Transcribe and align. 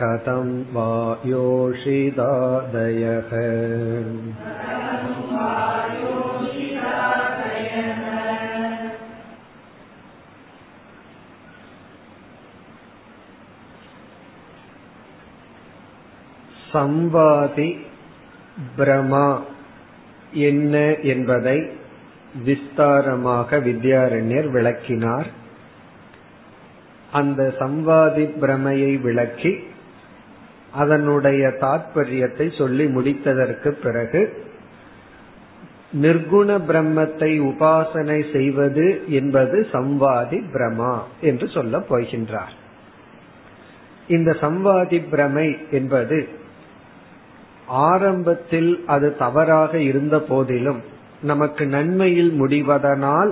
कथं 0.00 0.48
वा 0.74 0.90
योषिदादयः 1.26 3.30
சம்வாதி 16.72 17.68
பிரமா 18.76 19.26
என்ன 20.33 20.95
என்பதை 20.95 21.69
விஸ்தாரமாக 22.45 23.59
வித்யாரண்யர் 23.59 24.51
விளக்கினார். 24.51 25.27
அந்த 27.11 27.53
சம்வாதி 27.59 28.39
பிரமையை 28.39 28.97
விளக்கி 29.01 29.57
அதனுடைய 30.71 31.47
தாற்பயத்தை 31.47 32.57
சொல்லி 32.57 32.85
முடித்ததற்கு 32.85 33.69
பிறகு 33.69 34.49
நிர்குண 36.01 36.49
பிரம்மத்தை 36.67 37.31
உபாசனை 37.39 38.31
செய்வது 38.31 39.03
என்பது 39.07 39.67
சம்வாதி 39.71 40.43
பிரமா 40.53 40.99
என்று 41.21 41.47
சொல்ல 41.47 41.79
போகின்றார். 41.79 42.53
இந்த 44.07 44.31
சம்வாதி 44.31 45.09
பிரமை 45.09 45.57
என்பது 45.71 46.27
ஆரம்பத்தில் 47.71 48.83
அது 48.85 49.17
தவறாக 49.17 49.79
இருந்த 49.79 50.19
போதிலும் 50.19 50.81
நமக்கு 51.21 51.65
நன்மையில் 51.65 52.41
முடிவதனால் 52.41 53.31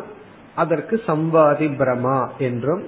அதற்கு 0.56 1.02
சம்வாதி 1.08 1.68
பிரமா 1.78 2.28
என்றும் 2.38 2.84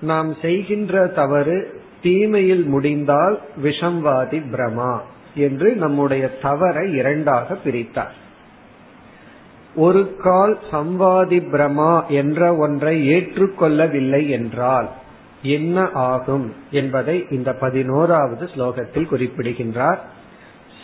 நாம் 0.00 0.36
செய்கின்ற 0.42 1.06
தவறு 1.06 1.80
தீமையில் 2.02 2.64
முடிந்தால் 2.64 3.40
விஷம்வாதி 3.62 4.42
பிரமா 4.52 5.00
என்று 5.34 5.74
நம்முடைய 5.74 6.28
தவறை 6.28 6.92
இரண்டாக 6.92 7.56
பிரித்தார். 7.64 8.14
ஒரு 9.74 10.16
கால் 10.16 10.58
சம்வாதி 10.70 11.38
பிரமா 11.52 12.06
என்ற 12.08 12.56
ஒன்றை 12.56 13.08
ஏற்றுக்கொள்ளவில்லை 13.08 14.28
என்றால் 14.28 14.88
என்ன 15.42 15.90
ஆகும் 15.92 16.52
என்பதை 16.70 17.26
இந்த 17.30 17.54
பதினோராவது 17.54 18.48
ஸ்லோகத்தில் 18.56 19.06
குறிப்பிடுகின்றார். 19.06 20.20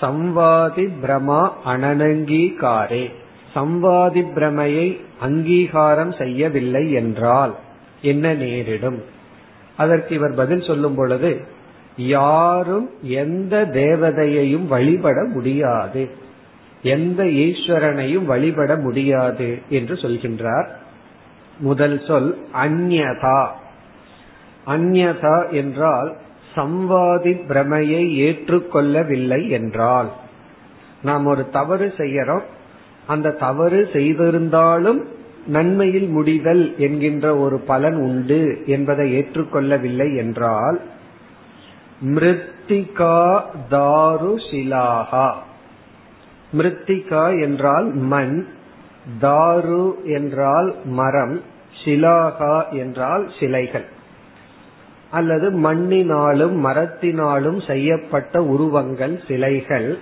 சம்வாதி 0.00 0.88
பிரமா 1.02 1.50
அனங்கீகாரே 1.66 3.10
சம்வாதி 3.54 4.32
பிரமையை 4.32 5.00
அங்கீகாரம் 5.20 6.12
செய்யவில்லை 6.12 6.92
என்றால் 6.92 7.54
என்ன 8.02 8.34
நேரிடும்? 8.34 9.02
அதற்கு 9.76 10.14
இவர் 10.14 10.34
பதில் 10.34 10.62
சொல்லும் 10.62 10.94
பொழுது 10.94 11.40
யாரும் 11.96 12.90
எந்த 13.02 13.64
தேவதையையும் 13.72 14.66
வழிபட 14.66 15.24
முடியாது. 15.24 16.08
எந்த 16.82 17.24
ஈஸ்வரனையும் 17.24 18.24
வழிபட 18.24 18.76
முடியாது 18.76 19.58
என்று 19.68 19.94
சொல்கின்றார். 19.94 20.68
முதல் 21.58 22.02
சொல் 22.06 22.38
அந்யதா 22.54 23.48
அந்யதா 24.66 25.50
என்றால் 25.50 26.16
சம்வாதி 26.58 27.32
பிரமையை 27.46 28.02
ஏற்றுக்கொள்ளவில்லை 28.20 29.40
என்றால் 29.48 30.10
நாம் 31.02 31.26
ஒரு 31.26 31.42
தவறு 31.48 31.94
செய்யறோம். 31.96 32.46
அந்த 33.06 33.36
தவறு 33.40 33.80
செய்திருந்தாலும் 33.92 35.00
நன்மையில் 35.46 36.08
முடிதல் 36.08 36.64
என்கின்ற 36.78 37.26
ஒரு 37.36 37.58
பலன் 37.60 37.96
உண்டு 37.96 38.40
என்பதை 38.66 39.06
ஏற்றுக்கொள்ளவில்லை 39.20 40.08
என்றால் 40.16 40.78
மிருத்திகா 42.04 43.20
தாரு 43.70 44.32
சிலாகா 44.48 45.28
மிருத்திகா 46.52 47.40
என்றால் 47.42 47.88
மண் 48.12 48.36
தாரு 49.20 49.84
என்றால் 50.04 50.70
மரம் 50.84 51.36
சிலாகா 51.84 52.56
என்றால் 52.72 53.24
சிலைகள். 53.40 53.86
அல்லது 55.10 55.50
மண்ணினாலும் 55.50 56.54
மரத்தினாலும் 56.64 57.66
செய்யப்பட்ட 57.66 58.42
உருவங்கள் 58.42 59.20
சிலைகள். 59.28 59.98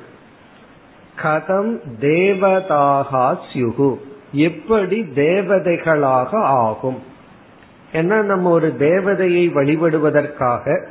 கதம் 1.22 1.78
தேவதாகா 2.00 3.36
சியுகு 3.52 3.96
எப்படி 4.32 5.00
தேவதைகளாக 5.00 6.34
ஆகும்? 6.42 6.98
ஏன்னா 7.92 8.22
நம்ம 8.22 8.50
ஒரு 8.50 8.74
தேவதையை 8.78 9.50
வழிபடுவதற்காக 9.52 10.86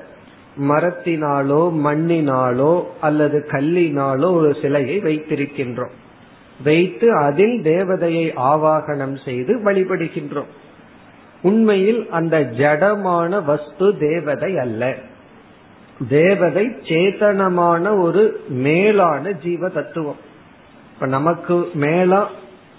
மரத்தினாலோ 0.69 1.71
மண்ணினாலோ 1.71 2.83
அல்லது 3.01 3.45
கல்லினாலோ 3.47 4.33
ஒரு 4.33 4.57
சிலையை 4.61 4.99
வைத்திருக்கின்றோம். 4.99 5.91
வைத்து 6.63 7.15
அதில் 7.15 7.61
தேவதையை 7.61 8.31
ஆவாகனம் 8.35 9.23
செய்து 9.25 9.59
வழிபடுகின்றோம். 9.63 10.51
உண்மையில் 11.45 12.01
அந்த 12.09 12.39
ஜடமான 12.39 13.43
வஸ்து 13.45 13.97
தேவதை 13.97 14.51
அல்ல. 14.59 14.83
தேவதை 16.09 16.65
சேத்தனமான 16.65 18.01
ஒரு 18.01 18.23
மேலான 18.47 19.31
ஜீவ 19.31 19.69
தத்துவம் 19.69 20.21
இப்ப 20.93 21.05
நமக்கு 21.05 21.69
மேலா 21.73 22.21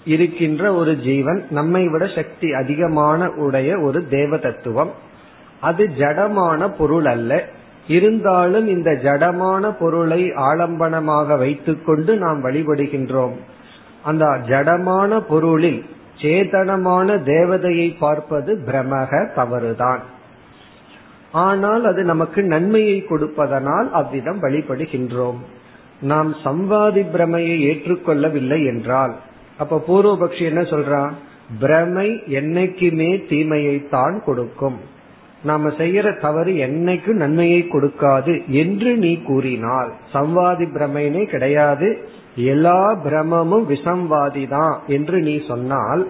இருக்கின்ற 0.05 0.73
ஒரு 0.73 0.97
ஜீவன் 0.97 1.45
நம்மை 1.49 1.87
விட 1.87 2.07
சக்தி 2.15 2.53
அதிகமான 2.53 3.29
உடைய 3.29 3.79
ஒரு 3.79 4.07
தேவ 4.07 4.37
தத்துவம் 4.37 4.91
அது 5.61 5.89
ஜடமான 5.97 6.67
பொருள் 6.77 7.05
அல்ல. 7.05 7.43
இருந்தாலும் 7.87 8.67
இந்த 8.67 8.91
ஜடமான 8.91 9.75
பொருளை 9.79 10.21
ஆலம்பனமாக 10.23 11.37
வைத்துக்கொண்டு 11.37 12.17
நாம் 12.17 12.43
வழிபடுகின்றோம். 12.43 13.35
அந்த 14.03 14.25
ஜடமான 14.25 15.19
பொருளில் 15.19 15.85
சேதனமான 16.21 17.17
தேவதையை 17.23 17.87
பார்ப்பது 17.99 18.51
பிரமக 18.67 19.33
தவறுதான். 19.33 20.01
ஆனால் 21.31 21.83
அது 21.85 22.03
நமக்கு 22.03 22.43
நன்மையை 22.43 22.97
கொடுப்பதனால் 23.05 23.87
அவ்விதம் 23.91 24.41
வழிபடுகின்றோம். 24.41 25.39
நாம் 26.01 26.35
சம்வாதி 26.43 27.03
பிரமையை 27.11 27.55
ஏற்றுக்கொள்ளவில்லை 27.69 28.59
என்றால் 28.65 29.15
அப்ப 29.57 29.81
பூர்வபக்ஷி 29.87 30.43
என்ன 30.43 30.61
சொல்றான்? 30.61 31.13
பிரமை 31.59 32.09
என்னைக்குமே 32.39 33.11
தீமையை 33.29 33.77
தான் 33.89 34.17
கொடுக்கும். 34.25 34.77
நாம 35.49 35.69
செய்யற 35.79 36.07
தவறு 36.21 36.51
என்னைக்கு 36.65 37.11
நன்மையை 37.21 37.61
கொடுக்காது 37.67 38.33
என்று 38.61 38.91
நீ 39.03 39.11
கூறினால் 39.29 39.89
சம்வாதி 40.13 40.65
பிரமைனே 40.75 41.23
கிடையாது. 41.33 41.89
எல்லா 42.51 42.79
பிரமமும் 43.05 43.67
விசம்வாதி 43.73 44.43
தான் 44.55 44.75
என்று 44.95 45.19
நீ 45.27 45.35
சொன்னால் 45.47 46.03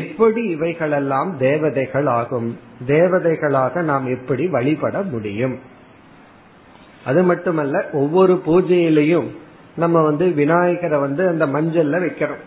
எப்படி 0.00 0.42
இவைகளெல்லாம் 0.54 1.30
தேவதைகள் 1.38 2.08
ஆகும்? 2.18 2.48
தேவதைகளாக 2.86 3.82
நாம் 3.90 4.06
எப்படி 4.16 4.46
வழிபட 4.56 4.96
முடியும்? 5.12 5.56
அது 7.04 7.20
மட்டுமல்ல 7.22 7.76
ஒவ்வொரு 7.92 8.34
பூஜையிலையும் 8.46 9.28
நம்ம 9.76 10.00
வந்து 10.02 10.26
விநாயகரை 10.40 10.98
வந்து 11.06 11.22
அந்த 11.28 11.44
மஞ்சள்ல 11.46 11.98
வைக்கிறோம். 12.04 12.44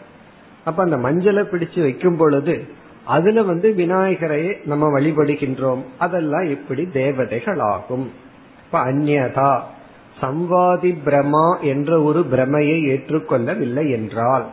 அப்ப 0.65 0.79
அந்த 0.83 0.97
மஞ்சளை 1.05 1.43
பிடிச்சு 1.51 1.79
வைக்கும் 1.81 2.17
பொழுது 2.17 2.55
அதுல 3.05 3.43
வந்து 3.43 3.73
விநாயகரையே 3.77 4.65
நம்ம 4.65 4.99
வழிபடுகின்றோம். 4.99 5.83
அதெல்லாம் 5.99 6.43
எப்படி 6.43 6.85
தேவதைகள் 6.85 7.59
ஆகும் 7.59 8.11
இப்ப 8.65 8.79
அந்நதா 8.79 9.61
சம்வாதி 10.21 10.95
பிரமா 11.05 11.61
என்ற 11.61 12.01
ஒரு 12.01 12.23
பிரமையை 12.23 12.83
ஏற்றுக்கொள்ளவில்லை 12.87 13.91
என்றால் 13.91 14.45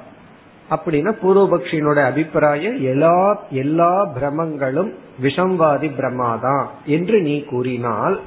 அப்படின்னா 0.70 1.12
பூர்வபக்ஷியினோட 1.22 2.04
அபிப்பிராயம் 2.04 2.80
எல்லா 2.80 3.42
எல்லா 3.50 4.06
பிரமங்களும் 4.06 4.92
விஷம்வாதி 5.22 5.90
பிரமாதான் 5.98 6.66
என்று 6.86 7.20
நீ 7.20 7.44
கூறினால் 7.44 8.20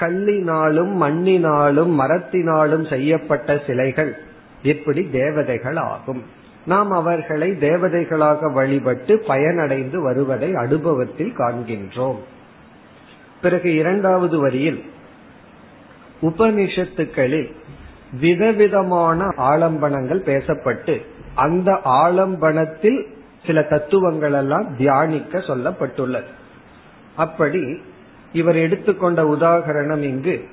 கல்லினாலும் 0.00 0.92
மண்ணினாலும் 1.00 2.00
மரத்தினாலும் 2.00 2.88
செய்யப்பட்ட 2.88 3.62
சிலைகள் 3.66 4.12
எப்படி 4.62 5.08
தேவதைகள் 5.10 5.76
ஆகும் 5.76 6.22
நாம் 6.66 6.90
அவர்களை 6.90 7.50
தேவதைகளாக 7.50 8.52
வழிபட்டு 8.52 9.24
பயனடைந்து 9.28 9.96
வருவதை 9.96 10.54
அனுபவத்தில் 10.54 11.32
காண்கின்றோம். 11.38 12.18
பிறகு 13.42 13.74
இரண்டாவது 13.74 14.38
வரியில் 14.38 14.84
உபனிஷத்துக்களில் 16.22 17.52
விதவிதமான 18.20 19.26
ஆலம்பனங்கள் 19.26 20.22
பேசப்பட்டு 20.24 21.02
அந்த 21.34 21.80
ஆலம்பனத்தில் 21.84 23.06
சில 23.46 23.62
தத்துவங்கள் 23.62 24.32
எல்லாம் 24.32 24.76
தியானிக்க 24.76 25.38
சொல்லப்பட்டுள்ளது. 25.38 26.30
அப்படி 27.16 27.82
இவர் 28.32 28.56
எடுத்துக்கொண்ட 28.56 29.22
உதாகரணம் 29.22 30.00
இங்கு 30.00 30.48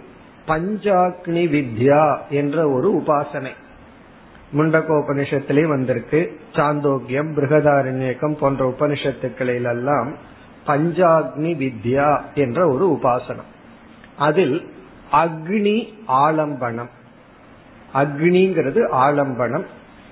பஞ்சாக்னி 0.48 1.46
வித்யா 1.48 2.18
என்ற 2.30 2.70
ஒரு 2.70 2.96
உபாசனை. 2.96 3.52
முண்டகோபனிஷத்திலே 4.54 5.68
வந்திருக்கு. 5.68 6.40
சாந்தோக்கியம் 6.54 7.34
பிருகதாரண்யக்கம் 7.34 8.38
போன்ற 8.38 8.74
உபனிஷத்துக்களில் 8.78 9.64
எல்லாம் 9.64 10.16
பஞ்சாக்னி 10.68 11.56
வித்யா 11.56 12.22
என்ற 12.36 12.68
ஒரு 12.70 13.00
உபாசனம். 13.00 13.50
அதில் 14.18 14.72
அக்னி 15.12 15.94
ஆலம்பனம். 16.08 16.90
அக்னிங்கிறது 17.94 18.88
ஆலம்பனம். 18.92 19.66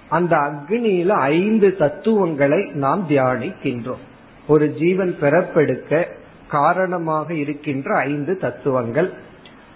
அந்த 0.10 0.38
அக்னியில 0.38 1.08
ஐந்து 1.08 1.76
தத்துவங்களை 1.76 2.70
நாம் 2.74 3.10
தியானிக்கின்றோம். 3.10 4.04
ஒரு 4.48 4.74
ஜீவன் 4.74 5.16
பிறப்பெடுக்க 5.22 6.08
காரணமாக 6.48 7.34
இருக்கின்ற 7.34 7.96
ஐந்து 7.96 8.38
தத்துவங்கள். 8.38 9.14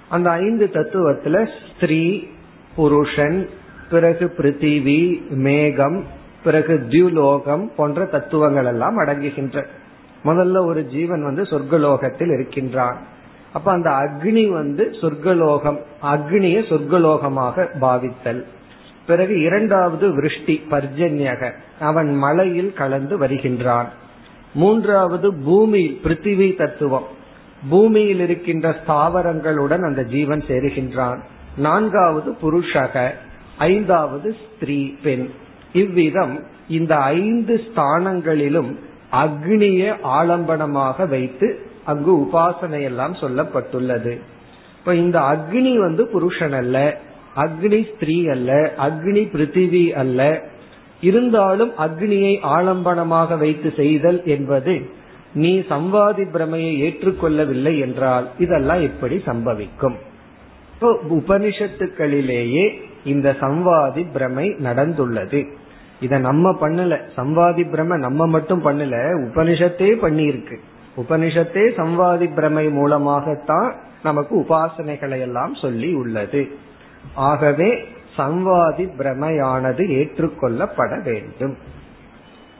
அந்த 0.10 0.30
ஐந்து 0.30 0.70
தத்துவத்துல 0.74 1.48
ஸ்திரீ 1.76 2.28
புருஷன் 2.76 3.50
பிறகு 3.94 4.34
பிருத்திவி 4.38 5.28
மேகம் 5.30 6.04
பிறகு 6.44 6.86
தியுலோகம் 6.90 7.72
போன்ற 7.76 8.06
தத்துவங்கள் 8.06 8.66
எல்லாம் 8.66 9.00
அடங்குகின்ற. 9.00 9.66
முதல்ல 10.26 10.66
ஒரு 10.66 10.86
ஜீவன் 10.86 11.24
வந்து 11.24 11.44
சொர்க்கலோகத்தில் 11.44 12.34
இருக்கின்றான். 12.34 12.98
அப்ப 13.54 13.72
அந்த 13.72 13.90
அக்னி 13.90 14.50
வந்து 14.50 14.90
சொர்க்கலோகம் 15.02 15.80
அக்னியை 16.04 16.62
சொர்க்கலோகமாக 16.70 17.66
பாவித்தல். 17.82 18.44
பிறகு 19.08 19.42
இரண்டாவது 19.42 20.14
விருஷ்டி 20.16 20.62
பர்ஜன்யக 20.72 21.52
அவன் 21.80 22.16
மலையில் 22.16 22.74
கலந்து 22.74 23.18
வருகின்றான். 23.18 23.90
மூன்றாவது 24.54 25.34
பூமி 25.34 26.00
பிருத்திவி 26.04 26.58
தத்துவம். 26.58 27.08
பூமியில் 27.70 28.20
இருக்கின்ற 28.20 28.76
ஸ்தாவரங்களுடன் 28.88 29.84
அந்த 29.84 30.04
ஜீவன் 30.04 30.44
சேருகின்றான். 30.48 31.20
நான்காவது 31.58 32.36
புருஷக 32.42 33.12
ஐந்தாவது 33.68 34.30
ஸ்திரீ 34.44 34.80
பெண். 35.04 35.26
இவ்விதம் 35.74 36.36
இந்த 36.78 36.94
ஐந்து 37.22 37.56
ஸ்தானங்களிலும் 37.68 38.72
அக்னியை 39.24 39.90
ஆலம்பனமாக 40.18 41.08
வைத்து 41.10 41.48
அங்கு 41.86 42.12
உபாசனை 42.24 42.82
எல்லாம் 42.90 43.16
சொல்லப்பட்டுள்ளது. 43.16 44.14
இப்ப 44.80 44.96
இந்த 45.04 45.18
அக்னி 45.34 45.74
வந்து 45.86 46.04
புருஷன் 46.08 46.56
அல்ல 46.62 46.78
அக்னி 47.44 47.82
ஸ்திரீ 47.92 48.18
அல்ல 48.28 48.52
அக்னி 48.88 49.24
பிருத்திவி 49.34 49.86
அல்ல. 50.02 50.22
இருந்தாலும் 51.10 51.72
அக்னியை 51.86 52.34
ஆலம்பனமாக 52.56 53.38
வைத்து 53.38 53.70
செய்தல் 53.78 54.20
என்பது 54.34 54.76
நீ 55.42 55.52
சம்வாதி 55.70 56.24
பிரமையை 56.32 56.74
ஏற்றுக்கொள்ளவில்லை 56.88 57.74
என்றால் 57.80 58.26
இதெல்லாம் 58.38 58.82
எப்படி 58.82 59.16
சம்பவிக்கும்? 59.26 59.96
உபனிஷத்துக்களிலேயே 61.18 62.66
இந்த 63.04 63.36
சம்வாதி 63.40 64.12
பிரமை 64.14 64.50
நடந்துள்ளது. 64.50 65.48
இத 66.00 66.18
நம்ம 66.18 66.52
பண்ணல. 66.52 67.00
சம்வாதி 67.18 67.64
பிரம 67.64 67.98
நம்ம 67.98 68.28
மட்டும் 68.28 68.66
பண்ணல. 68.66 68.96
உபனிஷத்தே 69.32 69.96
பண்ணியிருக்கு. 70.02 70.58
உபனிஷத்தே 70.98 71.70
சம்வாதி 71.78 72.34
பிரமை 72.34 72.70
மூலமாகத்தான் 72.70 73.76
நமக்கு 74.04 74.40
உபாசனைகளை 74.40 75.20
எல்லாம் 75.20 75.54
சொல்லி 75.54 75.94
உள்ளது. 75.94 76.48
ஆகவே 77.14 77.86
சம்வாதி 78.18 78.90
பிரமையானது 78.98 79.88
ஏற்றுக்கொள்ளப்பட 79.88 81.04
வேண்டும். 81.04 81.58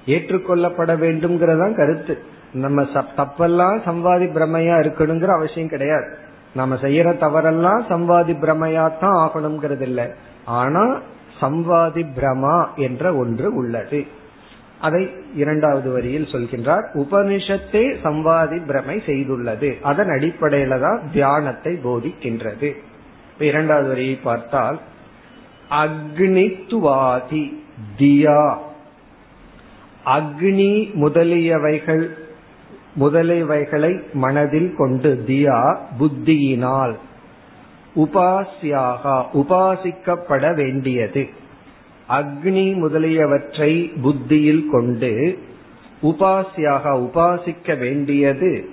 ஏற்றுக்கொள்ளப்பட 0.06 0.96
வேண்டும்ங்கிறதான் 0.96 1.76
கருத்து. 1.76 2.18
நம்ம 2.54 2.82
தப்பெல்லாம் 2.82 3.80
சம்வாதி 3.86 4.26
பிரமையா 4.26 4.76
இருக்கணுங்கிற 4.80 5.28
அவசியம் 5.28 5.68
கிடையாது. 5.68 6.18
நம்ம 6.56 6.76
செய்யற 6.76 7.14
தவறெல்லாம் 7.18 7.82
சம்வாதி 7.90 8.34
பிரமையா 8.34 8.92
தான் 9.00 9.30
ஆகணுங்கிறது 9.30 9.82
இல்லை 9.82 10.06
ஆனா 10.46 11.02
சம்வாதி 11.42 12.06
பிரமா 12.20 12.74
என்ற 12.76 13.16
ஒன்று 13.16 13.54
உள்ளது. 13.54 14.06
அதை 14.82 15.10
இரண்டாவது 15.36 15.92
வரியில் 15.92 16.28
சொல்கின்றார் 16.32 16.84
உபனிஷத்தே 16.94 17.96
சம்வாதி 18.04 18.66
பிரமை 18.66 18.98
செய்துள்ளது. 19.06 19.82
அதன் 19.82 20.08
அடிப்படையில 20.08 20.80
தான் 20.80 21.02
தியானத்தை 21.14 21.80
போதிக்கின்றது. 21.84 22.72
இரண்டாவது 23.40 23.88
வரியை 23.88 24.16
பார்த்தால் 24.16 24.80
அக்னித்துவாதி 25.70 27.54
தியா. 27.98 28.58
அக்னி 30.06 30.94
முதலியவைகள் 31.02 32.10
முதலியவைகளை 33.00 34.14
மனதில் 34.14 34.76
கொண்டு 34.76 35.24
தியா 35.28 35.78
புத்தியினால். 36.00 36.96
உபாசியாக 37.96 39.26
உபாசிக்கப்பட 39.34 40.56
வேண்டியது. 40.56 41.30
அக்னி 42.10 42.76
முதலியவற்றை 42.76 43.92
புத்தியில் 44.02 44.70
கொண்டு 44.72 45.40
உபாசியாக 46.04 46.86
உபாசிக்க 47.00 47.78
வேண்டியது 47.78 48.70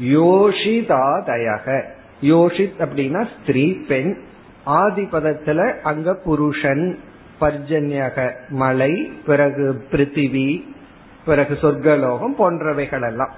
யோஷிதாதயக. 0.00 1.82
யோஷித் 2.22 2.78
அப்படின்னா 2.78 3.28
ஸ்திரீ 3.42 3.72
பெண் 3.72 4.18
ஆதிபதத்துல 4.66 5.80
அங்க 5.82 6.14
புருஷன் 6.14 6.98
பர்ஜன்யக 7.40 8.30
மலை 8.48 9.12
பிறகு 9.26 9.84
பிருத்திவி 9.92 10.62
பிறகு 11.24 11.54
சொர்க்கலோகம் 11.54 12.34
போன்றவைகள் 12.38 13.06
எல்லாம் 13.06 13.32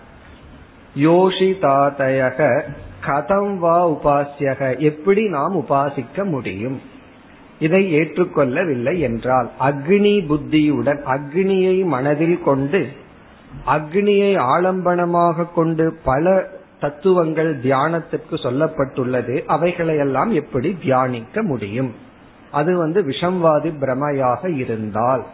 யோஷிதாதயக 0.97 2.63
கதம் 3.07 3.59
வா 3.59 3.89
உபாசியக 3.89 4.79
எப்படி 4.79 5.29
நாம் 5.29 5.61
உபாசிக்க 5.61 6.25
முடியும்? 6.25 6.81
இதை 7.59 7.95
ஏற்றுக்கொள்ளவில்லை 7.95 8.99
என்றால் 8.99 9.51
அக்னி 9.61 10.27
புத்தியுடன் 10.27 11.03
அக்னியை 11.07 11.85
மனதில் 11.85 12.43
கொண்டு 12.43 12.89
அக்னியை 13.67 14.33
ஆலம்பனமாக 14.37 15.53
கொண்டு 15.53 15.99
பல 16.05 16.49
தத்துவங்கள் 16.81 17.59
தியானத்திற்கு 17.59 18.31
சொல்லப்பட்டுள்ளது. 18.31 19.45
அவைகளையெல்லாம் 19.49 20.33
எப்படி 20.33 20.77
தியானிக்க 20.81 21.43
முடியும்? 21.43 21.95
அது 22.51 22.77
வந்து 22.77 23.03
விஷம்வாதி 23.03 23.73
பிரமையாக 23.81 24.57
இருந்தால். 24.57 25.25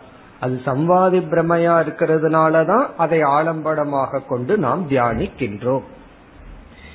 அது 0.41 0.61
சம்வாதி 0.65 1.23
பிரமையா 1.31 1.75
இருக்கிறதுனாலதான் 1.81 2.87
அதை 2.97 3.23
ஆலம்பனமாக 3.23 4.21
கொண்டு 4.29 4.59
நாம் 4.59 4.89
தியானிக்கின்றோம். 4.91 5.83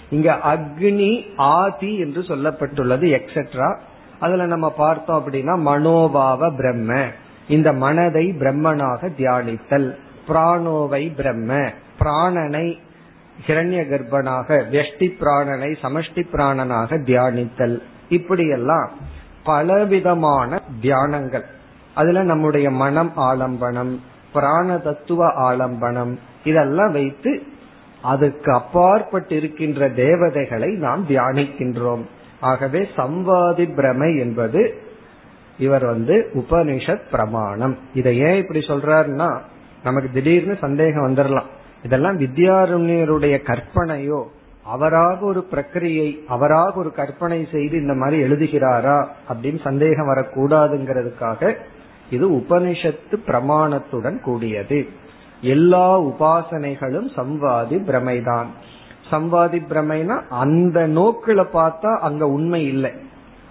இங்க 0.10 0.40
அக்னி 0.44 1.26
ஆதி 1.38 1.98
என்று 1.98 2.22
சொல்லப்பட்டுள்ளது 2.22 3.22
எக்ஸெட்ரா 3.22 3.78
அதுல 4.20 4.46
நம்ம 4.46 4.70
பார்த்தோம் 4.70 5.28
அப்படின்னா 5.28 5.70
மனோபாவ 5.72 6.56
பிரம்ம. 6.56 7.08
இந்த 7.48 7.74
மனதை 7.74 8.36
பிரம்மனாக 8.40 9.10
தியானித்தல். 9.18 9.96
பிராணோவை 10.28 11.16
பிரம்ம. 11.16 11.72
பிராணனை 12.00 12.78
ஹிரண்ய 13.48 13.88
கர்ப்பனாக 13.88 14.64
வெஷ்டி 14.72 15.12
பிராணனை 15.20 15.76
சமஷ்டி 15.82 16.26
பிராணனாக 16.34 16.98
தியானித்தல். 16.98 17.80
இப்படியெல்லாம் 18.10 18.90
பலவிதமான 19.44 20.62
தியானங்கள். 20.82 21.44
அதுல 21.94 22.24
நம்முடைய 22.24 22.72
மனம் 22.72 23.12
ஆலம்பனம் 23.18 24.00
பிராண 24.34 24.78
தத்துவ 24.78 25.52
ஆலம்பனம் 25.52 26.18
இதெல்லாம் 26.44 26.92
வைத்து 26.92 27.44
அதுக்கு 28.06 28.50
அப்பாற்பட்டு 28.54 29.36
இருக்கின்ற 29.36 29.90
தேவதைகளை 29.90 30.70
நாம் 30.86 31.06
தியானிக்கின்றோம். 31.10 32.04
ஆகவே 32.40 32.82
சம்வாதி 32.98 33.66
பிரமை 33.76 34.10
என்பது 34.18 34.62
இவர் 35.60 35.86
வந்து 35.86 36.16
உபனிஷத் 36.34 37.10
பிரமாணம். 37.12 37.78
இதை 37.94 38.18
ஏன் 38.18 38.40
இப்படி 38.42 38.60
சொல்றாருன்னா 38.60 39.30
நமக்கு 39.84 40.10
திடீர்னு 40.14 40.56
சந்தேகம் 40.62 41.08
வந்துடலாம் 41.08 41.50
இதெல்லாம் 41.84 42.20
வித்யாரண்யருடைய 42.20 43.36
கற்பனையோ 43.42 44.22
அவராக 44.64 45.26
ஒரு 45.26 45.42
பிரக்கிரியை 45.52 46.10
அவராக 46.28 46.80
ஒரு 46.80 46.92
கற்பனை 46.92 47.48
செய்து 47.52 47.76
இந்த 47.82 47.94
மாதிரி 47.94 48.18
எழுதுகிறாரா 48.24 48.98
அப்படின்னு 49.30 49.60
சந்தேகம் 49.64 50.10
வரக்கூடாதுங்கிறதுக்காக 50.10 51.56
இது 52.10 52.26
உபனிஷத்து 52.30 53.16
பிரமாணத்துடன் 53.28 54.20
கூடியது. 54.20 54.80
எல்லா 55.42 56.02
உபாசனைகளும் 56.02 57.10
சம்வாதி 57.16 57.78
பிரமைதான். 57.90 58.48
சம்வாதி 59.12 59.60
பிரமைனா 59.70 60.22
அந்த 60.30 60.88
நோக்கில 60.88 61.46
பார்த்தா 61.54 62.00
அங்க 62.00 62.28
உண்மை 62.28 62.66
இல்லை. 62.66 62.92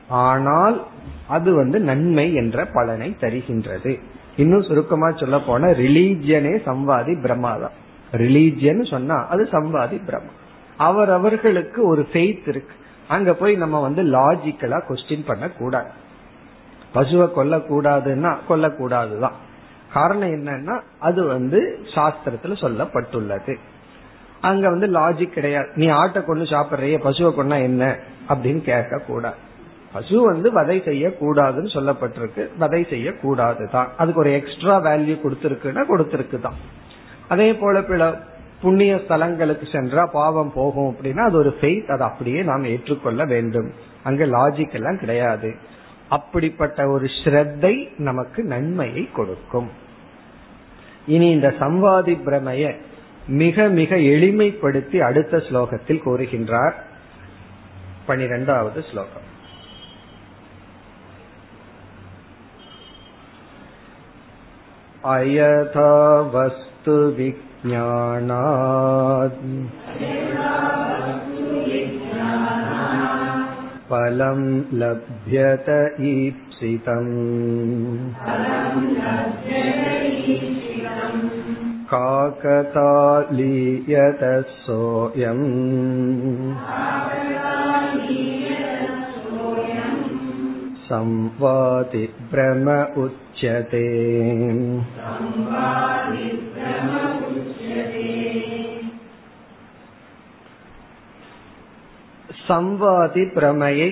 ஆனால் 0.09 0.85
அது 1.29 1.55
வந்து 1.55 1.81
நன்மை 1.81 2.35
என்ற 2.35 2.65
பலனை 2.65 3.17
தருகின்றது. 3.21 3.99
இன்னும் 4.37 4.63
சுருக்கமா 4.63 5.11
சொல்ல 5.11 5.41
போனா 5.41 5.67
ரிலீஜியனே 5.67 6.55
சம்வாதி 6.67 7.21
பிரம்மா 7.21 7.57
தான் 7.57 7.77
ரிலீஜியன் 8.13 8.91
சொன்னா 8.91 9.27
அது 9.27 9.49
சம்வாதி 9.53 10.05
பிரம்மா. 10.05 10.31
அவர் 10.77 11.11
அவர்களுக்கு 11.11 11.87
ஒரு 11.87 12.09
ஃபெய்த் 12.13 12.49
இருக்கு. 12.49 12.75
அங்க 13.09 13.35
போய் 13.35 13.57
நம்ம 13.57 13.81
வந்து 13.81 14.03
லாஜிக்கலா 14.03 14.81
கொஸ்டின் 14.89 15.27
பண்ண 15.27 15.51
கூடாது 15.51 15.89
பசுவை 16.95 17.29
கொல்லக்கூடாதுன்னா 17.37 18.37
கொல்லக்கூடாதுதான். 18.49 19.37
காரணம் 19.95 20.35
என்னன்னா 20.37 20.77
அது 21.09 21.21
வந்து 21.27 21.61
சாஸ்திரத்துல 21.95 22.57
சொல்லப்பட்டுள்ளது. 22.65 23.55
அங்க 24.41 24.65
வந்து 24.75 24.87
லாஜிக் 24.97 25.37
கிடையாது. 25.37 25.69
நீ 25.83 25.87
ஆட்டை 26.01 26.21
கொண்டு 26.25 26.45
சாப்பிடுறிய 26.45 26.97
பசுவை 27.07 27.31
கொண்டா 27.35 27.57
என்ன 27.69 27.85
அப்படின்னு 28.29 28.63
கேட்க 28.71 29.03
கூடாது 29.09 29.41
பசு 29.95 30.21
வந்து 30.23 30.49
வதை 30.53 30.77
செய்யக்கூடாதுன்னு 30.87 31.71
சொல்லப்பட்டிருக்கு. 31.75 32.45
வதை 32.59 32.81
செய்யக்கூடாது 32.93 33.65
தான் 33.75 33.91
அதுக்கு 33.97 34.21
ஒரு 34.21 34.33
எக்ஸ்ட்ரா 34.33 34.77
வேல்யூ 34.85 35.17
கொடுத்துருக்குன்னா 35.25 35.83
கொடுத்துருக்கு 35.91 36.39
தான் 36.41 36.57
அதே 37.29 37.49
போல 37.61 37.83
பிற 37.83 38.09
புண்ணிய 38.63 38.93
ஸ்தலங்களுக்கு 39.05 39.67
சென்றா 39.73 40.03
பாவம் 40.13 40.53
போகும் 40.55 40.91
அப்படின்னா 40.91 41.23
அது 41.29 41.37
ஒரு 41.39 41.53
ஃபெய்த் 41.61 41.93
அதை 41.95 42.05
அப்படியே 42.07 42.43
நாம் 42.43 42.65
ஏற்றுக்கொள்ள 42.65 43.23
வேண்டும். 43.33 43.71
அங்க 44.03 44.27
லாஜிக் 44.27 44.77
எல்லாம் 44.79 44.99
கிடையாது. 44.99 45.51
அப்படிப்பட்ட 46.09 46.81
ஒரு 46.89 47.07
ஸ்ரத்தை 47.19 47.75
நமக்கு 48.09 48.41
நன்மையை 48.43 49.05
கொடுக்கும். 49.17 49.69
இனி 51.08 51.28
இந்த 51.32 51.50
சம்வாதி 51.60 52.16
பிரமைய 52.26 52.66
மிக 53.38 53.68
மிக 53.70 53.96
எளிமைப்படுத்தி 54.14 55.00
அடுத்த 55.00 55.38
ஸ்லோகத்தில் 55.50 56.06
கூறுகின்றார் 56.06 56.78
பனிரெண்டாவது 58.06 58.82
ஸ்லோகம் 58.92 59.28
अयथा 65.04 65.92
वस्तु 66.34 66.96
विज्ञानात् 67.18 68.40
फलं 73.90 74.42
लभ्यत 74.74 75.70
ईप्सितम् 76.06 77.14
काकतालीयत 81.94 83.32
सोऽयम् 84.60 85.46
संवाति 90.90 92.04
भ्रम 92.32 92.68
उच्यते 93.04 93.88
சம்வாதி 102.50 103.24
பிரமையை 103.36 103.90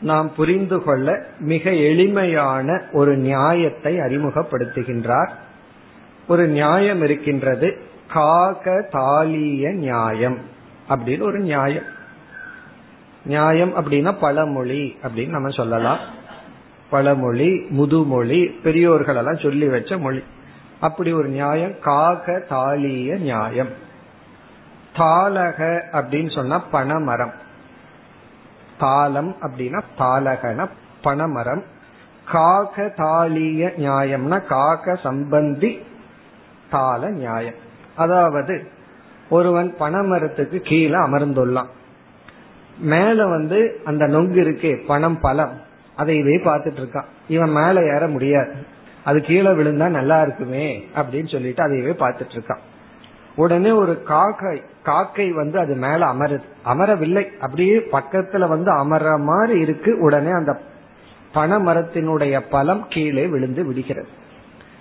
நாம் 0.00 0.28
புரிந்து 0.34 0.78
கொள்ள 0.82 1.08
மிக 1.44 1.64
எளிமையான 1.88 2.68
ஒரு 2.92 3.12
நியாயத்தை 3.16 3.92
அறிமுகப்படுத்துகின்றார் 3.96 5.32
ஒரு 6.27 6.47
நியாயம் 6.47 7.03
இருக்கின்றது. 7.03 7.77
காக 8.07 8.87
தாலிய 8.91 9.73
நியாயம் 9.73 10.37
அப்படின்னு 10.89 11.21
ஒரு 11.21 11.39
நியாயம். 11.39 11.83
நியாயம் 13.25 13.75
அப்படின்னா 13.75 14.17
பழமொழி 14.19 14.97
அப்படின்னு 15.03 15.29
நம்ம 15.29 15.49
சொல்லலாம். 15.49 15.97
பழமொழி 16.89 17.65
முதுமொழி 17.69 18.45
பெரியோர்கள் 18.63 19.15
எல்லாம் 19.15 19.37
சொல்லி 19.37 19.67
வச்ச 19.67 19.97
மொழி. 19.97 20.23
அப்படி 20.79 21.11
ஒரு 21.11 21.27
நியாயம் 21.27 21.79
காக 21.79 22.45
தாலிய 22.49 23.19
நியாயம். 23.19 23.85
தாலக 24.95 25.85
அப்படின்னு 25.91 26.35
சொன்னா 26.35 26.63
பணமரம் 26.71 27.33
தாளம் 28.77 29.35
அப்படின்னா 29.41 29.81
தாலகன 29.99 30.67
பணமரம் 31.03 31.61
காக 32.25 32.93
தாலிய 32.97 33.71
நியாயம்னா 33.77 34.45
காக 34.45 34.93
சம்பந்தி 34.93 35.85
தாள 36.69 37.09
நியாயம். 37.09 37.53
அதாவது 37.95 38.67
ஒருவன் 39.29 39.75
பனைமரத்துக்கு 39.79 40.59
கீழே 40.59 40.93
அமர்ந்துள்ளான். 40.93 41.67
மேல 42.79 43.27
வந்து 43.27 43.79
அந்த 43.85 44.05
நொங்கு 44.05 44.41
இருக்கே 44.43 44.85
பணம் 44.85 45.19
பழம். 45.19 45.53
அதை 45.95 46.17
இதே 46.17 46.37
பார்த்துட்டு 46.37 46.79
இருக்கான். 46.79 47.05
இவன் 47.27 47.49
மேல 47.49 47.95
ஏற 47.95 48.07
முடியாது. 48.07 48.53
அது 49.03 49.21
கீழே 49.21 49.49
விழுந்தா 49.49 49.87
நல்லா 49.87 50.21
இருக்குமே 50.21 50.87
அப்படின்னு 50.95 51.31
சொல்லிட்டு 51.31 51.63
அதையவே 51.63 52.01
பார்த்துட்டு 52.01 52.35
இருக்கான். 52.35 52.57
உடனே 53.35 53.71
ஒரு 53.71 54.03
காக்கை 54.03 54.61
காக்கை 54.83 55.31
வந்து 55.31 55.59
அது 55.59 55.75
மேல 55.75 56.05
அமருது. 56.05 56.43
அமரவில்லை. 56.65 57.37
அப்படியே 57.37 57.77
பக்கத்துல 57.77 58.47
வந்து 58.47 58.71
அமர 58.71 59.17
மாதிரி 59.17 59.59
இருக்கு. 59.59 59.99
உடனே 59.99 60.29
அந்த 60.29 60.59
பனை 61.33 61.57
மரத்தினுடைய 61.57 62.41
பழம் 62.49 62.85
கீழே 62.89 63.27
விழுந்து 63.27 63.65
விடுகிறது. 63.65 64.07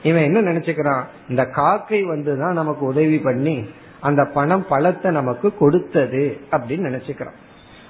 இவன் 0.07 0.23
என்ன 0.23 0.41
நினைச்சுக்கிறான்? 0.43 1.05
இந்த 1.29 1.47
காக்கை 1.47 2.05
வந்துதான் 2.05 2.53
நமக்கு 2.53 2.87
உதவி 2.87 3.19
பண்ணி 3.19 3.69
அந்த 4.01 4.25
பணம் 4.25 4.67
பழத்தை 4.69 5.13
நமக்கு 5.13 5.57
கொடுத்தது 5.57 6.41
அப்படின்னு 6.51 6.87
நினைச்சுக்கிறான். 6.89 7.39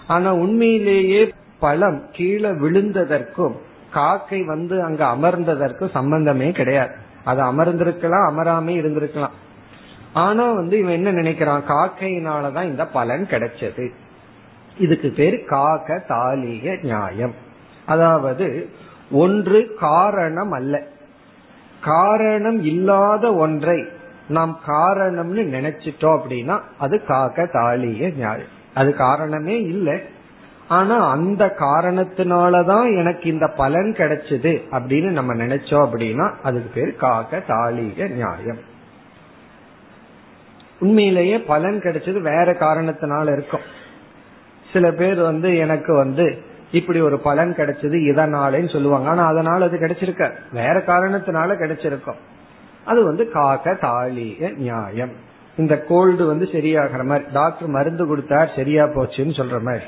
ஆனா 0.06 0.34
உண்மையிலேயே 0.34 1.32
பழம் 1.60 2.02
கீழே 2.12 2.48
விழுந்ததற்கும் 2.48 3.54
காக்கை 3.92 4.44
வந்து 4.44 4.82
அங்க 4.82 5.04
அமர்ந்ததற்கும் 5.06 5.90
சம்பந்தமே 5.90 6.50
கிடையாது. 6.52 6.94
அது 7.24 7.42
அமர்ந்திருக்கலாம் 7.42 8.26
அமராமே 8.30 8.74
இருந்திருக்கலாம். 8.80 9.34
ஆனா 10.12 10.52
வந்து 10.52 10.78
இவன் 10.78 10.92
என்ன 10.92 11.12
நினைக்கிறான்? 11.12 11.62
காக்கையினாலதான் 11.68 12.64
இந்த 12.64 12.86
பலன் 12.86 13.26
கிடைச்சது. 13.30 13.90
இதுக்கு 14.78 15.08
பேர் 15.10 15.44
காக்க 15.44 16.04
தாலிய 16.08 16.82
நியாயம். 16.82 17.34
அதாவது 17.86 18.68
ஒன்று 19.10 19.74
காரணம் 19.80 20.50
அல்ல. 20.50 20.82
காரணம் 21.80 22.62
இல்லாத 22.62 23.34
ஒன்றை 23.34 23.84
நாம் 24.28 24.60
காரணம்னு 24.66 25.42
நினைச்சிட்டோம் 25.56 26.20
அப்படின்னா 26.20 26.60
அது 26.78 27.04
காக்க 27.04 27.42
தாளிய 27.42 28.14
நியாயம் 28.14 28.54
அது 28.74 28.94
காரணமே 28.94 29.60
இல்லை. 29.60 30.00
ஆனா 30.68 31.10
அந்த 31.10 31.54
காரணத்தினாலதான் 31.58 32.96
எனக்கு 32.96 33.32
இந்த 33.32 33.46
பலன் 33.46 33.92
கிடைச்சது 33.92 34.62
அப்படின்னு 34.70 35.10
நம்ம 35.10 35.34
நினைச்சோம் 35.34 35.88
அப்படின்னா 35.88 36.30
அதுக்கு 36.42 36.70
பேர் 36.74 36.96
காக்க 36.96 37.42
தாளிய 37.48 38.10
நியாயம் 38.10 38.74
உண்மையிலேயே 40.80 41.40
பலன் 41.40 41.80
கிடைச்சது 41.80 42.20
வேற 42.20 42.52
காரணத்தினால 42.52 43.32
இருக்கும். 43.32 43.60
சில 44.72 44.90
பேர் 44.90 45.20
வந்து 45.20 45.56
எனக்கு 45.56 45.94
வந்து 45.94 46.42
இப்படி 46.70 47.00
ஒரு 47.00 47.18
பலன் 47.18 47.54
கிடைச்சது 47.54 47.96
இதனாலேன்னு 48.10 48.72
சொல்லுவாங்க. 48.72 49.08
ஆனா 49.10 49.26
அதனால 49.26 49.64
அது 49.64 49.78
கிடைச்சிருக்க 49.78 50.30
வேற 50.52 50.82
காரணத்தினால 50.86 51.56
கிடைச்சிருக்கும். 51.62 52.20
அது 52.84 53.04
வந்து 53.04 53.30
காக்க 53.30 53.72
தாலிய 53.72 54.56
நியாயம். 54.56 55.12
இந்த 55.56 55.80
கோல்டு 55.80 56.26
வந்து 56.26 56.44
சரியாகிற 56.44 57.04
மாதிரி 57.04 57.28
டாக்டர் 57.32 57.68
மருந்து 57.68 58.06
கொடுத்தார் 58.06 58.52
சரியா 58.56 58.84
போச்சுன்னு 58.84 59.36
சொல்ற 59.40 59.62
மாதிரி. 59.62 59.84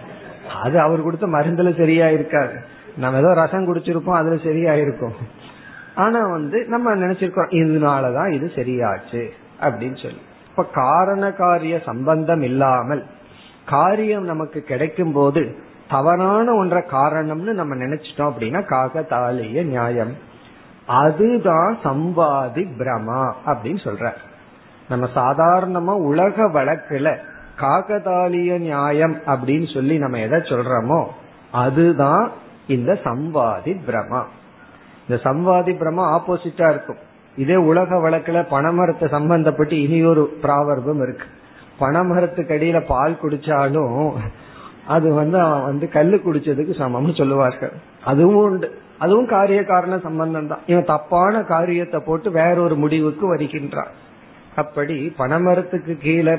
அது 0.63 0.81
அவர் 0.81 1.03
கொடுத்த 1.03 1.27
மருந்துல 1.27 1.77
சரியா 1.77 2.09
இருக்காது 2.09 2.57
நம்ம 2.97 3.19
ஏதோ 3.19 3.35
ரசம் 3.35 3.75
குடிச்சிருப்போம் 3.75 4.21
அதுல 4.21 4.37
சரியா 4.37 4.75
இருக்கும் 4.75 5.13
ஆனா 5.95 6.27
வந்து 6.31 6.65
நம்ம 6.69 6.95
நினைச்சிருக்கோம் 6.97 7.51
இதனாலதான் 7.51 8.33
இது 8.33 8.53
சரியாச்சு 8.55 9.31
அப்படின்னு 9.61 10.03
சொல்லி. 10.03 10.21
இப்ப 10.51 10.65
காரண 10.65 11.33
காரிய 11.33 11.81
சம்பந்தம் 11.85 12.43
இல்லாமல் 12.43 13.05
காரியம் 13.65 14.25
நமக்கு 14.25 14.61
கிடைக்கும் 14.61 15.13
போது 15.13 15.67
தவறான 15.89 16.65
ஒன்ற 16.65 16.77
காரணம்னு 16.91 17.53
நம்ம 17.61 17.75
நினைச்சிட்டோம் 17.75 18.31
அப்படின்னா 18.31 18.61
காகதாலிய 18.73 19.65
நியாயம். 19.65 20.13
அதுதான் 20.87 21.79
சம்பாதி 21.85 22.65
பிரமா 22.79 23.21
அப்படின்னு 23.47 23.81
சொல்ற 23.87 24.13
நம்ம 24.89 25.09
சாதாரணமா 25.15 25.95
உலக 26.11 26.45
வழக்குல 26.49 27.09
காகதாலிய 27.61 28.59
நியாயம் 28.59 29.17
அப்படின்னு 29.27 29.75
சொல்லி 29.75 29.99
நம்ம 29.99 30.19
எதை 30.19 30.39
சொல்றோமோ 30.39 31.01
அதுதான் 31.53 32.27
இந்த 32.67 32.93
சம்வாதி 33.05 33.73
பிரமா. 33.87 34.21
இந்த 35.03 35.17
சம்வாதி 35.25 35.73
பிரமா 35.81 36.05
ஆப்போசிட்டா 36.17 36.67
இருக்கும். 36.71 37.01
இதே 37.37 37.57
உலக 37.71 37.97
வழக்குல 37.97 38.39
பணமரத்தை 38.51 39.07
சம்பந்தப்பட்டு 39.17 39.73
இனி 39.73 39.99
ஒரு 40.05 40.25
பிராவர்பம் 40.43 41.03
இருக்கு. 41.03 41.27
பணமரத்துக்கு 41.81 42.55
அடியில 42.57 42.79
பால் 42.87 43.21
குடிச்சாலும் 43.23 43.97
அது 44.89 45.15
வந்து 45.15 45.39
அவன் 45.41 45.63
வந்து 45.63 45.87
கல்லு 45.89 46.17
குடிச்சதுக்கு 46.17 46.75
சமம்னு 46.83 47.17
சொல்லுவார்கள். 47.17 47.73
அதுவும் 48.05 48.43
உண்டு. 48.45 48.69
அதுவும் 48.99 49.27
காரிய 49.27 49.65
காரண 49.65 49.99
சம்பந்தம் 49.99 50.47
தான் 50.47 50.63
இவன் 50.67 50.85
தப்பான 50.85 51.43
காரியத்தை 51.43 52.01
போட்டு 52.07 52.31
வேறொரு 52.31 52.75
முடிவுக்கு 52.75 53.25
வருகின்றான். 53.35 53.93
அப்படி 54.55 55.13
பனமரத்துக்கு 55.19 55.93
கீழே 55.99 56.35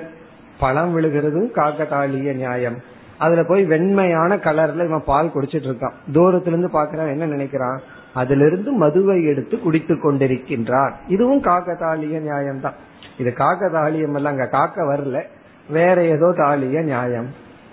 பழம் 0.60 0.92
விழுகிறதும் 0.98 1.52
காக்கத்தாலிய 1.56 2.34
நியாயம். 2.34 2.78
அதுல 3.18 3.44
போய் 3.44 3.64
வெண்மையான 3.66 4.36
கலர்ல 4.36 4.86
இவன் 4.86 5.04
பால் 5.06 5.32
குடிச்சிட்டு 5.36 5.70
இருக்கான் 5.70 5.98
தூரத்துல 6.14 6.54
இருந்து 6.54 6.70
பாக்குறான் 6.74 7.20
என்ன 7.20 7.26
நினைக்கிறான்? 7.26 7.80
அதிலிருந்து 8.14 8.72
மதுவை 8.72 9.26
எடுத்து 9.26 9.60
குடித்து 9.60 9.96
கொண்டிருக்கின்றான். 9.96 10.94
இதுவும் 11.08 11.44
காக்கதாளிய 11.44 12.16
நியாயம்தான். 12.28 12.78
இது 13.18 13.34
காக்கதாளியம் 13.38 14.16
எல்லாம் 14.16 14.34
அங்க 14.34 14.46
காக்க 14.46 14.84
வரல. 14.84 15.22
வேற 15.70 16.04
ஏதோ 16.04 16.28
தாளிய 16.38 16.84
நியாயம். 16.84 17.30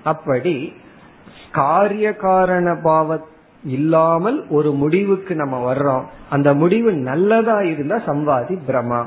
அப்படி 0.07 0.73
காரிய 1.53 2.07
காரண 2.15 2.75
பாவம் 2.83 3.27
இல்லாமல் 3.65 4.39
ஒரு 4.49 4.71
முடிவுக்கு 4.73 5.35
நம்ம 5.35 5.57
வர்றோம். 5.67 6.05
அந்த 6.31 6.49
முடிவு 6.55 6.91
நல்லதா 6.93 7.59
இருந்தா 7.63 7.97
சம்வாதி 8.07 8.57
பிரமா 8.69 9.01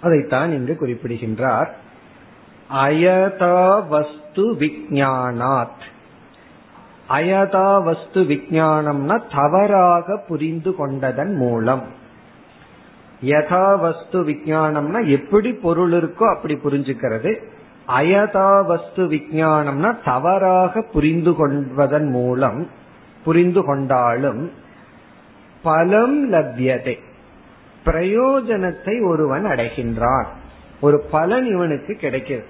அதைத்தான் 0.00 0.52
இங்கு 0.52 0.74
குறிப்பிடுகின்றார். 0.76 1.70
அயதா 2.74 3.88
வஸ்து 3.88 4.44
விஜானாத் 4.54 5.84
அயதா 7.08 7.70
வஸ்து 7.84 8.20
விஜானம்னா 8.32 9.16
தவறாக 9.34 10.16
புரிந்து 10.28 10.70
கொண்டதன் 10.74 11.34
மூலம். 11.34 11.82
யதா 13.24 13.66
வஸ்து 13.80 14.18
விஜானம்னா 14.24 15.00
எப்படி 15.08 15.52
பொருள் 15.64 15.92
இருக்கோ 15.92 16.26
அப்படி 16.36 16.54
புரிஞ்சுக்கிறது. 16.64 17.32
அயதா 17.98 18.66
வஸ்து 18.66 19.04
விஜயானம்னா 19.04 19.96
தவறாக 20.04 20.82
புரிந்து 20.92 21.34
கொள்வதன் 21.34 22.08
மூலம் 22.08 22.66
புரிந்து 23.24 23.64
கொண்டாலும் 23.64 24.52
பலம் 25.62 26.32
லப்யதே. 26.32 26.98
பிரயோஜனத்தை 27.84 29.08
ஒருவன் 29.08 29.46
அடைகின்றான். 29.46 30.24
ஒரு 30.80 31.00
பலன் 31.10 31.46
இவனுக்கு 31.46 31.94
கிடைக்கிறது. 31.94 32.46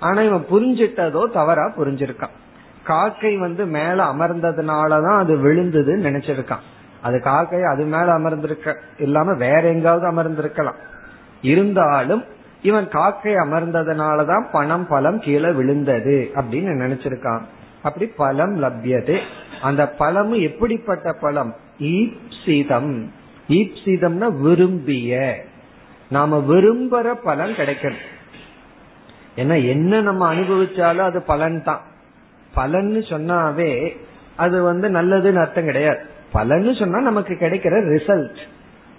ஆனா 0.00 0.22
இவன் 0.22 0.46
புரிஞ்சிட்டதோ 0.50 1.32
தவறா 1.32 1.72
புரிஞ்சிருக்கான். 1.78 2.34
காக்கை 2.82 3.36
வந்து 3.36 3.66
மேல 3.66 4.04
அமர்ந்ததுனாலதான் 4.04 5.18
அது 5.18 5.36
விழுந்ததுன்னு 5.36 6.06
நினைச்சிருக்கான். 6.06 6.64
அது 7.02 7.20
காக்கை 7.20 7.62
அது 7.62 7.84
மேல 7.84 8.12
அமர்ந்திருக்க 8.12 8.76
இல்லாம 8.98 9.34
வேற 9.34 9.60
எங்காவது 9.60 10.06
அமர்ந்திருக்கலாம். 10.06 10.80
இருந்தாலும் 11.42 12.24
இவன் 12.62 12.88
காக்கை 12.88 13.34
அமர்ந்ததுனாலதான் 13.34 14.44
பணம் 14.52 14.86
பலம் 14.86 15.20
கீழே 15.20 15.50
விழுந்தது 15.50 16.30
அப்படின்னு 16.34 16.82
நினைச்சிருக்கான். 16.84 17.40
அப்படி 17.82 18.06
பலம் 18.06 18.62
லப்யது. 18.62 19.18
அந்த 19.62 19.88
பலம் 19.88 20.32
எப்படிப்பட்ட 20.32 21.12
பலம்? 21.12 21.56
ஈப்சிதம். 21.80 23.04
ஈப்சிதம்னா 23.48 24.40
விரும்பிய. 24.40 25.42
நாம 26.10 26.44
விரும்புற 26.48 27.14
பலன் 27.14 27.50
கிடைக்கணும். 27.50 28.10
ஏன்னா 29.36 29.68
என்ன 29.68 30.00
நம்ம 30.00 30.34
அனுபவிச்சாலும் 30.34 30.98
அது 30.98 31.22
பலன் 31.22 31.62
தான் 31.62 31.80
பலன்னு 32.56 33.02
சொன்னாவே 33.12 33.96
அது 34.36 34.62
வந்து 34.62 34.88
நல்லதுன்னு 34.88 35.40
அர்த்தம் 35.40 35.64
கிடையாது. 35.64 35.98
பலன்னு 36.34 36.78
சொன்னா 36.78 37.00
நமக்கு 37.00 37.34
கிடைக்கிற 37.34 37.98
ரிசல்ட் 37.98 38.36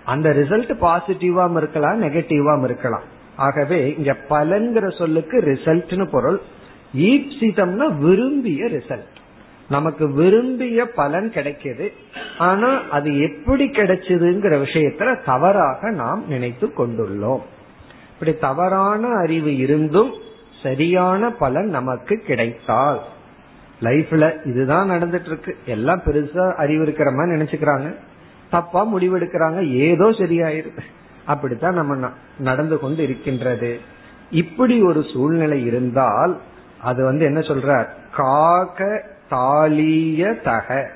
அந்த 0.06 0.30
ரிசல்ட் 0.30 0.74
பாசிட்டிவாம் 0.82 1.58
இருக்கலாம் 1.58 2.04
நெகட்டிவாம் 2.04 2.64
இருக்கலாம். 2.64 3.22
ஆகவே 3.36 3.96
இங்க 3.98 4.18
பலன்கிற 4.30 4.98
சொல்லுக்கு 4.98 5.42
ரிசல்ட்னு 5.42 6.10
பொருள். 6.12 6.42
ஈப்சிதம்னா 6.98 7.98
விரும்பிய 7.98 8.66
ரிசல்ட். 8.66 9.12
நமக்கு 9.70 10.14
விரும்பிய 10.14 10.86
பலன் 10.86 11.32
கிடைக்கிது. 11.36 11.92
ஆனா 12.38 12.82
அது 12.90 13.20
எப்படி 13.20 13.66
கிடைச்சதுங்கிற 13.66 14.66
விஷயத்துல 14.66 15.24
தவறாக 15.26 15.92
நாம் 15.92 16.24
நினைத்து 16.28 16.68
கொண்டுள்ளோம். 16.68 17.42
இப்படி 18.14 18.34
தவறான 18.38 19.08
அறிவு 19.08 19.58
இருந்தும் 19.58 20.14
சரியான 20.64 21.32
பலன் 21.32 21.70
நமக்கு 21.70 22.18
கிடைத்தால் 22.18 23.02
லைஃப்ல 23.82 24.48
இதுதான் 24.48 24.90
நடந்துட்டு 24.90 25.26
இருக்கு 25.26 25.58
எல்லாம் 25.66 26.02
பெருசா 26.06 26.54
அறிவு 26.54 26.82
இருக்கிற 26.82 27.12
மாதிரி 27.12 27.42
நினைச்சுக்கிறாங்க. 27.42 27.96
தப்பா 28.50 28.96
முடிவெடுக்கிறாங்க. 28.96 29.70
ஏதோ 29.70 30.06
சரியாயிருது 30.06 30.80
அப்படித்தான் 31.26 31.74
நம்ம 31.74 32.10
நடந்து 32.40 32.80
கொண்டு 32.80 33.04
இருக்கின்றது. 33.04 33.80
இப்படி 34.32 34.82
ஒரு 34.82 35.06
சூழ்நிலை 35.14 35.66
இருந்தால் 35.66 36.40
அது 36.82 37.04
வந்து 37.04 37.26
என்ன 37.26 37.40
சொல்ற 37.40 37.88
காக 38.16 39.02
தாளிய 39.32 40.42
தக. 40.42 40.90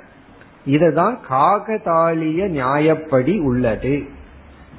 இதுதான் 0.66 1.20
காகதாளிய 1.30 2.50
நியாயப்படி 2.50 3.42
உள்ளது. 3.42 4.04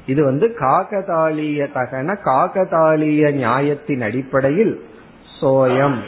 இது 0.07 0.25
வந்து 0.25 0.57
காகதாளிய 0.59 1.67
தகன 1.75 2.17
காகதாளிய 2.25 3.33
நியாயத்தின் 3.33 4.01
அடிப்படையில் 4.01 4.85
சோயம். 5.41 5.99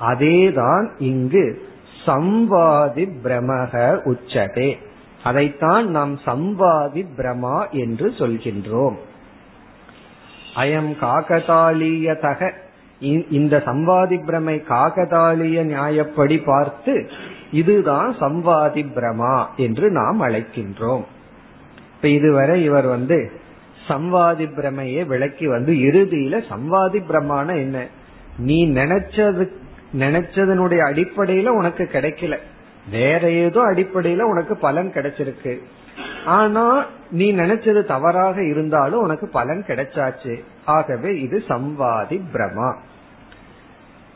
அதேதான் 0.00 0.88
இங்கு 0.98 1.68
சம்வாதி 2.06 3.10
பிரமக 3.24 4.00
உச்சதே. 4.04 4.76
அதைத்தான் 5.22 5.90
நாம் 5.90 6.16
சம்வாதி 6.24 7.04
பிரமா 7.16 7.70
என்று 7.70 8.08
சொல்கின்றோம். 8.18 8.96
அயம் 10.54 10.92
காகதாளியதக 11.00 12.52
இந்த 13.30 13.62
சம்வாதி 13.66 14.24
பிரமை 14.24 14.62
காகதாளிய 14.68 15.58
நியாயப்படி 15.64 16.42
பார்த்து 16.44 17.10
இதுதான் 17.50 18.16
சம்வாதி 18.18 18.84
பிரமா 18.94 19.46
என்று 19.56 19.90
நாம் 19.90 20.22
அழைக்கின்றோம். 20.22 21.04
இப்ப 21.94 22.08
இதுவரை 22.08 22.64
இவர் 22.64 22.86
வந்து 22.86 23.32
சம்வாதி 23.88 24.46
பிரமையை 24.54 25.06
விளக்கி 25.06 25.46
வந்து 25.46 25.72
இறுதியில 25.72 26.42
சம்வாதி 26.48 27.00
பிரமான 27.08 27.56
என்ன? 27.56 27.86
நீ 28.38 28.66
நினைச்சது 28.66 29.50
நினைச்சதனுடைய 29.98 30.80
அடிப்படையில 30.90 31.46
உனக்கு 31.46 31.88
கிடைக்கல. 31.92 32.36
வேற 32.88 33.30
ஏதோ 33.30 33.60
அடிப்படையில 33.72 34.20
உனக்கு 34.20 34.56
பலன் 34.56 34.90
கிடைச்சிருக்கு. 34.94 35.58
ஆனா 36.24 36.86
நீ 37.10 37.32
நினைச்சது 37.32 37.84
தவறாக 37.84 38.44
இருந்தாலும் 38.44 39.00
உனக்கு 39.00 39.28
பலன் 39.28 39.64
கிடைச்சாச்சு. 39.66 40.42
ஆகவே 40.64 41.20
இது 41.20 41.44
சம்வாதி 41.48 42.20
பிரமா. 42.32 42.74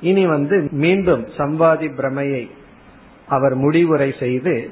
இனி 0.01 0.27
வந்து 0.27 0.69
மீண்டும் 0.71 1.29
சம்வாதி 1.37 1.89
பிரமையை 1.95 2.51
அவர் 3.29 3.55
முடிவுரை 3.55 4.15
செய்து 4.19 4.71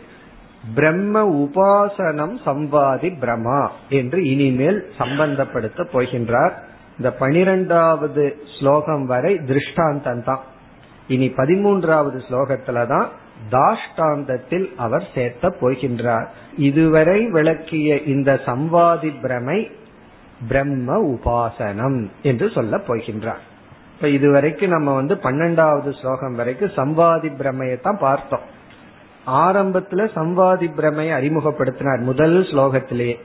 பிரம்ம 0.74 1.24
உபாசனம் 1.24 2.34
சம்வாதி 2.44 3.10
பிரமா 3.20 3.60
என்று 3.88 4.24
இனிமேல் 4.24 4.92
சம்பந்தப்படுத்த 4.98 5.86
போகின்றார். 5.92 6.52
இந்த 6.98 7.10
பனிரெண்டாவது 7.10 8.24
ஸ்லோகம் 8.58 9.06
வரை 9.06 9.38
திருஷ்டாந்தம் 9.46 10.24
தான் 10.24 10.40
இனி 11.06 11.26
பதிமூன்றாவது 11.26 12.18
ஸ்லோகத்துல 12.28 12.86
தான் 12.86 13.08
தாஷ்டாந்தத்தில் 13.50 14.74
அவர் 14.76 15.08
சேர்த்த 15.14 15.54
போகின்றார். 15.60 16.26
இதுவரை 16.56 17.26
விளக்கிய 17.26 18.00
இந்த 18.00 18.40
சம்வாதி 18.46 19.20
பிரமை 19.20 19.70
பிரம்ம 20.48 21.02
உபாசனம் 21.06 22.08
என்று 22.22 22.50
சொல்ல 22.50 22.76
போகின்றார். 22.76 23.42
இப்ப 23.94 24.08
இதுவரைக்கும் 24.08 24.70
நம்ம 24.70 24.94
வந்து 24.94 25.14
பன்னெண்டாவது 25.14 26.00
ஸ்லோகம் 26.00 26.34
வரைக்கும் 26.34 26.70
சம்வாதி 26.70 27.36
பிரமையை 27.36 27.80
தான் 27.80 27.98
பார்த்தோம். 27.98 28.40
ஆரம்பத்துல 29.26 30.08
சம்வாதி 30.14 30.74
பிரமையை 30.74 31.18
அறிமுகப்படுத்தினார் 31.20 32.00
முதல் 32.00 32.42
ஸ்லோகத்திலேயே. 32.42 33.16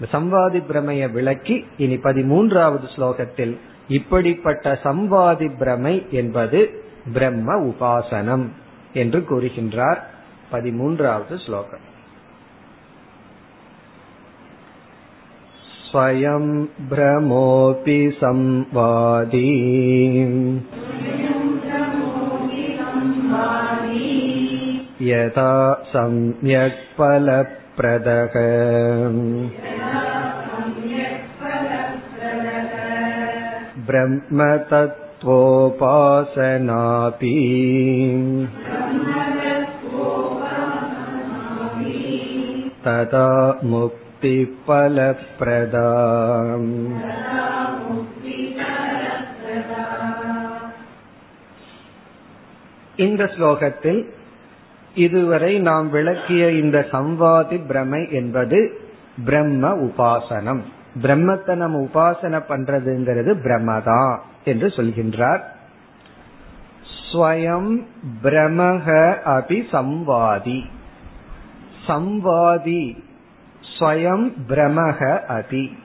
இந்த 0.00 0.06
சம்வாதி 0.12 0.62
பிரமையை 0.66 1.10
விளக்கி 1.10 1.66
இனி 1.76 1.96
பதிமூன்றாவது 1.96 2.84
ஸ்லோகத்தில் 2.96 3.58
இப்படிப்பட்ட 3.88 4.78
சம்வாதி 4.82 5.50
பிரமை 5.58 6.06
என்பது 6.10 6.84
பிரம்ம 7.12 7.56
உபாசனம். 7.56 8.48
என்று 8.93 9.19
கூறுகின்றார் 9.29 10.01
பதிமூன்றாவது 10.51 11.37
ஸ்லோகம் 11.45 11.85
स्वयं 15.87 16.45
भ्रमोऽपि 16.89 17.99
संवादी 18.19 19.43
यथा 25.09 25.53
सम्यक् 25.93 26.83
फलप्रदः 26.97 28.35
ब्रह्मतत्त्वोपासनापि 35.99 37.33
तदा 42.85 43.27
मुक्तिफलप्रदा 43.71 45.87
இந்த 52.99 53.29
ஸ்லோகத்தில் 53.33 54.09
இதுவரை 54.95 55.59
நாம் 55.59 55.89
விளக்கிய 55.89 56.51
இந்த 56.51 56.85
சம்வாதி 56.91 57.67
பிரமை 57.67 58.11
என்பது 58.11 58.85
பிரம்ம 59.25 59.87
உபாசனம் 59.87 60.63
பிரம்மத்தை 61.01 61.55
நம்ம 61.55 61.79
உபாசனை 61.79 62.41
பண்றதுங்கிறது 62.49 63.41
பிரம்மதா 63.41 64.19
என்று 64.44 64.68
சொல்கின்றார். 64.68 65.42
ஸ்வயம் 67.12 67.82
பிரமக 68.22 68.86
அபி 69.26 69.58
சம்வாதி. 69.72 70.60
சம்வாதி 71.86 72.96
ஸ்வயம் 73.78 74.32
பிரமக 74.48 75.18
அதி 75.26 75.76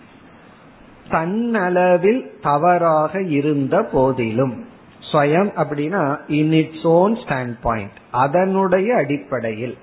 தன்னளவில் 1.09 2.23
தவறாக 2.41 3.21
இருந்த 3.21 3.83
போதிலும் 3.83 4.65
ஸ்வயம் 5.11 5.51
அப்படின்னா 5.55 6.19
in 6.27 6.51
its 6.51 6.85
own 6.85 7.13
stand 7.13 7.55
point 7.61 7.97
அதனுடைய 8.11 8.95
அடிப்படையில். 8.95 9.77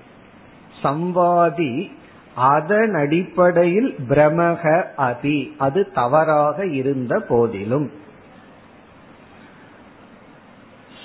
சம்வாதி 0.83 1.91
அதன் 2.35 2.93
அடிப்படையில் 2.93 3.95
பிரமக 4.09 4.83
அதி 4.95 5.55
அது 5.57 5.91
தவறாக 5.91 6.65
இருந்த 6.65 7.19
போதிலும். 7.19 7.91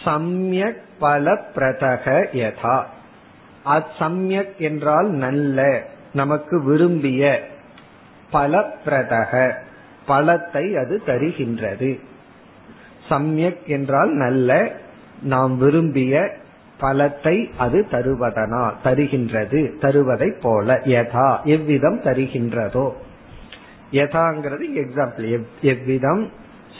சம்யக் 0.04 0.82
பல 0.98 1.32
பிரதக 1.54 2.04
யதா. 2.40 2.76
சம்யக் 3.98 4.54
என்றால் 4.58 5.08
நல்ல 5.24 5.58
நமக்கு 6.12 6.56
விரும்பிய 6.64 7.22
பல 8.30 8.60
பிரதக 8.84 9.32
பலத்தை 10.08 10.64
அது 10.82 10.94
தருகின்றது. 11.06 11.90
சம்யக் 13.10 13.64
என்றால் 13.66 14.12
நல்ல 14.14 14.50
நாம் 15.22 15.54
விரும்பிய 15.58 16.14
பலத்தை 16.80 17.36
அது 17.58 17.78
தருவதனா 17.90 18.64
தருகின்றது 18.84 19.60
தருவதை 19.80 20.28
போல 20.42 20.80
யதா 20.86 21.28
எவ்விதம் 21.44 21.98
தருகின்றதோ. 22.02 22.86
யதாங்கிறது 23.92 24.66
எக்ஸாம்பிள் 24.82 25.26
எவ்விதம் 25.62 26.22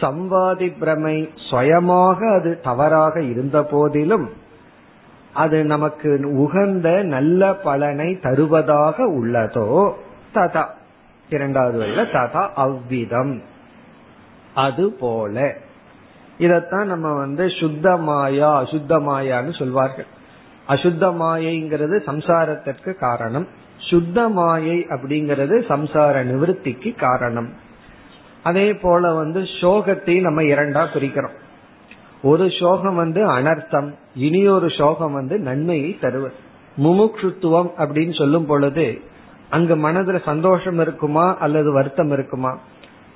சம்வாதி 0.00 0.78
பிரமை 0.78 1.30
சுயமாக 1.50 2.32
அது 2.32 2.60
தவறாக 2.60 3.22
இருந்த 3.22 3.62
போதிலும் 3.62 4.30
அது 5.34 5.64
நமக்கு 5.64 6.30
உகந்த 6.32 7.02
நல்ல 7.02 7.54
பலனை 7.54 8.18
தருவதாக 8.18 9.06
உள்ளதோ 9.06 9.92
ததா. 10.34 10.66
இரண்டாவது 11.30 11.80
வரையில 11.80 12.04
ததா 12.12 12.48
அவ்விதம். 12.54 13.42
அது 14.54 14.92
போல. 14.92 15.54
இதத்தான் 16.38 16.84
நம்ம 16.84 17.12
வந்து 17.12 17.48
சுத்த 17.48 17.96
மாயா 17.96 18.62
அசுத்த 18.62 18.98
மாயான்னு 18.98 19.58
சொல்வார்கள். 19.58 20.06
அசுத்த 20.68 21.10
மாயைங்கிறது 21.10 22.00
சம்சாரத்திற்கு 22.06 22.94
காரணம். 22.94 23.46
சுத்த 23.76 24.28
மாயை 24.28 24.86
அப்படிங்கிறது 24.88 25.64
சம்சார 25.68 26.24
நிவர்த்திக்கு 26.24 26.94
காரணம். 26.94 27.68
அதே 28.42 28.74
போல 28.74 29.14
வந்து 29.14 29.40
சோகத்தையும் 29.40 30.20
நம்ம 30.20 30.42
இரண்டா 30.42 30.86
பிரிக்கிறோம். 30.94 31.38
ஒரு 32.22 32.50
சோகம் 32.60 32.94
வந்து 32.94 33.28
அனர்த்தம் 33.28 33.94
இனி 34.14 34.48
ஒரு 34.48 34.70
சோகம் 34.70 35.12
வந்து 35.12 35.38
நன்மையை 35.38 35.98
தருவது. 35.98 36.34
முமுட்சுத்துவம் 36.78 37.70
அப்படின்னு 37.78 38.18
சொல்லும் 38.18 38.46
பொழுது 38.46 39.00
அங்கு 39.50 39.76
மனதுல 39.76 40.22
சந்தோஷம் 40.24 40.78
இருக்குமா 40.78 41.36
அல்லது 41.36 41.72
வருத்தம் 41.72 42.10
இருக்குமா? 42.10 42.58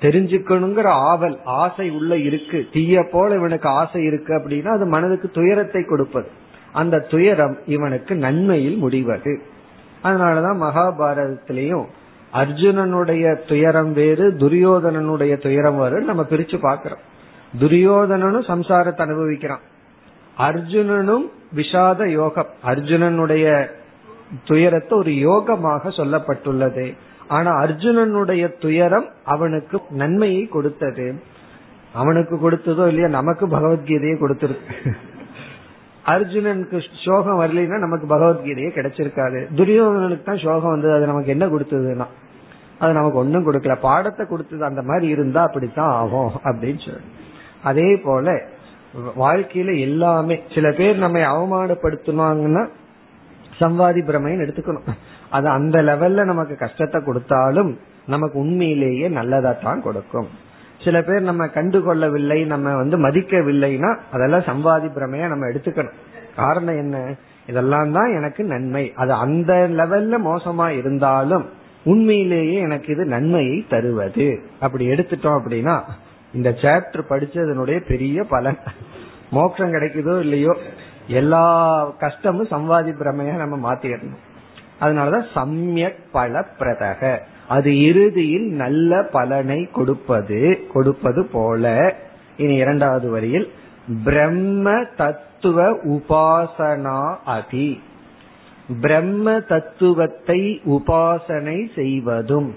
தெரிஞ்சுக்கணுங்கிற 0.01 0.85
ஆவல் 0.85 1.39
ஆசை 1.43 1.89
உள்ள 1.89 2.17
இருக்கு. 2.17 2.67
தீய 2.71 3.07
போல 3.11 3.35
இவனுக்கு 3.35 3.69
ஆசை 3.69 4.03
இருக்கு 4.03 4.33
அப்படின்னா 4.33 4.67
அது 4.67 4.85
மனதுக்கு 4.85 5.29
துயரத்தை 5.29 5.83
கொடுப்பது. 5.83 6.27
அந்த 6.73 6.99
துயரம் 6.99 7.57
இவனுக்கு 7.65 8.15
நன்மையில் 8.15 8.77
முடிவது. 8.77 9.41
அதனாலதான் 10.03 10.61
மகாபாரதத்திலையும் 10.61 11.85
அர்ஜுனனுடைய 12.35 13.25
துயரம் 13.47 13.93
வேறு 13.93 14.25
துரியோதனனுடைய 14.31 15.33
துயரம் 15.41 15.77
வேறு 15.77 16.01
நம்ம 16.01 16.25
பிரிச்சு 16.29 16.57
பாக்கிறோம் 16.67 17.03
துரியோதனனும் 17.59 18.47
சம்சாரத்தை 18.51 19.01
அனுபவிக்கிறான். 19.01 19.63
அர்ஜுனனும் 20.37 21.25
விஷாத 21.55 22.07
யோகம். 22.09 22.49
அர்ஜுனனுடைய 22.65 23.45
துயரத்தை 24.43 24.97
ஒரு 24.97 25.11
யோகமாக 25.11 25.91
சொல்லப்பட்டுள்ளது. 25.99 26.85
ஆனா 27.27 27.51
அர்ஜுனனுடைய 27.63 28.43
துயரம் 28.59 29.07
அவனுக்கு 29.23 29.81
நன்மையை 29.89 30.43
கொடுத்தது. 30.47 31.07
அவனுக்கு 31.93 32.35
கொடுத்ததோ 32.35 32.87
இல்லையா 32.87 33.07
நமக்கு 33.07 33.47
பகவத்கீதையை 33.47 34.15
கொடுத்திருக்கு. 34.19 34.75
அர்ஜுனனுக்கு 36.13 36.77
சோகம் 37.05 37.39
வரலைன்னா 37.41 37.77
நமக்கு 37.79 38.07
பகவத்கீதையே 38.15 38.69
கிடைச்சிருக்காது. 38.77 39.39
துரியோகனுக்கு 39.59 40.23
தான் 40.23 40.43
சோகம் 40.43 40.73
வந்தது. 40.75 40.93
அது 40.93 41.05
நமக்கு 41.11 41.33
என்ன 41.35 41.45
கொடுத்ததுன்னா 41.45 42.07
அது 42.79 42.93
நமக்கு 42.93 43.17
ஒன்றும் 43.17 43.45
கொடுக்கல. 43.47 43.75
பாடத்தை 43.79 44.23
கொடுத்தது 44.25 44.63
அந்த 44.65 44.81
மாதிரி 44.81 45.07
இருந்தா 45.07 45.41
அப்படித்தான் 45.43 45.93
ஆகும் 46.01 46.33
அப்படின்னு 46.43 46.81
சொல்லி. 46.85 47.05
அதே 47.63 47.89
போல 47.97 48.33
வாழ்க்கையில 49.23 49.71
எல்லாமே 49.79 50.35
சில 50.55 50.71
பேர் 50.71 50.97
நம்மை 50.97 51.21
அவமானப்படுத்தினாங்கன்னா 51.21 52.63
சம்வாதி 53.59 54.01
பிரமைன்னு 54.09 54.45
எடுத்துக்கணும். 54.45 54.87
அது 55.29 55.47
அந்த 55.49 55.77
லெவல்ல 55.81 56.23
நமக்கு 56.23 56.55
கஷ்டத்தை 56.55 56.99
கொடுத்தாலும் 57.03 57.71
நமக்கு 58.05 58.37
உண்மையிலேயே 58.39 59.07
நல்லதா 59.19 59.51
தான் 59.63 59.81
கொடுக்கும். 59.81 60.27
சில 60.83 61.01
பேர் 61.01 61.21
நம்ம 61.21 61.45
கண்டுகொள்ளவில்லை 61.45 62.45
நம்ம 62.45 62.75
வந்து 62.75 62.97
மதிக்கவில்லைன்னா 62.97 63.97
அதெல்லாம் 64.11 64.39
சம்பாதி 64.39 64.87
பிரமையா 64.87 65.27
நம்ம 65.27 65.47
எடுத்துக்கணும். 65.47 65.93
காரணம் 66.35 66.75
என்ன? 66.75 67.13
இதெல்லாம் 67.47 67.91
தான் 67.91 68.15
எனக்கு 68.15 68.43
நன்மை. 68.43 68.93
அது 68.95 69.13
அந்த 69.13 69.53
லெவல்ல 69.53 70.13
மோசமா 70.25 70.67
இருந்தாலும் 70.67 71.49
உண்மையிலேயே 71.83 72.59
எனக்கு 72.59 72.93
இது 72.93 73.05
நன்மையை 73.05 73.65
தருவது. 73.69 74.41
அப்படி 74.59 74.89
எடுத்துட்டோம் 74.89 75.39
அப்படின்னா 75.39 75.81
இந்த 76.33 76.49
சாப்டர் 76.49 77.01
படிச்சதனுடைய 77.09 77.79
பெரிய 77.87 78.23
பலன். 78.23 78.57
மோட்சம் 79.31 79.73
கிடைக்குதோ 79.73 80.19
இல்லையோ 80.19 80.55
எல்லா 81.07 81.85
கஷ்டமும் 81.89 82.47
சம்வாதி 82.47 82.91
பிரமையா 82.99 83.35
நம்ம 83.35 83.73
மாத்திடணும் 83.73 84.17
அதனாலதான் 84.81 85.25
சமயக் 85.33 86.11
பல 86.11 86.45
பிரதக 86.59 87.19
அது 87.47 87.71
இறுதியில் 87.81 88.47
நல்ல 88.51 89.01
பலனை 89.11 89.69
கொடுப்பது 89.71 90.67
கொடுப்பது 90.73 91.25
போல. 91.25 91.95
இனி 92.37 92.55
இரண்டாவது 92.55 93.09
வரியில் 93.09 93.47
பிரம்ம 94.03 94.85
தத்துவ 94.95 95.67
உபாசனா 95.71 97.15
அதி. 97.25 97.79
பிரம்ம 98.81 99.39
தத்துவத்தை 99.39 100.39
உபாசனை 100.65 101.57
செய்வதும் 101.75 102.55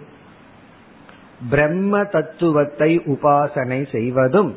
பிரம்ம 1.51 2.05
தத்துவத்தை 2.05 2.99
உபாசனை 2.99 3.81
செய்வதும் 3.91 4.55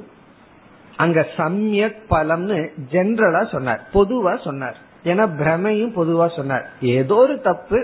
அங்க 0.97 1.27
சம்யக் 1.37 1.99
பலம்னு 2.09 2.69
ஜென்ரலா 2.91 3.41
சொன்னார் 3.51 3.81
பொதுவா 3.93 4.33
சொன்னார். 4.43 4.77
ஏன்னா 5.03 5.25
பிரமையும் 5.39 5.95
பொதுவா 5.95 6.35
சொன்னார். 6.35 6.65
ஏதோ 6.81 7.15
ஒரு 7.15 7.41
தப்பு 7.41 7.79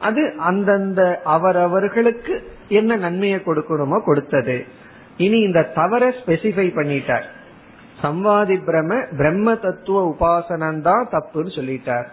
அது 0.00 0.32
அந்தந்த 0.38 1.20
அவரவர்களுக்கு 1.24 2.34
என்ன 2.68 2.96
நன்மையை 2.96 3.38
கொடுக்கணுமோ 3.38 4.02
கொடுத்தது. 4.02 4.64
இனி 5.16 5.40
இந்த 5.40 5.62
தவற 5.62 6.14
ஸ்பெசிஃபை 6.20 6.66
பண்ணிட்டார். 6.74 7.22
சம்வாதி 8.02 8.56
பிரம 8.66 9.14
பிரம்ம 9.16 9.54
தத்துவ 9.54 10.14
உபாசனம் 10.14 10.80
தான் 10.80 11.08
தப்புன்னு 11.10 11.52
சொல்லிட்டார். 11.58 12.06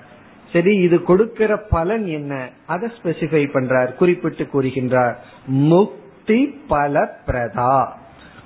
சரி 0.52 0.78
இது 0.78 1.02
கொடுக்கிற 1.02 1.58
பலன் 1.58 2.06
என்ன? 2.06 2.50
அதை 2.68 2.90
ஸ்பெசிஃபை 2.98 3.44
பண்றார் 3.54 3.96
குறிப்பிட்டு 3.96 4.44
கூறுகின்றார். 4.44 5.16
முக்தி 5.48 6.40
பல 6.68 7.22
பிரதா 7.28 7.88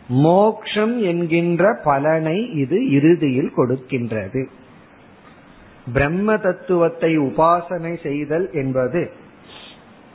மோக்ஷம் 0.08 1.00
என்கின்ற 1.02 1.74
பலனை 1.84 2.52
இது 2.52 2.90
இறுதியில் 2.90 3.52
கொடுக்கின்றது. 3.56 4.50
பிரம்ம 5.94 6.38
தத்துவத்தை 6.38 7.18
உபாசனை 7.18 8.02
செய்தல் 8.02 8.52
என்பது 8.52 9.12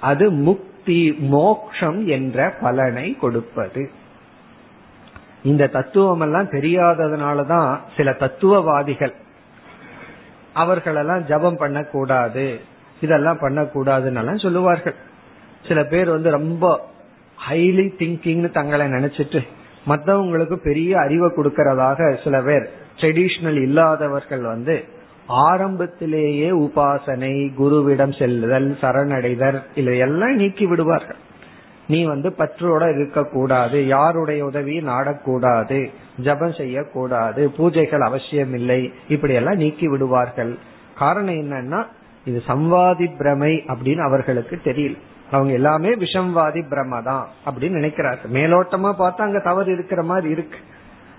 அது 0.01 0.31
முக்தி 0.31 1.13
மோக்ஷம் 1.13 2.07
என்ற 2.07 2.51
பலனை 2.61 3.17
கொடுப்பது. 3.17 3.91
இந்த 5.43 5.67
தத்துவம் 5.67 6.21
எல்லாம் 6.21 6.51
தெரியாததுனாலதான் 6.51 7.79
சில 7.97 8.13
தத்துவவாதிகள் 8.13 9.15
அவர்களெல்லாம் 10.55 11.25
ஜபம் 11.25 11.57
பண்ணக்கூடாது 11.57 12.61
இதெல்லாம் 13.01 13.39
பண்ணக்கூடாதுன்னு 13.41 14.43
சொல்லுவார்கள். 14.43 14.95
சில 15.67 15.85
பேர் 15.85 16.09
வந்து 16.09 16.31
ரொம்ப 16.31 16.89
ஹைலி 17.51 17.87
திங்கிங்னு 17.99 18.51
தங்களை 18.51 18.87
நினைச்சிட்டு 18.87 19.47
மற்றவங்களுக்கு 19.87 20.55
பெரிய 20.55 20.99
அறிவை 20.99 21.31
கொடுக்கறதாக 21.31 22.23
சில 22.25 22.43
பேர் 22.43 22.71
ட்ரெடிஷனல் 22.97 23.63
இல்லாதவர்கள் 23.63 24.41
வந்து 24.41 24.85
ஆரம்பத்திலேயே 25.27 26.51
உபாசனை 26.51 27.53
குருவிடம் 27.59 28.19
செல்லுதல் 28.19 28.77
சரணடைதல் 28.81 29.63
இதையெல்லாம் 29.75 30.35
நீக்கி 30.35 30.67
விடுவார்கள். 30.67 31.17
நீ 31.89 32.05
வந்து 32.05 32.35
பற்றோட 32.39 32.95
இருக்கக்கூடாது 32.95 33.87
யாருடைய 33.87 34.45
உதவியை 34.45 34.85
நாடக்கூடாது 34.85 35.91
ஜபம் 36.23 36.53
செய்யக்கூடாது 36.53 37.53
பூஜைகள் 37.59 37.99
அவசியம் 37.99 38.55
இல்லை 38.55 38.93
இப்படியெல்லாம் 39.09 39.57
நீக்கி 39.57 39.89
விடுவார்கள். 39.89 40.59
காரணம் 40.95 41.35
என்னன்னா 41.35 41.87
இது 42.25 42.43
சம்வாதி 42.47 43.17
பிரமை 43.17 43.65
அப்படின்னு 43.69 43.99
அவர்களுக்கு 43.99 44.61
தெரியல. 44.65 44.97
அவங்க 45.31 45.53
எல்லாமே 45.53 45.95
விஷம்வாதி 45.95 46.69
பிரம்ம 46.69 47.03
தான் 47.03 47.27
அப்படின்னு 47.47 47.79
நினைக்கிறார்கள். 47.81 48.33
மேலோட்டமா 48.33 48.91
பார்த்தா 48.99 49.17
அங்க 49.17 49.39
தவறு 49.39 49.73
இருக்கிற 49.73 50.03
மாதிரி 50.03 50.31
இருக்கு. 50.31 50.59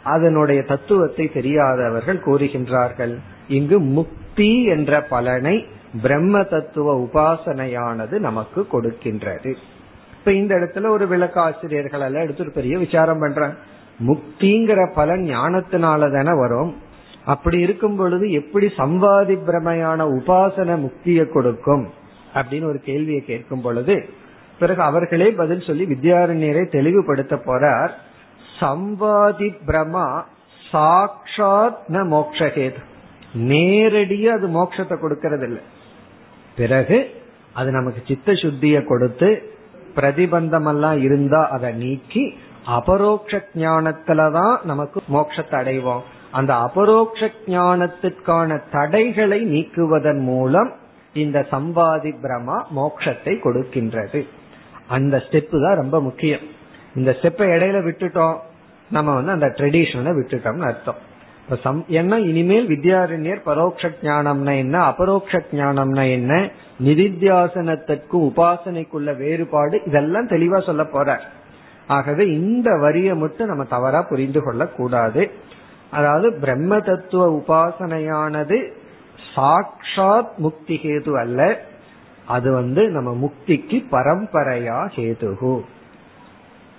அதனுடைய 0.03 0.61
தத்துவத்தை 0.61 1.31
தெரியாதவர்கள் 1.31 2.21
கூறுகின்றார்கள். 2.25 3.17
இங்கு 3.47 3.79
முக்தி 3.79 4.63
என்ற 4.63 5.01
பலனை 5.01 5.65
பிரம்ம 6.01 6.43
தத்துவ 6.43 6.99
உபாசனையானது 6.99 8.19
நமக்கு 8.19 8.67
கொடுக்கின்றது. 8.73 9.53
இப்ப 10.19 10.31
இந்த 10.31 10.55
இடத்துல 10.55 10.87
ஒரு 10.87 11.07
விளக்காசிரியர்கள் 11.07 12.01
எல்லாம் 12.01 12.21
எடுத்து 12.21 12.51
பெரிய 12.51 12.77
விசாரம் 12.77 13.19
பண்றாங்க. 13.19 13.55
முக்திங்கிற 14.07 14.93
பலன் 14.93 15.21
ஞானத்தினால 15.21 16.11
தானே 16.11 16.39
வரும். 16.39 16.75
அப்படி 17.25 17.59
இருக்கும் 17.59 17.95
பொழுது 17.95 18.31
எப்படி 18.31 18.67
சம்பாதி 18.67 19.37
பிரமையான 19.47 20.09
உபாசன 20.09 20.77
முக்தியை 20.77 21.29
கொடுக்கும்? 21.29 21.89
அப்படின்னு 22.33 22.63
ஒரு 22.63 22.79
கேள்வியை 22.79 23.25
கேட்கும் 23.25 23.61
பொழுது 23.61 24.05
பிறகு 24.59 24.81
அவர்களே 24.81 25.31
பதில் 25.31 25.61
சொல்லி 25.61 25.85
வித்யாரண்யரை 25.85 26.69
தெளிவுபடுத்த 26.69 27.35
போறார். 27.35 27.89
சம்பாதி 28.61 29.49
பிரமா 29.67 30.23
சாட்சாத் 30.71 31.79
ந 31.87 32.03
மோக்ஷகேது 32.13 32.79
நேரடியா 33.33 34.31
அது 34.37 34.47
மோட்சத்தை 34.47 34.95
கொடுக்கறது 34.99 35.43
இல்லை 35.43 35.63
பிறகு 36.55 36.97
அது 37.53 37.71
நமக்கு 37.71 38.01
சித்த 38.07 38.31
சுத்திய 38.31 38.85
கொடுத்து 38.85 39.29
பிரதிபந்தம் 39.95 40.67
எல்லாம் 40.67 41.01
இருந்தா 41.01 41.47
அதை 41.49 41.73
நீக்கி 41.73 42.23
அபரோக்ஷ 42.65 43.39
ஞானத்துலதான் 43.53 44.55
நமக்கு 44.63 45.01
மோட்சத்தை 45.13 45.55
அடைவோம். 45.61 46.03
அந்த 46.31 46.55
அபரோக்ஷ 46.55 47.29
ஞானத்திற்கான 47.45 48.59
தடைகளை 48.71 49.39
நீக்குவதன் 49.45 50.19
மூலம் 50.19 50.71
இந்த 51.13 51.39
சம்பாதி 51.51 52.11
பிரமா 52.23 52.57
மோட்சத்தை 52.75 53.33
கொடுக்கின்றது. 53.45 54.21
அந்த 54.87 55.17
ஸ்டெப்பு 55.17 55.57
தான் 55.63 55.79
ரொம்ப 55.81 56.01
முக்கியம். 56.01 56.45
இந்த 56.95 57.17
ஸ்டெப்பை 57.21 57.47
இடையில 57.55 57.79
விட்டுட்டோம். 57.87 58.37
நம்ம 58.91 59.13
வந்து 59.13 59.31
அந்த 59.31 59.47
ட்ரெடிஷனை 59.57 60.11
விட்டுட்டோம்னு 60.17 60.67
அர்த்தம். 60.69 60.99
ஏன்னா 61.89 62.17
இனிமேல் 62.25 62.67
வித்யாரண்யர் 62.67 63.39
பரோட்ச 63.45 63.89
ஞானம்னா 64.01 64.53
என்ன? 64.57 64.75
அபரோக்ஷ 64.83 65.39
ஞானம்னா 65.51 66.11
என்ன? 66.11 66.33
நிதித்தியாசனத்திற்கும் 66.83 68.25
உபாசனைக்குள்ள 68.29 69.17
வேறுபாடு 69.17 69.81
இதெல்லாம் 69.85 70.27
தெளிவா 70.27 70.65
சொல்ல 70.65 70.83
போற 70.85 71.19
ஆகவே 71.87 72.27
இந்த 72.27 72.69
வரியை 72.81 73.15
மட்டும் 73.15 73.47
நம்ம 73.47 73.63
தவறா 73.63 74.01
புரிந்து 74.01 74.43
கொள்ள 74.43 74.67
கூடாது 74.67 75.31
அதாவது 75.89 76.27
பிரம்ம 76.33 76.79
தத்துவ 76.79 77.23
உபாசனையானது 77.37 78.59
சாட்சாத் 79.35 80.33
முக்தி 80.37 80.79
ஹேது 80.83 81.13
அல்ல. 81.19 81.41
அது 82.27 82.49
வந்து 82.51 82.89
நம்ம 82.89 83.11
முக்திக்கு 83.23 83.77
பரம்பரையா 83.91 84.79
ஹேதுகு 84.95 85.53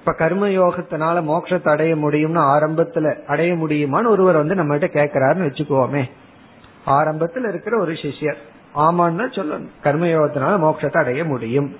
இப்ப 0.04 0.26
கர்மயோகத்தினால 0.26 1.22
மோட்சத்தை 1.22 1.68
அடைய 1.68 1.96
முடியும்னு 1.96 2.40
ஆரம்பத்துல 2.40 3.24
அடைய 3.24 3.52
முடியுமான்னு 3.52 4.06
ஒருவர் 4.06 4.36
வந்து 4.36 4.54
நம்ம 4.54 4.78
கிட்ட 4.78 5.04
கேக்குறாருன்னு 5.04 5.46
வச்சுக்கோமே. 5.48 6.10
ஆரம்பத்துல 6.86 7.48
இருக்கிற 7.48 7.78
ஒரு 7.78 7.92
சிஷ்யர் 7.92 8.34
ஆமான்னு 8.74 9.24
சொல்லணும் 9.32 9.68
கர்மயோகத்தினால 9.82 10.58
மோட்சத்தை 10.58 10.96
அடைய 10.96 11.24
முடியும். 11.24 11.76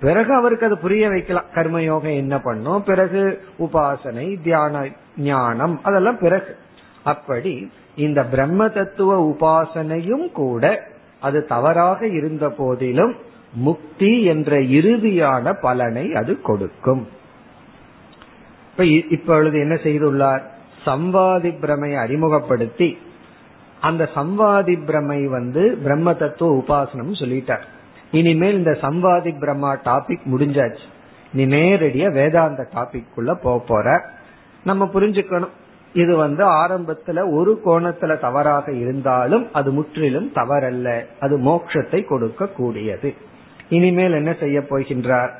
பிறகு 0.00 0.34
அவருக்கு 0.34 0.66
அது 0.66 0.78
புரிய 0.78 1.08
வைக்கலாம். 1.08 1.44
கர்மயோகம் 1.54 2.14
என்ன 2.14 2.40
பண்ணும்? 2.40 2.82
பிறகு 2.82 3.42
உபாசனை 3.58 4.42
தியான 4.42 4.88
ஞானம் 5.16 5.80
அதெல்லாம் 5.82 6.18
பிறகு. 6.18 6.56
அப்படி 7.04 7.70
இந்த 7.96 8.24
பிரம்ம 8.24 8.68
தத்துவ 8.68 9.30
உபாசனையும் 9.30 10.32
கூட 10.32 10.82
அது 11.20 11.46
தவறாக 11.46 12.06
இருந்த 12.06 12.50
போதிலும் 12.50 13.14
முக்தி 13.52 14.24
என்ற 14.24 14.56
இறுதியான 14.56 15.52
பலனை 15.60 16.14
அது 16.14 16.40
கொடுக்கும். 16.40 17.08
இப்ப 18.74 18.84
இப்பொழுது 18.84 19.58
என்ன 19.58 19.74
செய்துள்ளார்? 19.74 20.42
சம்வாதி 20.86 21.58
பிரமையை 21.60 21.98
அறிமுகப்படுத்தி 21.98 22.98
அந்த 23.80 24.08
சம்வாதி 24.14 24.84
பிரமை 24.84 25.26
வந்து 25.26 25.78
பிரம்ம 25.82 26.14
தத்துவ 26.14 26.56
உபாசனம் 26.58 27.18
சொல்லிட்டார். 27.20 27.62
இனிமேல் 28.10 28.54
இந்த 28.54 28.70
சம்வாதி 28.70 29.38
பிரம்மா 29.38 29.76
டாபிக் 29.76 30.24
முடிஞ்சாச்சு. 30.32 30.86
நீ 31.32 31.46
நேரடியா 31.46 32.12
வேதாந்த 32.12 32.68
டாபிக் 32.74 33.12
குள்ள 33.14 33.34
போக 33.34 33.64
போற. 33.64 34.04
நம்ம 34.64 34.90
புரிஞ்சுக்கணும். 34.94 35.54
இது 35.94 36.16
வந்து 36.16 36.44
ஆரம்பத்துல 36.44 37.32
ஒரு 37.32 37.60
கோணத்துல 37.64 38.18
தவறாக 38.18 38.72
இருந்தாலும் 38.72 39.52
அது 39.52 39.70
முற்றிலும் 39.70 40.32
தவறல்ல. 40.34 41.06
அது 41.20 41.38
மோட்சத்தை 41.38 42.04
கொடுக்க 42.04 42.46
கூடியது 42.46 43.14
இனிமேல் 43.68 44.12
என்ன 44.12 44.36
செய்ய 44.40 44.60
போகின்றார்? 44.60 45.30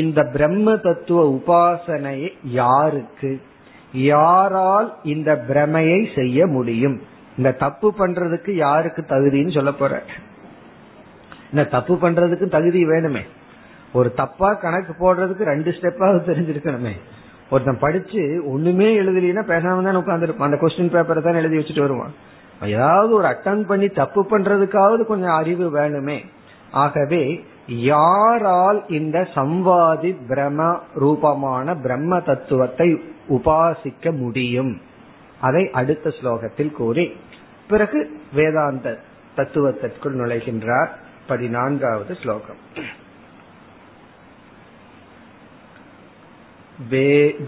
இந்த 0.00 0.20
பிரம்ம 0.32 0.76
தத்துவ 0.76 1.22
உபாசனை 1.30 2.18
யாருக்கு? 2.44 3.32
யாரால் 3.92 4.88
இந்த 5.04 5.30
பிரமையை 5.48 6.08
செய்ய 6.14 6.46
முடியும்? 6.46 6.96
இந்த 7.36 7.50
தப்பு 7.52 7.88
பண்றதுக்கு 7.98 8.50
யாருக்கு 8.54 9.02
தகுதின்னு 9.08 9.54
சொல்ல 9.54 9.72
போற? 9.72 10.02
இந்த 11.50 11.64
தப்பு 11.64 11.94
பண்றதுக்கு 11.94 12.46
தகுதி 12.48 12.86
வேணுமே. 12.86 13.22
ஒரு 13.92 14.14
தப்பா 14.14 14.52
கணக்கு 14.52 14.92
போடுறதுக்கு 15.00 15.42
ரெண்டு 15.52 15.70
ஸ்டெப்பாவது 15.70 16.20
தெரிஞ்சிருக்கணுமே. 16.28 16.92
ஒருத்தன் 17.50 17.78
படிச்சு 17.78 18.22
ஒண்ணுமே 18.52 18.88
எழுதலைன்னா 19.00 19.42
பேசாம 19.52 19.82
தான் 19.86 19.96
உட்காந்துருப்பான் 19.96 20.48
அந்த 20.48 20.58
கொஸ்டின் 20.60 20.94
பேப்பரை 20.94 21.22
தான் 21.22 21.40
எழுதி 21.40 21.56
வச்சுட்டு 21.56 21.80
வருவான். 21.80 22.14
ஏதாவது 22.60 23.12
ஒரு 23.14 23.26
அட்டன் 23.28 23.66
பண்ணி 23.66 23.88
தப்பு 23.88 24.20
பண்றதுக்காவது 24.30 25.02
கொஞ்சம் 25.04 25.36
அறிவு 25.40 25.66
வேணுமே. 25.78 26.18
ஆகவே 26.75 27.23
யாரால் 27.87 28.79
இந்த 28.89 29.17
சம்வாதி 29.35 30.11
பிரம 30.29 30.67
ரூபமான 30.95 31.75
பிரம்ம 31.75 32.19
தத்துவத்தை 32.21 32.89
உபாசிக்க 33.29 34.11
முடியும் 34.17 34.73
அதை 35.41 35.63
அடுத்த 35.71 36.13
ஸ்லோகத்தில் 36.19 36.71
கூறி 36.71 37.05
பிறகு 37.69 37.99
வேதாந்த 38.33 38.87
தத்துவத்திற்குள் 39.35 40.15
நுழைகின்றார் 40.15 40.93
பதினான்காவது 41.27 42.13
ஸ்லோகம் 42.15 42.61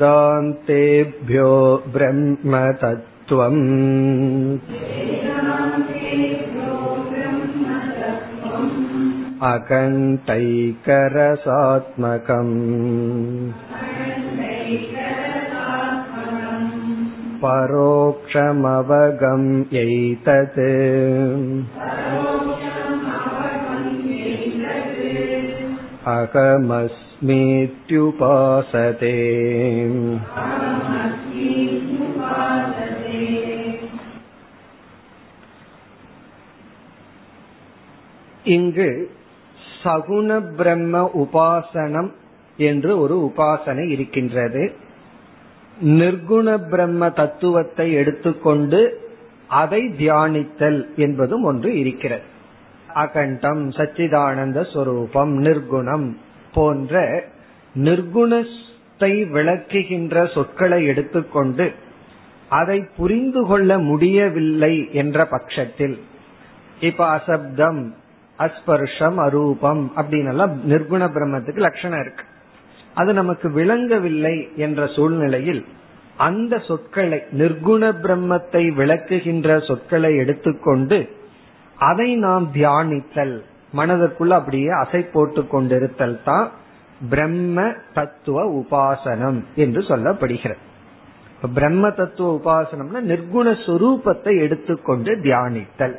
वेदान्तेभ्यो 0.01 1.49
ब्रह्मतत्त्वम् 1.93 3.63
अकण्ठैकरसात्मकम् 9.51 10.55
परोक्षमवगम्यैतत् 17.43 18.29
अहमस्मीत्युपासते 26.13 27.29
இங்கு 38.55 38.89
சகுண 39.84 40.28
பிரம்ம 40.56 41.10
உபாசனம் 41.14 42.10
என்று 42.56 43.00
ஒரு 43.00 43.16
உபாசனை 43.28 43.88
இருக்கின்றது. 43.88 44.72
நிர்குண 45.82 46.48
பிரம்ம 46.70 47.10
தத்துவத்தை 47.10 47.92
எடுத்துக்கொண்டு 47.92 48.80
அதை 49.48 49.82
தியானித்தல் 49.98 50.94
என்பதும் 50.96 51.42
ஒன்று 51.42 51.78
இருக்கிறது. 51.78 52.26
அகண்டம் 52.94 53.62
சச்சிதானந்த 53.70 54.58
ஸ்வரூபம் 54.72 55.32
நிர்குணம் 55.42 56.16
போன்ற 56.52 57.24
நிர்குணத்தை 57.74 59.12
விளக்குகின்ற 59.32 60.32
சொற்களை 60.32 60.84
எடுத்துக்கொண்டு 60.84 61.72
அதை 62.48 62.78
புரிந்து 62.96 63.46
கொள்ள 63.46 63.78
முடியவில்லை 63.78 64.74
என்ற 64.92 65.26
பட்சத்தில் 65.26 65.96
இப்ப 66.80 67.06
அசப்தம் 67.06 67.82
அஸ்பர்ஷம் 68.38 69.18
அரூபம் 69.26 69.82
அப்படின்னு 69.96 70.28
எல்லாம் 70.28 70.54
நிர்குண 70.68 71.02
பிரம்மத்துக்கு 71.16 71.58
லட்சணம் 71.58 72.00
இருக்கு. 72.00 72.24
அது 72.94 73.12
நமக்கு 73.12 73.50
விளங்கவில்லை 73.50 74.56
என்ற 74.56 74.86
சூழ்நிலையில் 74.86 75.64
அந்த 76.16 76.58
சொற்களை 76.58 77.22
நிர்குண 77.32 77.92
பிரம்மத்தை 78.02 78.62
விளக்குகின்ற 78.80 79.64
சொற்களை 79.64 80.16
எடுத்துக்கொண்டு 80.16 81.16
அதை 81.78 82.16
நாம் 82.16 82.50
தியானித்தல் 82.52 83.42
மனதிற்குள்ள 83.74 84.28
அப்படியே 84.28 84.68
அசை 84.68 85.00
போட்டு 85.12 85.46
கொண்டிருத்தல் 85.46 86.22
தான் 86.22 86.50
பிரம்ம 87.08 87.74
தத்துவ 87.94 88.44
உபாசனம் 88.60 89.40
என்று 89.54 89.80
சொல்லப்படுகிறது. 89.80 90.62
பிரம்ம 91.54 91.90
தத்துவ 91.90 92.40
உபாசனம்னா 92.40 93.00
நிர்குண 93.12 93.56
சொரூபத்தை 93.66 94.40
எடுத்துக்கொண்டு 94.40 95.16
தியானித்தல். 95.16 95.96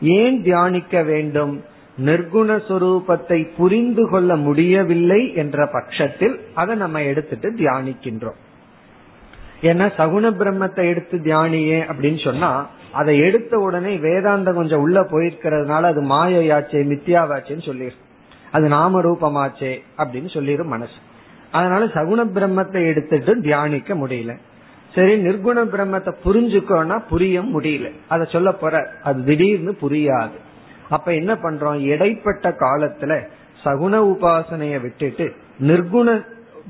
ஏன் 0.00 0.42
தியானிக்க 0.42 1.02
வேண்டும்? 1.02 1.64
நிர்குண 2.04 3.46
புரிந்து 3.56 4.08
கொள்ள 4.08 4.36
முடியவில்லை 4.36 5.34
என்ற 5.34 5.66
பட்சத்தில் 5.66 6.40
அதை 6.54 6.76
நம்ம 6.76 7.02
எடுத்துட்டு 7.02 7.50
தியானிக்கின்றோம். 7.50 8.40
ஏன்னா 9.62 9.86
சகுண 9.98 10.24
பிரம்மத்தை 10.30 10.88
எடுத்து 10.88 11.18
தியானியே 11.18 11.78
அப்படின்னு 11.90 12.24
சொன்னா 12.24 12.68
அதை 12.92 13.18
எடுத்த 13.18 13.58
உடனே 13.58 13.96
வேதாந்தம் 13.96 14.54
கொஞ்சம் 14.54 14.80
உள்ள 14.80 15.00
போயிருக்கிறதுனால 15.00 15.82
அது 15.82 16.02
மாயையாச்சே 16.02 16.82
மித்தியாவாச்சேன்னு 16.92 17.66
சொல்லிடு 17.66 17.94
அது 18.52 18.68
நாம 18.68 19.00
ரூபமாச்சே 19.00 19.80
அப்படின்னு 19.98 20.30
சொல்லிடும் 20.32 20.68
மனசு. 20.68 20.92
அதனால 21.50 21.84
சகுண 21.84 22.28
பிரம்மத்தை 22.34 22.86
எடுத்துட்டு 22.86 23.40
தியானிக்க 23.40 23.94
முடியல. 23.94 24.36
சரி 24.96 25.14
நிர்குண 25.26 25.58
பிரம்மத்தை 25.74 26.12
புரிஞ்சுக்கோன்னா 26.24 26.96
புரிய 27.08 27.40
முடியல. 27.42 27.88
அதை 28.08 28.26
சொல்ல 28.32 28.52
போற 28.52 28.74
அது 29.02 29.24
திடீர்னு 29.24 29.72
புரியாது. 29.80 30.36
அப்ப 30.88 31.14
என்ன 31.14 31.32
பண்றோம்? 31.34 31.80
இடைப்பட்ட 31.92 32.56
காலத்துல 32.60 33.12
சகுண 33.64 33.94
உபாசனைய 34.12 34.80
விட்டுட்டு 34.80 35.26
நிர்குண 35.60 36.08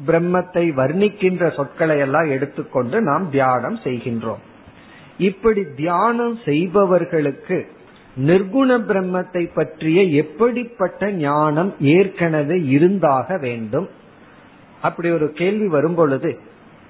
பிரம்மத்தை 0.07 0.65
வர்ணிக்கின்ற 0.81 1.45
சொற்களை 1.55 1.99
எல்லாம் 1.99 2.29
எடுத்துக்கொண்டு 2.31 2.97
நாம் 3.03 3.31
தியானம் 3.31 3.79
செய்கின்றோம். 3.85 4.43
இப்படி 5.19 5.63
தியானம் 5.77 6.35
செய்பவர்களுக்கு 6.45 7.59
நிர்குண 8.17 8.71
பிரம்மத்தை 8.91 9.43
பற்றிய 9.55 10.03
எப்படிப்பட்ட 10.23 11.11
ஞானம் 11.13 11.75
ஏற்கனவே 11.95 12.59
இருந்தாக 12.67 13.39
வேண்டும். 13.39 13.89
அப்படி 14.83 15.11
ஒரு 15.11 15.29
கேள்வி 15.33 15.69
வரும் 15.69 15.95
பொழுது 15.95 16.31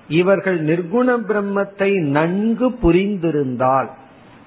இவர்கள் 0.08 0.64
நிர்குண 0.64 1.08
பிரம்மத்தை 1.28 2.00
நன்கு 2.00 2.70
புரிந்திருந்தால் 2.70 3.90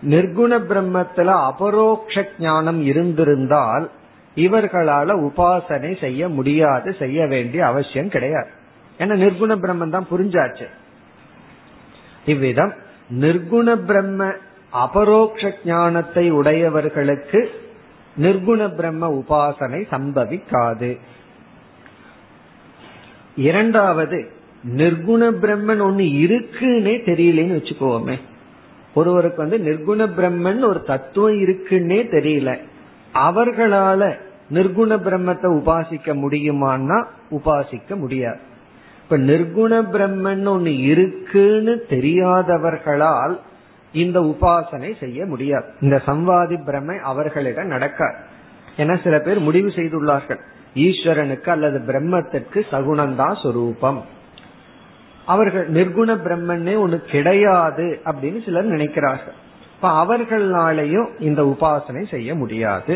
நிர்குண 0.03 0.51
பிரம்மத்துல 0.69 1.25
அபரோக்ஷ 1.25 2.25
ஞானம் 2.39 2.85
இருந்திருந்தால் 2.85 3.89
இவர்களால 4.35 5.13
உபாசனை 5.13 5.99
செய்ய 5.99 6.29
முடியாது 6.29 6.95
செய்ய 6.95 7.27
வேண்டிய 7.27 7.65
அவசியம் 7.65 8.09
கிடையாது. 8.09 8.47
ஏன்னா 8.97 9.15
நிர்குண 9.15 9.51
பிரம்மன் 9.55 9.89
தான் 9.89 10.07
புரிஞ்சாச்சு. 10.11 10.67
இவ்விதம் 12.25 12.73
நிர்குண 13.11 13.75
பிரம்ம 13.85 14.33
அபரோக்ஷ 14.73 15.51
ஞானத்தை 15.65 16.31
உடையவர்களுக்கு 16.31 17.49
நிர்குண 18.17 18.75
பிரம்ம 18.75 19.07
உபாசனை 19.07 19.81
சம்பவிக்காது. 19.91 20.99
இரண்டாவது 23.35 24.37
நிர்குண 24.67 25.31
பிரம்மன் 25.41 25.81
ஒண்ணு 25.81 26.05
இருக்குன்னே 26.11 26.95
தெரியலன்னு 27.05 27.59
வச்சுக்கோமே. 27.59 28.19
ஒருவருக்கு 28.93 29.49
வந்து 29.49 29.57
நிர்குண 29.57 29.99
பிரம்மன் 29.99 30.63
ஒரு 30.63 30.83
தத்துவம் 30.83 31.33
இருக்குன்னே 31.33 32.03
தெரியல. 32.11 32.57
அவர்களால 33.13 34.13
நிர்குண 34.51 34.97
பிரம்மத்தை 34.97 35.43
உபாசிக்க 35.43 36.15
முடியுமான்னா 36.15 37.05
உபாசிக்க 37.31 37.95
முடியாது. 37.95 38.39
இப்ப 39.03 39.17
நிர்குண 39.17 39.71
பிரம்மன் 39.71 40.47
ஒண்ணு 40.47 40.79
இருக்குன்னு 40.79 41.85
தெரியாதவர்களால் 41.89 43.39
இந்த 43.93 44.19
உபாசனை 44.19 44.97
செய்ய 44.99 45.25
முடியாது. 45.25 45.65
இந்த 45.79 46.01
சம்வாதி 46.05 46.63
பிரமை 46.63 46.97
அவர்களிடம் 46.97 47.67
நடக்காது. 47.67 48.15
என 48.77 48.99
சில 49.03 49.19
பேர் 49.19 49.39
முடிவு 49.39 49.67
செய்துள்ளார்கள். 49.67 50.39
ஈஸ்வரனுக்கு 50.75 51.49
அல்லது 51.49 51.79
பிரம்மத்திற்கு 51.79 52.61
சகுணந்தான் 52.71 53.41
சொரூபம். 53.41 54.05
அவர்கள் 55.33 55.67
நிர்குண 55.71 56.09
பிரம்மன்னே 56.25 56.75
ஒண்ணு 56.83 56.97
கிடையாது 57.13 57.87
அப்படின்னு 58.05 58.39
சிலர் 58.45 58.73
நினைக்கிறார்கள். 58.73 59.37
இப்ப 59.75 59.91
அவர்களாலையும் 60.03 61.09
இந்த 61.19 61.41
உபாசனை 61.53 62.03
செய்ய 62.09 62.29
முடியாது. 62.35 62.95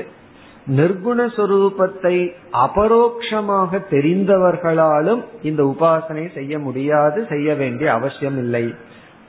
நிர்குண 0.78 1.20
சொரூபத்தை 1.38 2.18
அபரோக்ஷமாக 2.66 3.80
தெரிந்தவர்களாலும் 3.92 5.22
இந்த 5.42 5.62
உபாசனை 5.74 6.26
செய்ய 6.34 6.60
முடியாது 6.60 7.20
செய்ய 7.30 7.50
வேண்டிய 7.62 7.88
அவசியம் 7.92 8.38
இல்லை. 8.38 8.66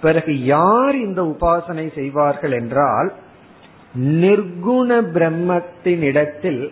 பிறகு 0.00 0.32
யார் 0.54 0.96
இந்த 1.00 1.20
உபாசனை 1.22 1.86
செய்வார்கள் 1.94 2.54
என்றால் 2.60 3.10
நிர்குண 4.22 4.90
பிரம்மத்தின் 5.16 6.04
இடத்தில் 6.10 6.62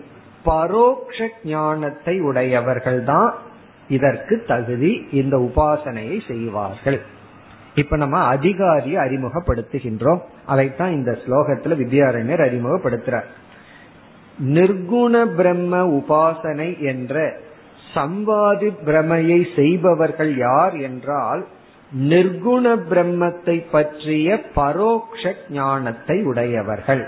பரோக்ஷ 0.45 1.29
ஞானத்தை 1.45 2.15
உடையவர்கள்தான் 2.21 3.33
இதற்கு 3.97 4.35
தகுதி 4.47 4.93
இந்த 5.21 5.37
உபாசனையை 5.49 6.19
செய்வார்கள். 6.31 7.01
இப்ப 7.75 7.97
நம்ம 7.97 8.17
அதிகாரியை 8.35 8.99
அறிமுகப்படுத்துகின்றோம். 9.05 10.23
அதைத்தான் 10.47 10.93
இந்த 10.93 11.13
ஸ்லோகத்துல 11.23 11.77
வித்யாரண்யர் 11.83 12.45
அறிமுகப்படுத்துறார். 12.49 13.29
நிர்குண 14.57 15.15
பிரம்ம 15.39 15.81
உபாசனை 15.99 16.69
என்ற 16.91 17.17
சம்வாதி 17.95 18.69
பிரமையை 18.85 19.41
செய்பவர்கள் 19.57 20.33
யார் 20.37 20.75
என்றால் 20.89 21.43
நிர்குண 21.93 22.65
பிரம்மத்தை 22.91 23.57
பற்றிய 23.71 24.37
பரோக்ஷ 24.55 25.33
ஞானத்தை 25.51 26.17
உடையவர்கள். 26.31 27.03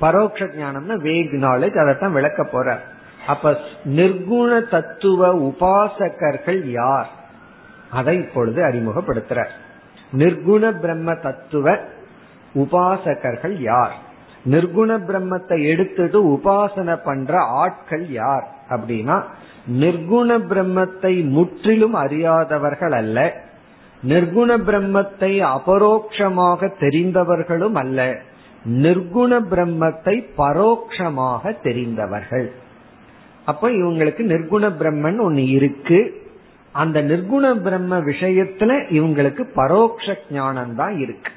பரோக்ஷ 0.00 0.48
ஞானம்னா 0.60 0.96
வேக் 1.06 1.36
நாலேஜ் 1.44 1.78
அதைத்தான் 1.82 2.16
விளக்க 2.18 2.42
போறார். 2.54 2.82
அப்ப 3.26 3.60
நிர்குண 3.84 4.68
தத்துவ 4.68 5.34
உபாசகர்கள் 5.34 6.70
யார்? 6.70 7.10
அதை 7.90 8.16
இப்பொழுது 8.16 8.62
அறிமுகப்படுத்துற 8.62 9.46
நிர்குண 10.12 10.80
பிரம்ம 10.80 11.14
தத்துவ 11.14 11.78
உபாசகர்கள் 12.54 13.56
யார்? 13.58 13.92
நிர்குண 14.44 14.90
பிரம்மத்தை 14.98 15.68
எடுத்துட்டு 15.68 16.38
உபாசனை 16.38 16.96
பண்ற 16.96 17.40
ஆட்கள் 17.40 18.10
யார்? 18.10 18.48
அப்படின்னா 18.70 19.22
நிர்குண 19.70 20.38
பிரம்மத்தை 20.38 21.28
முற்றிலும் 21.28 21.94
அறியாதவர்கள் 21.94 22.92
அல்ல 22.92 23.34
நிர்குண 24.02 24.56
பிரம்மத்தை 24.56 25.32
அபரோக்ஷமாக 25.56 26.70
தெரிந்தவர்களும் 26.80 27.74
அல்ல 27.74 28.16
நிர்குண 28.68 29.40
பிரம்மத்தை 29.50 30.24
பரோக்ஷமாக 30.36 31.60
தெரிந்தவர்கள். 31.62 32.52
அப்ப 33.44 33.70
இவங்களுக்கு 33.70 34.22
நிர்குண 34.32 34.64
பிரம்மன் 34.80 35.20
ஒன்னு 35.20 35.48
இருக்கு. 35.48 36.28
அந்த 36.72 37.02
நிர்குண 37.02 37.62
பிரம்ம 37.62 37.98
விஷயத்துல 37.98 38.72
இவங்களுக்கு 38.90 39.42
பரோக்ஷ 39.56 40.14
ஞானம் 40.30 40.74
தான் 40.74 40.98
இருக்கு. 40.98 41.32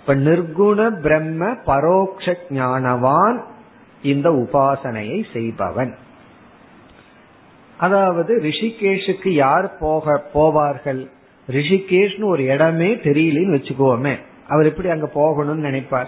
இப்ப 0.00 0.14
நிர்குண 0.14 1.00
பிரம்ம 1.00 1.56
பரோக்ஷ 1.66 2.36
ஞானவான் 2.50 3.42
இந்த 4.02 4.30
உபாசனையை 4.30 5.24
செய்பவன். 5.32 5.94
அதாவது 7.78 8.40
ரிஷிகேஷுக்கு 8.42 9.28
யார் 9.28 9.78
போக 9.78 10.22
போவார்கள்? 10.34 11.08
ரிஷிகேஷ்னு 11.50 12.24
ஒரு 12.24 12.44
இடமே 12.44 12.94
தெரியலன்னு 12.94 13.54
வச்சுக்கோமே. 13.54 14.18
அவர் 14.48 14.66
எப்படி 14.66 14.88
அங்க 14.88 15.10
போகணும்னு 15.14 15.66
நினைப்பார்? 15.68 16.06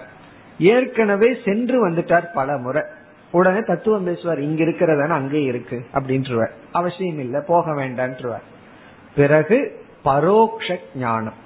ஏற்கனவே 0.58 1.36
சென்று 1.44 1.88
வந்துட்டார் 1.88 2.24
பல 2.34 2.58
முறை 2.58 2.82
உடனே 3.38 3.60
தத்துவம் 3.70 4.06
பேசுவார் 4.08 4.40
இங்க 4.48 4.60
இருக்கிறதான 4.64 5.16
அங்கே 5.20 5.40
இருக்கு 5.50 5.78
அப்படின்றவர். 5.94 6.52
அவசியம் 6.72 7.18
இல்ல 7.18 7.40
போக 7.52 7.72
வேண்டான்றுவார். 7.72 8.46
பிறகு 9.16 9.58
பரோக்ஷ 10.04 10.68
ஞானம். 10.96 11.38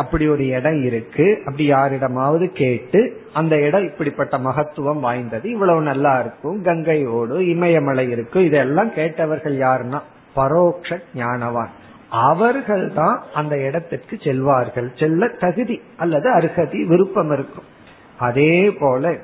அப்படி 0.00 0.24
ஒரு 0.28 0.44
இடம் 0.48 0.78
இருக்கு 0.84 1.24
அப்படி 1.38 1.64
யாரிடமாவது 1.66 2.46
கேட்டு 2.60 3.00
அந்த 3.32 3.54
இடம் 3.60 3.84
இப்படிப்பட்ட 3.84 4.38
மகத்துவம் 4.38 5.00
வாய்ந்தது 5.00 5.46
இவ்வளவு 5.50 5.80
நல்லா 5.82 6.12
இருக்கும் 6.20 6.58
கங்கையோடு 6.64 7.36
இமயமலை 7.54 8.06
இருக்கும் 8.14 8.44
இதெல்லாம் 8.44 8.90
கேட்டவர்கள் 8.94 9.56
யாருன்னா 9.58 10.00
பரோக்ஷ 10.34 10.98
ஞானவான். 11.14 11.72
அவர்கள் 12.28 12.86
தான் 12.92 13.18
அந்த 13.34 13.54
இடத்திற்கு 13.66 14.14
செல்வார்கள் 14.24 14.88
செல்ல 15.00 15.28
தகுதி 15.44 15.76
அல்லது 15.96 16.28
அருகதி 16.38 16.80
விருப்பம் 16.86 17.32
இருக்கும். 17.36 17.68
அதே 18.18 18.54
போல 18.80 19.14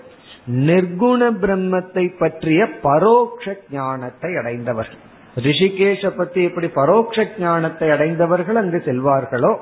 நிர்குண 0.49 1.31
பிரம்மத்தை 1.41 2.19
பற்றிய 2.19 2.67
பரோக்ஷ 2.83 3.57
ஞானத்தை 3.71 4.37
அடைந்தவர்கள். 4.37 4.99
ரிஷிகேஷ 5.37 6.11
பத்தி 6.11 6.43
எப்படி 6.43 6.67
பரோக்ஷ 6.67 7.27
ஞானத்தை 7.39 7.91
அடைந்தவர்கள் 7.91 8.57
அங்கு 8.57 8.83
செல்வார்களோ 8.85 9.57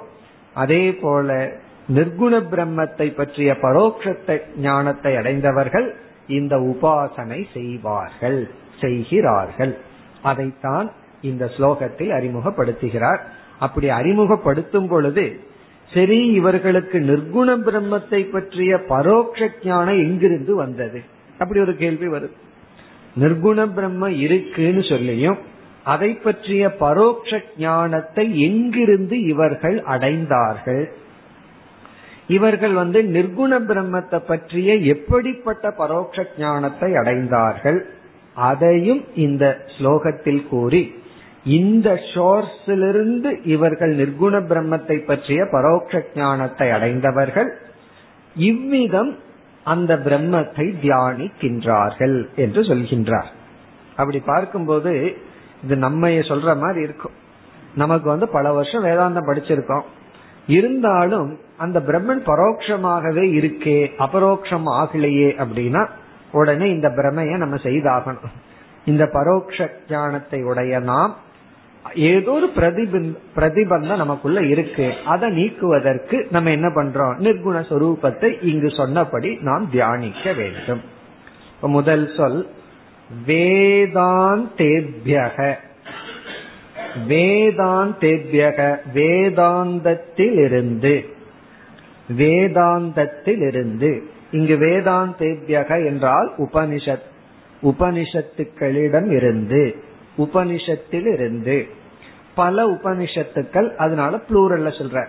அதே 0.54 0.92
போல 0.92 1.52
நிர்குண 1.88 2.34
பிரம்மத்தை 2.50 3.14
பற்றிய 3.14 3.52
பரோட்சத்தை 3.52 4.38
ஞானத்தை 4.58 5.16
அடைந்தவர்கள் 5.16 5.94
இந்த 6.26 6.56
உபாசனை 6.56 7.46
செய்வார்கள் 7.52 8.50
செய்கிறார்கள். 8.80 9.76
அதைத்தான் 10.22 10.92
இந்த 11.20 11.50
ஸ்லோகத்தில் 11.58 12.12
அறிமுகப்படுத்துகிறார். 12.12 13.20
அப்படி 13.58 13.88
அறிமுகப்படுத்தும் 13.90 14.88
பொழுது 14.88 15.40
சரி 15.96 16.18
இவர்களுக்கு 16.38 16.98
நிர்குண 17.10 17.48
பிரம்மத்தை 17.66 18.20
பற்றிய 18.30 18.72
பரோட்ச 18.88 19.48
ஞானம் 19.64 20.00
எங்கிருந்து 20.04 20.52
வந்தது? 20.54 21.00
அப்படி 21.38 21.60
ஒரு 21.60 21.74
கேள்வி 21.76 22.08
வருது 22.08 22.36
நிர்குண 23.16 23.58
பிரம்ம 23.72 24.10
இருக்குன்னு 24.24 24.82
சொல்லியும் 24.88 25.38
அதை 25.84 26.10
பற்றிய 26.16 26.62
பரோட்ச 26.80 27.40
ஞானத்தை 27.58 28.24
எங்கிருந்து 28.48 29.16
இவர்கள் 29.32 29.76
அடைந்தார்கள்? 29.94 30.84
இவர்கள் 32.36 32.72
வந்து 32.72 33.00
நிர்குண 33.16 33.52
பிரம்மத்தை 33.70 34.18
பற்றிய 34.26 34.74
எப்படிப்பட்ட 34.94 35.74
பரோட்ச 35.78 36.26
ஞானத்தை 36.38 36.90
அடைந்தார்கள்? 36.92 37.80
அதையும் 38.36 39.02
இந்த 39.14 39.44
ஸ்லோகத்தில் 39.76 40.42
கூறி 40.48 40.82
இந்த 41.46 41.88
ஷோர்ஸிலிருந்து 42.12 43.30
இவர்கள் 43.44 43.92
நிர்குண 43.96 44.34
பிரம்மத்தை 44.50 44.96
பற்றிய 45.04 45.44
பரோட்ச 45.44 46.02
ஞானத்தை 46.14 46.70
அடைந்தவர்கள் 46.70 47.50
இவ்விதம் 48.36 49.12
அந்த 49.64 49.92
பிரம்மத்தை 49.96 50.66
தியானிக்கின்றார்கள் 50.82 52.16
என்று 52.36 52.60
சொல்கின்றார். 52.62 53.30
அப்படி 53.96 54.18
பார்க்கும்போது 54.18 54.92
இது 55.62 55.76
நம்ம 55.76 56.08
சொல்ற 56.08 56.50
மாதிரி 56.58 56.80
இருக்கும். 56.82 57.14
நமக்கு 57.74 58.08
வந்து 58.08 58.28
பல 58.28 58.52
வருஷம் 58.52 58.84
வேதாந்தம் 58.84 59.28
படிச்சிருக்கோம். 59.28 59.86
இருந்தாலும் 60.46 61.38
அந்த 61.56 61.78
பிரம்மன் 61.80 62.22
பரோட்சமாகவே 62.30 63.24
இருக்கே 63.38 63.78
அபரோக்ஷம் 63.98 64.68
ஆகலையே 64.80 65.30
அப்படின்னா 65.42 65.88
உடனே 66.32 66.66
இந்த 66.70 66.88
பிரமைய 66.88 67.36
நம்ம 67.36 67.56
செய்தாகணும். 67.62 68.34
இந்த 68.84 69.04
பரோட்ச 69.12 69.68
ஞானத்தை 69.88 70.42
உடைய 70.42 70.78
நாம் 70.78 71.14
ஏதோ 71.94 72.30
ஒரு 72.30 72.50
பிரதிபந்தம் 73.36 73.96
நமக்குள்ள 73.96 74.42
இருக்கு. 74.42 74.94
அதை 75.04 75.30
நீக்குவதற்கு 75.30 76.26
நம்ம 76.30 76.50
என்ன 76.50 76.68
பண்றோம்? 76.68 77.18
நிர்குண 77.18 77.44
சொரூபத்தை 77.44 78.44
இங்கு 78.44 78.70
சொன்னபடி 78.70 79.38
நாம் 79.40 79.70
தியானிக்க 79.70 80.32
வேண்டும். 80.32 80.80
முதல் 81.60 82.10
சொல் 82.16 82.48
வேதாந்தேபியக. 83.26 85.54
வேதாந்தேபியக 87.08 88.76
வேதாந்தத்திலிருந்து. 88.94 91.06
வேதாந்தத்திலிருந்து. 92.18 94.02
இங்கு 94.30 94.56
வேதாந்தேபியக 94.56 95.86
என்றால் 95.86 96.32
உபனிஷத் 96.38 97.14
உபனிஷத்துக்களிடம் 97.62 99.10
இருந்து. 99.10 99.84
உபனிஷத்தில் 100.18 101.12
இருந்து 101.12 101.66
பல 102.34 102.70
உபனிஷத்துக்கள் 102.70 103.76
அதனால 103.76 104.16
புளூரல்ல 104.16 104.78
சொல்ற. 104.78 105.06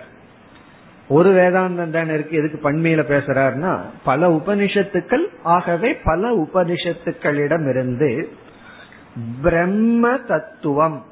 ஒரு 1.09 1.31
வேதாந்தம் 1.31 1.89
தானே 1.89 2.13
இருக்கு 2.13 2.37
எதுக்கு 2.37 2.71
பண்மையில 2.71 2.75
பேசுறாருன்னா 2.75 3.79
பல 4.03 4.29
உபனிஷத்துக்கள் 4.29 5.29
ஆகவே 5.43 5.93
பல 5.93 6.35
உபனிஷத்துக்களிடம் 6.35 7.69
இருந்து 7.69 8.29
பிரம்ம 9.41 10.17
தத்துவம் 10.17 11.05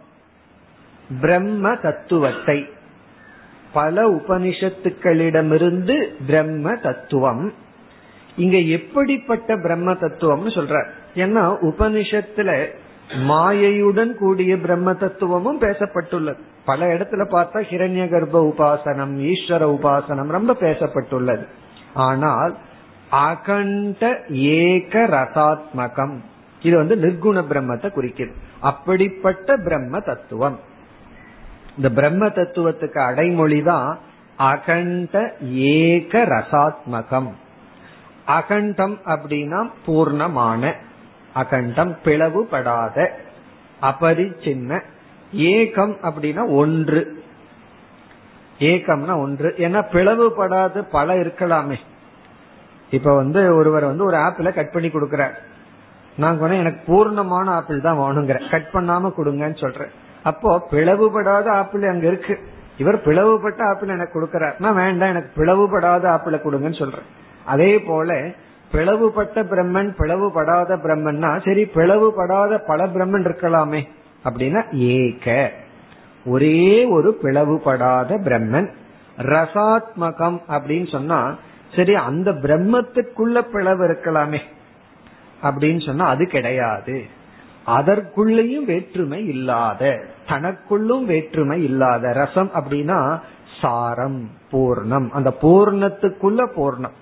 பிரம்ம 1.21 1.75
தத்துவத்தை 1.75 2.69
பல 3.73 4.09
உபனிஷத்துக்களிடமிருந்து 4.09 6.09
பிரம்ம 6.27 6.75
தத்துவம் 6.75 7.53
இங்க 8.35 8.57
எப்படிப்பட்ட 8.57 9.57
பிரம்ம 9.57 9.93
தத்துவம்னு 9.93 10.57
சொல்ற. 10.57 10.85
ஏன்னா 11.15 11.57
உபனிஷத்துல 11.61 12.67
மாயையுடன் 13.10 14.14
கூடிய 14.18 14.58
பிரம்ம 14.58 14.93
தத்துவமும் 14.93 15.60
பேசப்பட்டுள்ளது. 15.60 16.41
பல 16.66 16.86
இடத்துல 16.93 17.24
பார்த்தா 17.34 17.60
ஹிரண்ய 17.72 18.06
கர்ப்ப 18.10 18.39
உபாசனம் 18.51 19.14
ஈஸ்வர 19.32 19.64
உபாசனம் 19.78 20.28
ரொம்ப 20.28 20.53
பேசப்பட்டுள்ளது. 20.53 21.45
ஆனால் 21.93 22.58
அகண்ட 23.10 24.22
ஏக 24.32 25.06
ரசாத்மகம் 25.08 26.16
இது 26.62 26.78
வந்து 26.78 26.95
நிர்குண 26.95 27.38
பிரம்மத்தை 27.51 27.91
குறிக்கிறது 27.91 28.36
அப்படிப்பட்ட 28.62 29.58
பிரம்ம 29.58 29.99
தத்துவம் 29.99 30.60
இந்த 31.78 31.89
பிரம்ம 31.89 32.26
தத்துவத்துக்கு 32.28 32.99
அடைமொழி 32.99 33.62
தான் 33.64 33.99
அகண்ட 34.38 35.36
ஏக 35.51 36.24
ரசாத்மகம். 36.26 37.30
அகண்டம் 38.26 38.97
அப்படின்னா 39.06 39.70
பூர்ணமான 39.86 40.74
அகண்டம் 41.36 41.97
பிளவுபடாத 42.03 43.07
அபரிச்சின்ன 43.81 44.81
ஏகம் 45.36 45.95
அப்படின்னா 46.03 46.43
ஒன்று. 46.55 47.23
ஏகம்னா 48.59 49.17
ஒன்று. 49.17 49.53
ஏன்னா 49.57 49.81
பிளவுபடாத 49.93 50.81
பல 50.91 51.15
இருக்கலாமே. 51.15 51.77
இப்ப 52.89 53.15
வந்து 53.15 53.55
ஒருவர் 53.55 53.83
வந்து 53.83 54.05
ஒரு 54.05 54.17
ஆப்பிள 54.17 54.53
கட் 54.53 54.71
பண்ணி 54.71 54.88
கொடுக்கிறார். 54.88 55.36
நான் 56.17 56.38
கூட 56.38 56.53
எனக்கு 56.53 56.81
பூர்ணமான 56.88 57.45
ஆப்பிள் 57.45 57.81
தான் 57.81 57.97
வேணுங்கிற. 57.97 58.38
கட் 58.49 58.69
பண்ணாம 58.73 59.11
கொடுங்கன்னு 59.17 59.61
சொல்றேன். 59.61 59.91
அப்போ 60.23 60.67
பிளவுபடாத 60.71 61.45
ஆப்பிள் 61.45 61.83
அங்க 61.83 62.07
இருக்கு. 62.07 62.39
இவர் 62.77 63.03
பிளவுபட்ட 63.03 63.67
ஆப்பிள் 63.67 63.89
எனக்கு 63.89 64.21
கொடுக்கிறார். 64.21 64.59
நான் 64.59 64.75
வேண்டாம் 64.75 65.09
எனக்கு 65.09 65.45
பிளவுபடாத 65.45 66.03
ஆப்பிள 66.15 66.38
கொடுங்கன்னு 66.38 66.79
சொல்றேன். 66.79 67.07
அதே 67.45 67.79
போல 67.79 68.31
பிளவுபட்ட 68.72 69.43
பிரம்மன் 69.43 69.91
பிளவுபடாத 69.97 70.78
பிரம்மன்னா 70.84 71.45
சரி 71.45 71.63
பிளவுபடாத 71.66 72.57
பல 72.68 72.86
பிரம்மன் 72.86 73.28
இருக்கலாமே 73.28 73.88
அப்படின்னா 74.24 74.61
ஏக. 74.72 75.51
ஒரே 76.26 76.86
ஒரு 76.86 77.18
பிளவுபடாத 77.24 78.18
பிரம்மன். 78.28 78.70
ரசாத்மகம் 79.18 80.39
அப்படின்னு 80.47 80.91
சொன்னா 80.91 81.36
சரி 81.76 81.95
அந்த 81.95 82.32
பிரம்மத்துக்குள்ள 82.32 83.41
பிளவு 83.41 83.88
இருக்கலாமே 83.88 84.39
அப்படின்னு 85.43 85.86
சொன்னா 85.86 86.05
அது 86.05 86.26
கிடையாது. 86.26 87.03
அதற்குள்ளேயும் 87.68 88.66
வேற்றுமை 88.66 89.28
இல்லாத 89.28 89.99
தனக்குள்ளும் 90.28 91.03
வேற்றுமை 91.03 91.63
இல்லாத 91.63 92.11
ரசம் 92.11 92.51
அப்படின்னா 92.53 93.20
சாரம் 93.61 94.30
பூர்ணம். 94.51 95.09
அந்த 95.09 95.34
பூர்ணத்துக்குள்ள 95.41 96.47
பூர்ணம். 96.55 96.95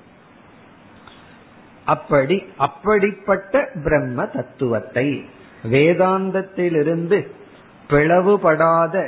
அப்படி 1.85 2.43
அப்படிப்பட்ட 2.57 3.69
பிரம்ம 3.83 4.25
தத்துவத்தை 4.25 5.25
வேதாந்தத்திலிருந்து 5.63 7.27
பிளவுபடாத 7.89 9.07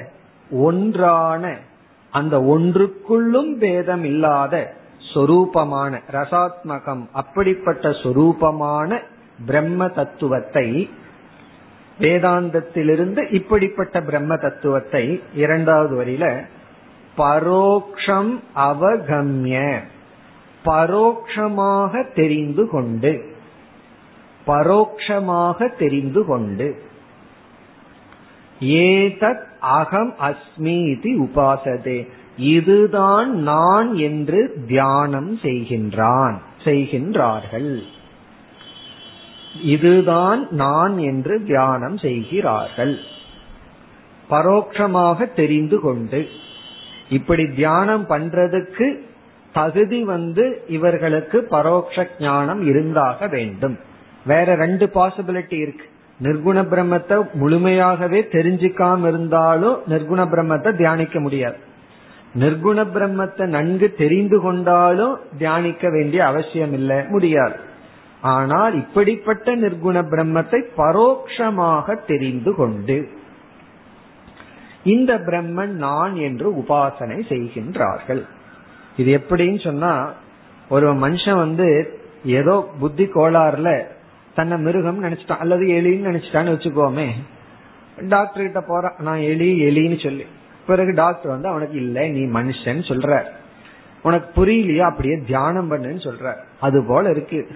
ஒன்றான 0.52 1.58
அந்த 2.12 2.38
ஒன்றுக்குள்ளும் 2.38 3.58
பேதம் 3.58 4.04
இல்லாத 4.04 4.74
சொரூபமான 5.14 6.00
ரசாத்மகம் 6.12 7.04
அப்படிப்பட்ட 7.12 7.90
சொரூபமான 7.90 9.00
பிரம்ம 9.46 9.88
தத்துவத்தை 9.90 10.90
வேதாந்தத்திலிருந்து 12.00 13.32
இப்படிப்பட்ட 13.32 14.02
பிரம்ம 14.02 14.38
தத்துவத்தை 14.38 15.24
இரண்டாவது 15.36 16.06
வரியில 16.06 16.44
பரோக்ஷம் 17.18 18.40
அவகம்ய. 18.56 19.82
பரோக்ஷமாக 20.66 22.04
தெரிந்து 22.16 22.70
கொண்டு. 22.70 23.34
பரோக்ஷமாக 24.48 25.78
தெரிந்து 25.78 26.26
கொண்டு. 26.26 26.82
ஏதத் 28.60 29.44
அகம் 29.60 30.16
அஸ்மி 30.22 30.90
இது 30.90 31.24
உபாசதே. 31.24 32.10
இதுதான் 32.38 33.38
நான் 33.38 33.96
என்று 33.96 34.54
தியானம் 34.68 35.38
செய்கின்றான் 35.38 36.36
செய்கின்றார்கள். 36.64 37.82
இதுதான் 39.64 40.48
நான் 40.52 40.98
என்று 40.98 41.44
தியானம் 41.44 41.98
செய்கிறார்கள். 41.98 42.98
பரோட்சமாக 44.30 45.34
தெரிந்து 45.34 45.80
கொண்டு. 45.80 46.28
இப்படி 47.10 47.46
தியானம் 47.46 48.10
பண்றதுக்கு 48.10 49.14
தகுதி 49.58 50.00
வந்து 50.14 50.46
இவர்களுக்கு 50.78 51.38
பரோட்ச 51.52 52.06
ஞானம் 52.20 52.62
இருந்தாக 52.72 53.28
வேண்டும். 53.36 53.76
வேற 54.32 54.48
ரெண்டு 54.64 54.86
பாசிபிலிட்டி 54.96 55.58
இருக்கு. 55.66 55.86
நிர்குண 56.20 56.58
பிரம்மத்தை 56.72 57.16
முழுமையாகவே 57.42 58.20
தெரிஞ்சுக்காம 58.36 59.08
இருந்தாலும் 59.12 59.78
நிர்குண 59.94 60.22
பிரம்மத்தை 60.34 60.72
தியானிக்க 60.82 61.20
முடியாது. 61.20 61.60
நிர்குண 62.36 62.80
பிரம்மத்தை 62.96 63.46
நன்கு 63.56 63.88
தெரிந்து 64.02 64.38
கொண்டாலும் 64.46 65.14
தியானிக்க 65.38 65.90
வேண்டிய 65.90 66.22
அவசியம் 66.26 66.74
இல்லை 66.74 67.00
முடியாது. 67.14 67.58
ஆனால் 68.34 68.74
இப்படிப்பட்ட 68.82 69.56
நிர்குண 69.56 69.98
பிரம்மத்தை 70.14 70.60
பரோட்சமாக 70.78 71.98
தெரிந்து 72.08 72.54
கொண்டு 72.56 72.98
இந்த 74.94 75.12
பிரம்மன் 75.28 75.76
நான் 75.86 76.16
என்று 76.28 76.48
உபாசனை 76.62 77.20
செய்கின்றார்கள். 77.30 78.24
இது 78.98 79.10
எப்படின்னு 79.18 79.64
சொன்னா 79.64 80.14
ஒரு 80.70 80.94
மனுஷன் 80.94 81.36
வந்து 81.36 82.00
ஏதோ 82.26 82.70
புத்தி 82.80 83.06
கோளாறுல 83.06 83.84
தன்னை 84.36 84.58
மிருகம் 84.58 85.04
நினைச்சிட்டான் 85.04 85.44
அல்லது 85.44 85.66
எலின்னு 85.66 86.10
நினைச்சிட்டான்னு 86.10 86.54
வச்சுக்கோமே. 86.56 87.08
டாக்டர் 88.10 88.44
கிட்ட 88.44 88.62
போறான் 88.62 88.96
நான் 89.00 89.18
எலி 89.18 89.50
எலின்னு 89.64 90.04
சொல்லி. 90.04 90.26
பிறகு 90.68 90.94
டாக்டர் 90.94 91.32
வந்து 91.32 91.48
அவனுக்கு 91.48 91.78
இல்ல 91.78 92.08
நீ 92.08 92.20
மனுஷன் 92.20 92.82
சொல்ற 92.90 93.24
உனக்கு 94.04 94.28
புரியலையா 94.36 94.86
அப்படியே 94.92 95.16
தியானம் 95.28 95.72
பண்ணுன்னு 95.72 96.02
சொல்ற 96.08 96.34
அது 96.60 96.84
போல 96.88 97.10
இருக்கு. 97.10 97.48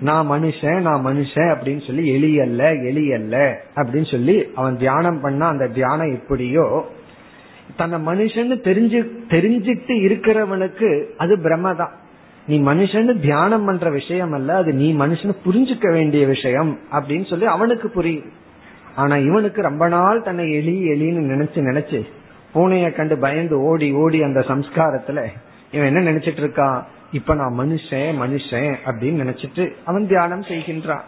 நான் 0.00 0.30
மனுஷன் 0.30 0.80
நான் 0.80 1.06
மனுஷன் 1.06 1.50
அப்படின்னு 1.54 1.86
சொல்லி 1.86 2.06
எலி 2.12 2.40
அல்ல 2.40 2.74
எலி 2.74 3.12
அல்ல 3.12 3.62
அப்படின்னு 3.76 4.10
சொல்லி 4.10 4.52
அவன் 4.54 4.76
தியானம் 4.76 5.20
பண்ணா 5.20 5.46
அந்த 5.48 5.66
தியானம் 5.66 6.14
எப்படியோ 6.14 6.86
தன்னை 7.76 7.98
மனுஷன்னு 8.06 8.56
தெரிஞ்சு 8.56 9.08
தெரிஞ்சிட்டு 9.28 9.94
இருக்கிறவனுக்கு 10.08 11.04
அது 11.16 11.36
பிரம்மதான். 11.36 11.90
நீ 12.46 12.60
மனுஷன்னு 12.60 13.20
தியானம் 13.20 13.64
பண்ற 13.64 13.90
விஷயம் 13.90 14.32
அல்ல 14.32 14.56
அது 14.56 14.72
நீ 14.72 14.94
மனுஷன் 14.94 15.36
புரிஞ்சுக்க 15.46 15.92
வேண்டிய 15.92 16.26
விஷயம் 16.26 16.78
அப்படின்னு 16.92 17.28
சொல்லி 17.30 17.44
அவனுக்கு 17.44 17.90
புரியுது. 17.94 18.28
ஆனா 18.96 19.16
இவனுக்கு 19.16 19.62
ரொம்ப 19.62 19.88
நாள் 19.88 20.22
தன்னை 20.22 20.52
எலி 20.52 20.82
எலின்னு 20.88 21.20
நினைச்சு 21.20 21.54
நினைச்சு 21.54 22.06
பூனைய 22.54 22.92
கண்டு 22.92 23.18
பயந்து 23.18 23.60
ஓடி 23.60 23.92
ஓடி 23.92 24.22
அந்த 24.22 24.40
சம்ஸ்காரத்துல 24.40 25.24
இவன் 25.70 25.94
என்ன 25.94 26.10
நினைச்சிட்டு 26.10 26.40
இருக்கான்? 26.40 26.82
இப்ப 27.12 27.34
நான் 27.34 27.58
மனுஷன் 27.58 28.14
மனுஷன் 28.20 28.74
அப்படின்னு 28.86 29.20
நினைச்சிட்டு 29.22 29.72
அவன் 29.84 30.06
தியானம் 30.06 30.42
செய்கின்றான். 30.42 31.02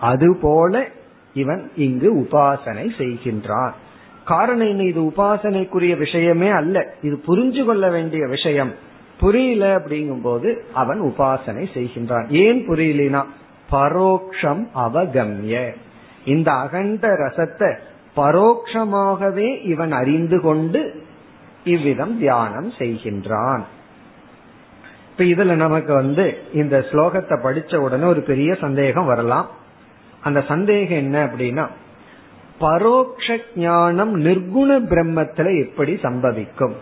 அது 0.00 0.36
போல 0.42 0.88
இவன் 1.34 1.70
இங்கு 1.76 2.16
உபாசனை 2.16 2.88
செய்கின்றான். 2.98 3.70
காரணம் 4.24 4.68
என்ன 4.68 4.82
இது 4.82 5.00
உபாசனைக்குரிய 5.00 5.96
விஷயமே 5.96 6.48
அல்ல. 6.48 6.94
இது 7.02 7.22
புரிஞ்சு 7.26 7.64
கொள்ள 7.64 7.90
வேண்டிய 7.90 8.26
விஷயம். 8.26 8.72
புரியல 9.20 9.78
அப்படிங்கும் 9.78 10.22
போது 10.22 10.64
அவன் 10.72 11.00
உபாசனை 11.02 11.66
செய்கின்றான். 11.74 12.28
ஏன் 12.28 12.68
புரியலனா 12.68 13.24
பரோக்ஷம் 13.72 14.66
அவகம்ய. 14.74 15.74
இந்த 16.24 16.52
அகண்ட 16.52 17.08
ரசத்தை 17.08 17.76
பரோக்ஷமாகவே 18.16 19.64
இவன் 19.64 19.92
அறிந்து 19.92 20.40
கொண்டு 20.40 21.04
இவ்விதம் 21.64 22.18
தியானம் 22.18 22.72
செய்கின்றான். 22.78 23.62
இப்ப 25.10 25.44
இதுல 25.44 25.54
நமக்கு 25.54 25.94
வந்து 25.94 26.38
இந்த 26.52 26.86
ஸ்லோகத்தை 26.90 27.38
படிச்ச 27.44 27.76
உடனே 27.76 28.04
ஒரு 28.04 28.20
பெரிய 28.20 28.54
சந்தேகம் 28.54 29.06
வரலாம். 29.06 29.50
அந்த 30.20 30.44
சந்தேகம் 30.48 30.98
என்ன 30.98 31.24
அப்படின்னா 31.24 31.68
பரோக்ஷ 32.62 33.36
ஞானம் 33.56 34.24
நிர்குண 34.24 34.70
பிரம்மத்துல 34.70 35.68
எப்படி 35.68 35.92
சம்பவிக்கும்? 35.94 36.72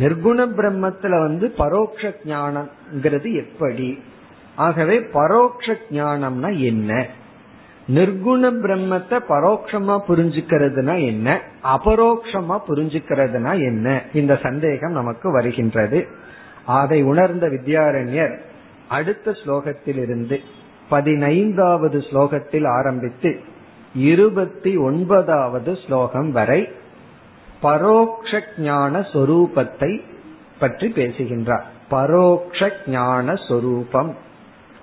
நிர்குண 0.00 0.44
பிரம்மத்துல 0.58 1.20
வந்து 1.20 1.54
பரோக்ஷ 1.58 2.14
ஞானம்ங்கிறது 2.24 3.32
எப்படி? 3.32 3.98
ஆகவே 4.56 4.98
பரோக்ஷ 5.00 5.74
ஞானம்னா 5.90 6.50
என்ன? 6.64 7.06
நிர்குண 7.88 8.50
பிரம்மத்தை 8.64 9.20
பரோட்சமா 9.28 10.00
புரிஞ்சுக்கிறதுனா 10.08 11.04
என்ன? 11.06 11.40
அபரோக்ஷமா 11.64 12.58
புரிஞ்சுக்கிறதுனா 12.68 13.52
என்ன? 13.52 14.02
இந்த 14.12 14.38
சந்தேகம் 14.42 14.92
நமக்கு 14.92 15.30
வருகின்றது. 15.30 16.06
அதை 16.66 17.02
உணர்ந்த 17.02 17.46
வித்யாரண்யர் 17.46 18.38
அடுத்த 18.88 19.30
ஸ்லோகத்தில் 19.30 20.02
இருந்து 20.02 20.40
பதினைந்தாவது 20.88 21.98
ஸ்லோகத்தில் 21.98 22.68
ஆரம்பித்து 22.68 23.40
இருபத்தி 23.94 24.76
ஒன்பதாவது 24.76 25.78
ஸ்லோகம் 25.86 26.32
வரை 26.32 26.68
பரோக்ஷ 27.62 28.40
ஞான 28.58 28.98
சொரூபத்தை 28.98 30.00
பற்றி 30.58 30.88
பேசுகின்றார். 30.88 31.66
பரோக்ஷ 31.90 32.70
ஞான 32.86 33.34
சொரூபம் 33.34 34.16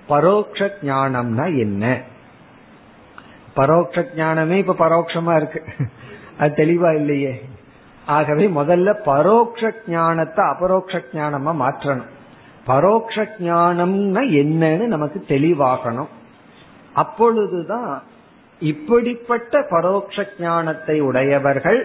பரோக்ஷ 0.08 0.70
ஞானம்னா 0.82 1.58
என்ன? 1.58 2.02
பரோட்ச 3.56 4.04
ஞானமே 4.16 4.58
இப்ப 4.58 4.74
பரோட்சமா 4.78 5.36
இருக்கு. 5.36 5.64
அது 6.38 6.54
தெளிவா 6.56 6.94
இல்லையே. 6.94 7.48
ஆகவே 8.06 8.46
முதல்ல 8.46 8.94
பரோட்ச 9.06 9.72
ஞானத்தை 9.86 10.44
அபரோக்ஷ 10.44 11.02
ஞானமா 11.12 11.54
மாற்றணும். 11.54 12.10
பரோட்ச 12.66 13.28
ஞானம்னா 13.38 14.22
என்னன்னு 14.30 14.86
நமக்கு 14.86 15.24
தெளிவாகணும். 15.28 16.08
அப்பொழுதுதான் 16.94 18.02
இப்படிப்பட்ட 18.60 19.66
பரோட்ச 19.70 20.26
ஞானத்தை 20.38 21.00
உடையவர்கள் 21.00 21.80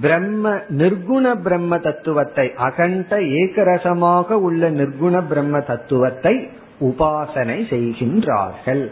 பிரம்ம 0.00 0.52
நிர்குண 0.68 1.34
பிரம்ம 1.42 1.78
தத்துவத்தை 1.78 2.52
அகண்ட 2.56 3.16
ஏகரசமாக 3.16 4.28
உள்ள 4.32 4.70
நிர்குண 4.70 5.26
பிரம்ம 5.26 5.60
தத்துவத்தை 5.60 6.48
உபாசனை 6.80 7.58
செய்கின்றார்கள். 7.72 8.90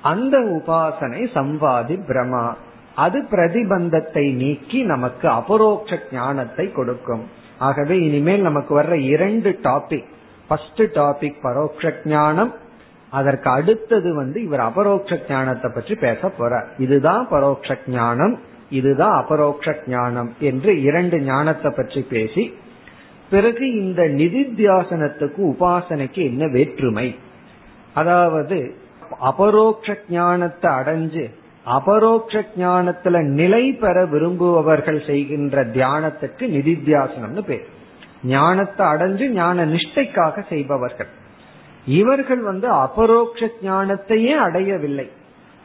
அந்த 0.00 0.38
உபாசனை 0.38 1.22
சம்பாதி 1.34 1.96
பிரமா 2.08 2.54
அது 2.94 3.18
பிரதிபந்தத்தை 3.30 4.34
நீக்கி 4.34 4.82
நமக்கு 4.82 5.28
அபரோக்ஷ 5.28 5.98
ஞானத்தை 6.12 6.72
கொடுக்கும். 6.72 7.22
ஆகவே 7.58 7.98
இனிமேல் 7.98 8.40
நமக்கு 8.40 8.82
வர்ற 8.82 8.92
இரண்டு 8.92 9.58
டாபிக் 9.62 10.10
ஃபர்ஸ்ட் 10.48 10.82
டாபிக் 10.82 11.38
பரோட்ச 11.42 11.92
ஞானம் 12.04 12.52
அதற்கு 13.12 13.48
அடுத்தது 13.50 14.10
வந்து 14.14 14.38
இவர் 14.46 14.62
அபரோக்ஷ 14.68 15.18
ஞானத்தை 15.28 15.68
பற்றி 15.74 15.94
பேச 15.94 16.20
போறார். 16.38 16.68
இதுதான் 16.78 17.24
பரோட்ச 17.30 17.76
ஞானம் 17.96 18.34
இதுதான் 18.70 19.14
அபரோக்ஷ 19.22 19.74
ஞானம் 19.86 20.30
என்று 20.50 20.72
இரண்டு 20.82 21.16
ஞானத்தை 21.20 21.70
பற்றி 21.70 22.00
பேசி 22.14 22.44
பிறகு 23.30 23.66
இந்த 23.82 24.02
நிதித்தியாசனத்துக்கு 24.20 25.40
உபாசனைக்கு 25.52 26.20
என்ன 26.30 26.46
வேற்றுமை? 26.46 27.06
அதாவது 27.94 28.58
அபரோக்ஷ 29.30 29.96
ஞானத்தை 30.08 30.70
அடைஞ்சு 30.80 31.24
அபரோக்ஷ 31.66 32.36
ஞானத்துல 32.58 33.16
நிலை 33.40 33.64
பெற 33.72 33.96
விரும்புபவர்கள் 34.04 35.00
செய்கின்ற 35.06 35.64
தியானத்துக்கு 35.76 36.44
நிதித்தியாசனம்னு 36.56 37.42
பேர். 37.50 37.66
ஞானத்தை 38.32 38.84
அடைஞ்சு 38.86 39.26
ஞான 39.32 39.66
நிஷ்டைக்காக 39.66 40.44
செய்பவர்கள். 40.48 41.10
இவர்கள் 41.86 42.40
வந்து 42.40 42.68
அபரோக்ஷ 42.68 43.46
ஞானத்தையே 43.62 44.36
அடையவில்லை. 44.36 45.10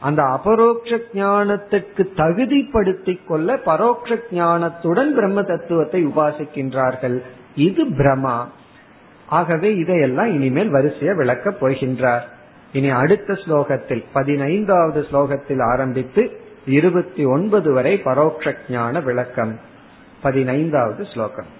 அந்த 0.00 0.22
அபரோக்ஷ 0.22 0.96
ஞானத்துக்கு 1.14 2.08
தகுதிப்படுத்திக் 2.16 3.26
கொள்ள 3.26 3.56
பரோட்ச 3.56 4.18
ஞானத்துடன் 4.30 5.14
பிரம்ம 5.14 5.42
தத்துவத்தை 5.42 6.06
உபாசிக்கின்றார்கள். 6.06 7.22
இது 7.54 7.84
பிரமா 7.84 8.44
ஆகவே 9.26 9.76
இதையெல்லாம் 9.76 10.32
இனிமேல் 10.32 10.70
வரிசையை 10.70 11.16
விளக்கப் 11.16 11.64
போகின்றார். 11.64 12.22
இனி 12.72 12.88
அடுத்த 12.88 13.32
ஸ்லோகத்தில் 13.32 14.04
பதினைந்தாவது 14.12 15.06
ஸ்லோகத்தில் 15.12 15.62
ஆரம்பித்து 15.62 16.40
இருபத்தி 16.66 17.24
ஒன்பது 17.24 17.72
வரை 17.72 18.00
பரோட்ச 18.04 18.56
ஞான 18.68 19.00
விளக்கம். 19.00 19.60
பதினைந்தாவது 20.22 21.04
ஸ்லோகம். 21.04 21.56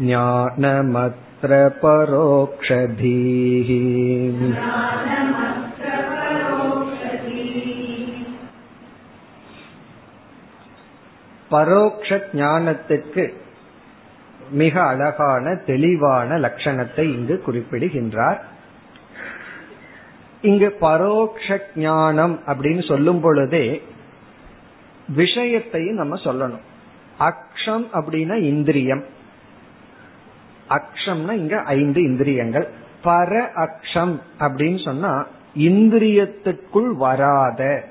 ज्ञानमत्र 0.07 1.26
परोक्षधीः 1.82 3.70
பரோக்ஷ 11.51 12.11
ஞானத்துக்கு 12.32 13.24
மிக 14.53 14.74
அழகான 14.82 15.55
தெளிவான 15.66 16.38
லட்சணத்தை 16.38 17.05
இங்கு 17.14 17.43
குறிப்பிடுகின்றார் 17.47 18.40
இங்கு 20.43 20.76
பரோக்ஷ 20.80 21.49
ஞானம் 21.76 22.34
அப்படின்னு 22.47 22.88
சொல்லும் 22.88 23.20
பொழுதே 23.20 23.66
விஷயத்தையும் 25.09 25.95
நம்ம 25.95 26.14
சொல்லணும் 26.24 26.64
அக்ஷம் 27.20 27.86
அப்படின்னா 27.93 28.36
இந்திரியம் 28.43 29.03
அக்ஷம்னா 30.70 31.32
இங்க 31.32 31.59
ஐந்து 31.59 32.03
இந்திரியங்கள். 32.03 32.68
பர 33.03 33.47
அக்ஷம் 33.55 34.20
அப்படின்னு 34.39 34.84
சொன்னா 34.84 35.26
இந்திரியத்துக்குள் 35.57 36.91
வராத. 36.91 37.84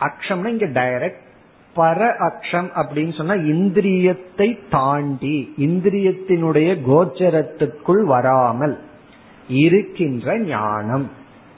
அக்ஷம்னா 0.00 0.46
இங்க 0.46 0.66
டைரக்ட் 0.66 1.28
பர 1.76 2.12
அக்ஷம் 2.18 2.68
அப்படின்னு 2.74 3.16
சொன்னா 3.16 3.34
இந்திரியத்தை 3.34 4.58
தாண்டி 4.70 5.54
இந்திரியத்தினுடைய 5.58 6.78
கோச்சரத்துக்குள் 6.88 8.04
வராமல் 8.04 8.80
இருக்கின்ற 9.48 10.38
ஞானம். 10.38 11.10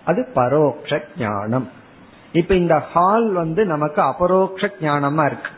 அது 0.05 0.29
பரோக்ஷ 0.35 1.01
ஞானம். 1.19 1.71
இப்ப 2.33 2.55
இந்த 2.55 2.79
ஹால் 2.79 3.33
வந்து 3.33 3.65
நமக்கு 3.65 4.03
அபரோக்ஷ 4.03 4.71
ஞானமா 4.81 5.25
இருக்கு. 5.25 5.51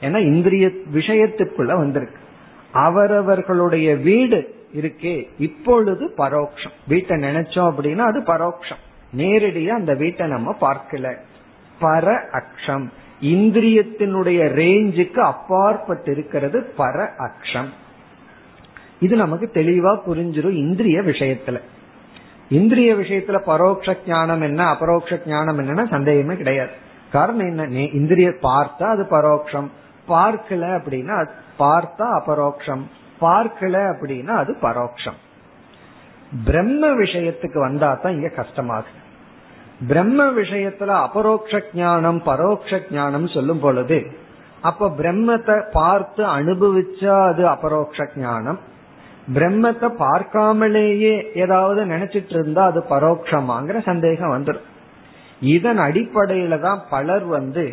ஏன்னா 0.00 0.18
இந்திரிய 0.18 0.70
விஷயத்துக்குள்ள 0.94 1.76
வந்திருக்கு. 1.76 2.22
அவரவர்களுடைய 2.74 3.96
வீடு 3.96 4.54
இருக்கே 4.76 5.28
இப்பொழுது 5.38 6.14
பரோக்ஷம். 6.16 6.74
வீட்டை 6.88 7.16
நினைச்சோம் 7.16 7.72
அப்படின்னா 7.72 7.98
அது 7.98 8.20
பரோக்ஷம். 8.20 8.82
நேரடியா 9.16 9.68
அந்த 9.68 9.94
வீட்டை 9.94 10.28
நம்ம 10.28 10.56
பார்க்கல. 10.60 11.16
பர 11.80 12.18
அக்ஷம். 12.32 12.88
இந்திரியத்தினுடைய 13.20 14.40
ரேஞ்சுக்கு 14.54 15.18
அப்பாற்பட்டு 15.18 16.12
இருக்கிறது 16.12 16.74
பர 16.78 17.08
அக்ஷம். 17.18 17.68
இது 19.00 19.16
நமக்கு 19.16 19.50
தெளிவா 19.54 19.98
புரிஞ்சிடும் 20.06 20.52
இந்திரிய 20.52 21.00
விஷயத்துல. 21.00 21.60
இந்திரிய 22.48 22.94
விஷயத்துல 22.94 23.40
பரோட்ச 23.46 23.96
ஞானம் 24.06 24.40
என்ன 24.40 24.66
அபரோக்ஷ 24.66 25.20
ஞானம் 25.26 25.58
என்னன்னா 25.58 25.88
சந்தேகமே 25.88 26.36
கிடையாது. 26.36 26.70
காரணம் 27.12 27.56
என்ன? 27.56 27.80
இந்திரிய 27.80 28.28
பார்த்தா 28.42 28.82
அது 28.82 29.06
பரோட்சம் 29.10 29.70
பார்க்கல 30.08 30.80
அப்படின்னா 30.80 31.28
பார்த்தா 31.58 32.06
அபரோக்ஷம். 32.20 32.84
பார்க்கல 33.20 33.76
அப்படின்னா 33.92 34.34
அது 34.42 34.52
பரோக்ஷம். 34.66 35.18
பிரம்ம 36.46 36.82
விஷயத்துக்கு 37.02 37.58
வந்தா 37.66 37.88
தான் 37.94 38.14
இங்க 38.16 38.30
கஷ்டமாகுது. 38.40 39.00
பிரம்ம 39.88 40.26
விஷயத்துல 40.40 40.92
அபரோக்ஷ 41.06 41.60
ஞானம் 41.80 42.20
பரோட்ச 42.28 42.80
ஞானம் 42.98 43.26
சொல்லும் 43.36 43.62
பொழுது 43.64 43.98
அப்ப 44.68 44.88
பிரம்மத்தை 45.00 45.56
பார்த்து 45.78 46.22
அனுபவிச்சா 46.38 47.16
அது 47.30 47.42
அபரோக்ஷ 47.54 48.06
ஞானம். 48.16 48.60
பிரம்மத்தை 49.36 49.88
பார்க்காமலேயே 50.04 51.14
ஏதாவது 51.42 51.80
நினைச்சிட்டு 51.92 52.34
இருந்தா 52.36 52.62
அது 52.70 52.80
பரோட்சமாங்கிற 52.92 53.78
சந்தேகம் 53.90 54.34
வந்துடும் 54.34 54.70
இதன் 55.54 55.80
அடிப்படையில 55.86 56.54
தான் 56.66 56.80
பலர் 56.90 57.24
வந்து 57.36 57.64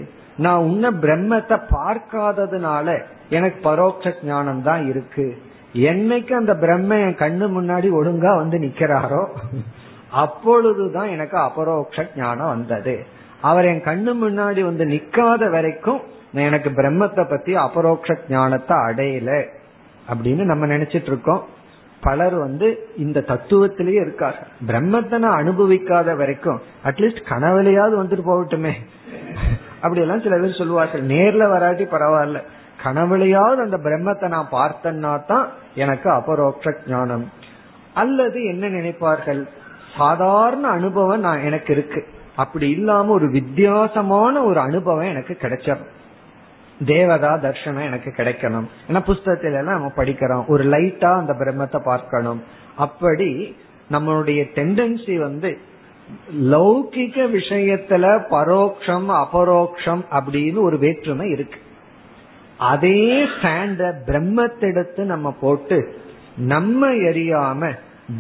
நான் 0.45 0.65
உன்ன 0.69 0.91
பிரம்மத்தை 1.03 1.57
பார்க்காததுனால 1.75 2.87
எனக்கு 3.37 3.59
பரோட்ச 3.69 4.13
ஞானம் 4.29 4.61
தான் 4.69 4.83
இருக்கு. 4.91 5.25
என்னைக்கு 5.89 6.33
அந்த 6.39 6.53
பிரம்ம 6.63 6.97
என் 7.05 7.21
கண்ணு 7.21 7.45
முன்னாடி 7.57 7.89
ஒழுங்கா 7.99 8.31
வந்து 8.41 8.57
நிக்கிறாரோ 8.65 9.23
அப்பொழுதுதான் 10.23 11.09
எனக்கு 11.15 11.37
அபரோக்ஷ 11.47 12.05
ஞானம் 12.15 12.51
வந்தது. 12.53 12.95
அவர் 13.49 13.67
என் 13.69 13.87
கண்ணு 13.89 14.11
முன்னாடி 14.23 14.61
வந்து 14.69 14.85
நிக்காத 14.85 15.43
வரைக்கும் 15.55 16.01
எனக்கு 16.47 16.69
பிரம்மத்தை 16.79 17.23
பத்தி 17.29 17.51
அபரோக்ஷ 17.65 18.17
ஞானத்தை 18.35 18.75
அடையல 18.87 19.31
அப்படின்னு 20.11 20.43
நம்ம 20.51 20.67
நினைச்சிட்டு 20.73 21.11
இருக்கோம். 21.13 21.41
பலர் 22.05 22.35
வந்து 22.43 22.67
இந்த 23.03 23.19
தத்துவத்திலேயே 23.31 23.99
இருக்கார். 24.05 24.37
பிரம்மத்தை 24.69 25.17
நான் 25.23 25.39
அனுபவிக்காத 25.41 26.15
வரைக்கும் 26.21 26.59
அட்லீஸ்ட் 26.89 27.27
கனவுலையாவது 27.31 27.95
வந்துட்டு 28.01 28.25
போகட்டுமே. 28.29 28.73
அப்படி 29.83 30.01
எல்லாம் 30.03 30.23
சில 30.25 30.37
பேர் 30.39 30.59
சொல்லுவார்கள் 30.61 31.03
நேர்ல 31.11 31.43
வராட்டி 31.53 31.85
பரவாயில்ல. 31.93 32.39
கனவுலையாவது 32.83 33.55
அந்த 33.55 33.77
பிரம்மத்தை 33.77 34.27
நான் 34.27 34.49
பார்த்தேன்னா 34.51 35.25
தான் 35.25 35.47
எனக்கு 35.75 36.09
அபரோக்ஷ 36.11 36.73
ஞானம். 36.87 37.31
அல்லது 37.93 38.43
என்ன 38.43 38.67
நினைப்பார்கள்? 38.67 39.47
சாதாரண 39.97 40.67
அனுபவம் 40.67 41.19
நான் 41.19 41.39
எனக்கு 41.39 41.73
இருக்கு. 41.73 42.07
அப்படி 42.35 42.69
இல்லாம 42.69 43.11
ஒரு 43.11 43.29
வித்தியாசமான 43.29 44.43
ஒரு 44.43 44.59
அனுபவம் 44.59 45.09
எனக்கு 45.09 45.37
கிடைச்சிடும் 45.41 45.89
தேவதா 46.85 47.33
தர்ஷனம் 47.33 47.83
எனக்கு 47.83 48.13
கிடைக்கணும். 48.17 48.67
ஏன்னா 48.87 49.01
புஸ்தகத்தில 49.07 49.57
எல்லாம் 49.57 49.77
நம்ம 49.79 49.91
படிக்கிறோம். 49.95 50.45
ஒரு 50.47 50.63
லைட்டா 50.63 51.11
அந்த 51.17 51.33
பிரம்மத்தை 51.33 51.79
பார்க்கணும். 51.83 52.43
அப்படி 52.75 53.55
நம்மளுடைய 53.91 54.41
டெண்டன்சி 54.55 55.15
வந்து 55.19 55.57
லௌகிக 56.35 57.15
விஷயத்துல 57.37 58.05
பரோக்ஷம் 58.29 59.07
அபரோக்ஷம் 59.23 60.03
அப்படின்னு 60.11 60.59
ஒரு 60.61 60.77
வேற்றுமை 60.77 61.29
இருக்கு. 61.29 61.59
அதே 62.61 63.25
ஸ்டாண்ட 63.25 63.93
பிரம்மத்தெடுத்து 64.05 64.97
நம்ம 64.97 65.35
போட்டு 65.41 65.77
நம்ம 66.37 66.87
எரியாம 66.87 67.71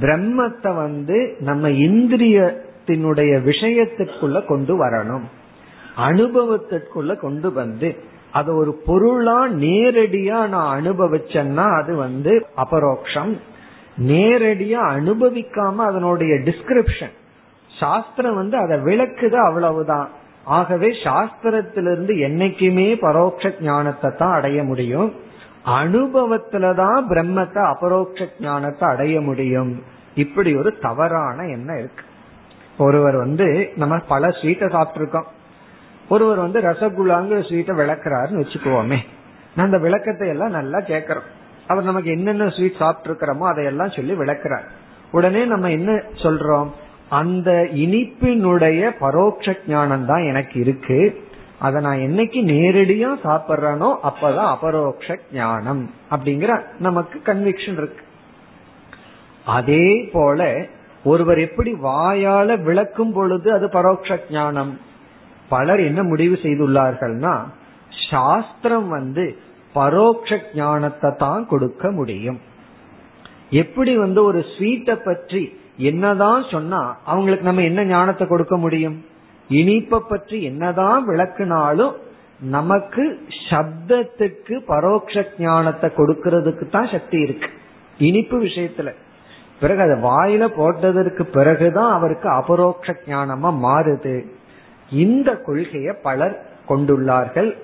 பிரம்மத்தை 0.01 0.75
வந்து 0.75 1.35
நம்ம 1.39 1.69
இந்திரியத்தினுடைய 1.69 3.33
விஷயத்திற்குள்ள 3.43 4.45
கொண்டு 4.45 4.73
வரணும். 4.85 5.27
அனுபவத்திற்குள்ள 5.97 7.15
கொண்டு 7.15 7.53
வந்து 7.53 7.89
அது 8.31 8.55
ஒரு 8.55 8.73
பொருளா 8.85 9.47
நேரடியா 9.47 10.47
நான் 10.47 10.71
அனுபவிச்சேன்னா 10.81 11.65
அது 11.81 11.95
வந்து 11.95 12.45
அபரோக்ஷம். 12.57 13.33
நேரடியா 14.07 14.81
அனுபவிக்காம 14.97 15.75
அதனுடைய 15.75 16.33
டிஸ்கிரிப்ஷன் 16.35 17.15
சாஸ்திரம் 17.79 18.35
வந்து 18.35 18.57
அதை 18.57 18.77
விளக்குது 18.79 19.37
அவ்வளவுதான். 19.45 20.09
ஆகவே 20.51 20.87
சாஸ்திரத்திலிருந்து 21.03 22.13
என்னைக்குமே 22.27 22.87
பரோட்ச 23.01 23.51
ஞானத்தை 23.61 24.09
தான் 24.17 24.33
அடைய 24.33 24.63
முடியும். 24.63 25.09
அனுபவத்துலதான் 25.65 26.99
பிரம்மத்தை 27.09 27.61
அபரோக்ஷ 27.73 28.27
ஞானத்தை 28.39 28.89
அடைய 28.89 29.21
முடியும். 29.21 29.71
இப்படி 30.15 30.55
ஒரு 30.55 30.77
தவறான 30.77 31.45
எண்ணம் 31.47 31.77
இருக்கு. 31.77 32.03
ஒருவர் 32.77 33.15
வந்து 33.15 33.47
நம்ம 33.75 33.97
பல 33.97 34.27
ஸ்வீட்டை 34.27 34.67
சாப்பிட்டுருக்கோம். 34.75 35.29
ஒருவர் 36.09 36.37
வந்து 36.37 36.59
ரசகுல்லாங்கிற 36.61 37.39
ஸ்வீட்டை 37.49 37.73
விளக்குறாருன்னு 37.81 38.41
வச்சுக்குவோமே. 38.43 38.99
நான் 39.55 39.65
அந்த 39.65 39.77
விளக்கத்தை 39.77 40.27
எல்லாம் 40.27 40.57
நல்லா 40.59 40.79
கேட்கறோம். 40.79 41.29
அவர் 41.67 41.83
நமக்கு 41.83 42.11
என்னென்ன 42.11 42.49
ஸ்வீட் 42.49 42.79
சாப்பிட்டு 42.79 43.09
இருக்கிறோமோ 43.09 43.45
அதையெல்லாம் 43.51 43.95
சொல்லி 43.95 44.13
விளக்குறார். 44.13 44.67
உடனே 45.11 45.45
நம்ம 45.45 45.69
என்ன 45.69 45.91
சொல்றோம்? 46.23 46.69
அந்த 47.19 47.51
இனிப்பினுடைய 47.83 48.81
பரோட்ச 48.99 49.55
ஞானம் 49.67 50.05
தான் 50.11 50.23
எனக்கு 50.23 50.59
இருக்கு. 50.59 50.99
அதை 51.65 51.77
நான் 51.85 52.03
என்னைக்கு 52.07 52.39
நேரடியா 52.51 53.09
சாப்பிட்றேனோ 53.25 53.89
அப்பதான் 54.09 54.49
அபரோக்ஷ 54.53 55.17
ஞானம் 55.33 55.81
அப்படிங்கிற 56.13 56.51
நமக்கு 56.79 57.17
கன்விக்ஷன் 57.25 57.77
இருக்கு. 57.81 58.03
அதே 59.57 59.87
போல 60.13 60.67
ஒருவர் 61.03 61.39
எப்படி 61.39 61.71
வாயால 61.83 62.57
விளக்கும் 62.63 63.13
பொழுது 63.13 63.47
அது 63.53 63.67
பரோட்ச 63.67 64.19
ஞானம்? 64.29 64.73
பலர் 65.49 65.81
என்ன 65.89 66.01
முடிவு 66.03 66.35
செய்துள்ளார்கள்னா 66.43 67.35
சாஸ்திரம் 68.09 68.89
வந்து 68.97 69.25
பரோட்ச 69.75 70.39
ஞானத்தை 70.53 71.09
தான் 71.17 71.43
கொடுக்க 71.47 71.91
முடியும். 71.91 72.39
எப்படி 73.63 73.93
வந்து 73.97 74.19
ஒரு 74.23 74.39
ஸ்வீட்டை 74.51 74.95
பற்றி 75.05 75.41
என்னதான் 75.77 76.43
சொன்னா 76.51 76.97
அவங்களுக்கு 77.05 77.45
நம்ம 77.45 77.61
என்ன 77.61 77.83
ஞானத்தை 77.83 78.27
கொடுக்க 78.27 78.57
முடியும்? 78.57 79.05
இனிப்பை 79.49 79.99
பற்றி 80.09 80.43
என்னதான் 80.43 81.09
விளக்குனாலும் 81.09 81.93
நமக்கு 82.39 83.19
சப்தத்துக்கு 83.49 84.59
பரோட்ச 84.67 85.25
ஞானத்தை 85.37 85.89
கொடுக்கறதுக்கு 85.97 86.69
தான் 86.69 86.87
சக்தி 86.87 87.19
இருக்கு. 87.19 87.47
இனிப்பு 87.97 88.43
விஷயத்துல. 88.43 88.93
பிறகு 89.59 89.81
அதை 89.81 89.97
வாயில 90.03 90.47
போட்டதற்கு 90.47 91.23
பிறகுதான் 91.23 91.91
அவருக்கு 91.91 92.29
அபரோக்ஷ 92.29 92.95
ஞானமா 93.07 93.53
மாறுது. 93.63 94.25
இந்த 94.89 95.35
கொள்கையை 95.35 95.95
பலர் 96.03 96.45
கொண்டுள்ளார்கள். 96.67 97.57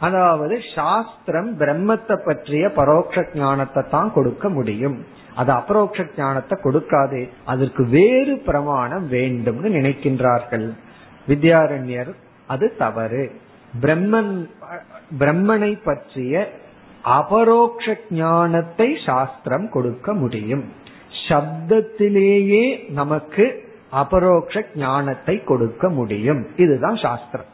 அதாவது 0.00 0.58
சாஸ்திரம் 0.74 1.58
பிரம்மத்தை 1.58 2.24
பற்றிய 2.24 2.68
பரோட்ச 2.68 3.26
ஞானத்தை 3.34 3.82
தான் 3.90 4.12
கொடுக்க 4.12 4.48
முடியும். 4.48 5.06
அது 5.36 5.52
அபரோக்ஷ 5.52 6.06
ஞானத்தை 6.16 6.58
கொடுக்காது. 6.62 7.28
அதற்கு 7.44 7.86
வேறு 7.86 8.38
பிரமாணம் 8.38 9.10
வேண்டும்னு 9.10 9.68
நினைக்கின்றார்கள். 9.78 10.72
வித்யாரண்யர் 11.28 12.12
அது 12.46 12.76
தவறு. 12.76 13.32
பிரம்மன் 13.82 14.48
பிரம்மனை 15.18 15.78
பற்றிய 15.84 16.52
அபரோக்ஷ 17.02 17.96
ஞானத்தை 18.10 18.98
சாஸ்திரம் 19.06 19.70
கொடுக்க 19.70 20.14
முடியும். 20.14 20.64
சப்தத்திலேயே 21.28 22.90
நமக்கு 22.90 23.70
அபரோக்ஷ 23.90 24.64
ஞானத்தை 24.74 25.44
கொடுக்க 25.44 25.88
முடியும். 25.88 26.46
இதுதான் 26.56 26.96
சாஸ்திரம். 26.96 27.46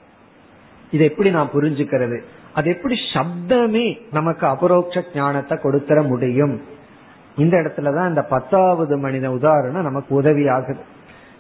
இது 0.91 1.05
எப்படி 1.05 1.31
நான் 1.31 1.51
புரிஞ்சுக்கிறது? 1.55 2.19
அது 2.55 2.71
எப்படி 2.71 2.97
சப்தமே 3.15 3.99
நமக்கு 4.13 4.47
அபரோக்ஷ 4.47 5.05
ஞானத்தை 5.15 5.59
கொடுத்துட 5.63 6.07
முடியும்? 6.07 6.77
இந்த 7.39 7.57
இடத்துலதான் 7.57 8.09
இந்த 8.09 8.23
பத்தாவது 8.23 8.99
மனித 8.99 9.31
உதாரணம் 9.31 9.83
நமக்கு 9.83 10.15
உதவி 10.15 10.49
ஆகுது 10.49 10.81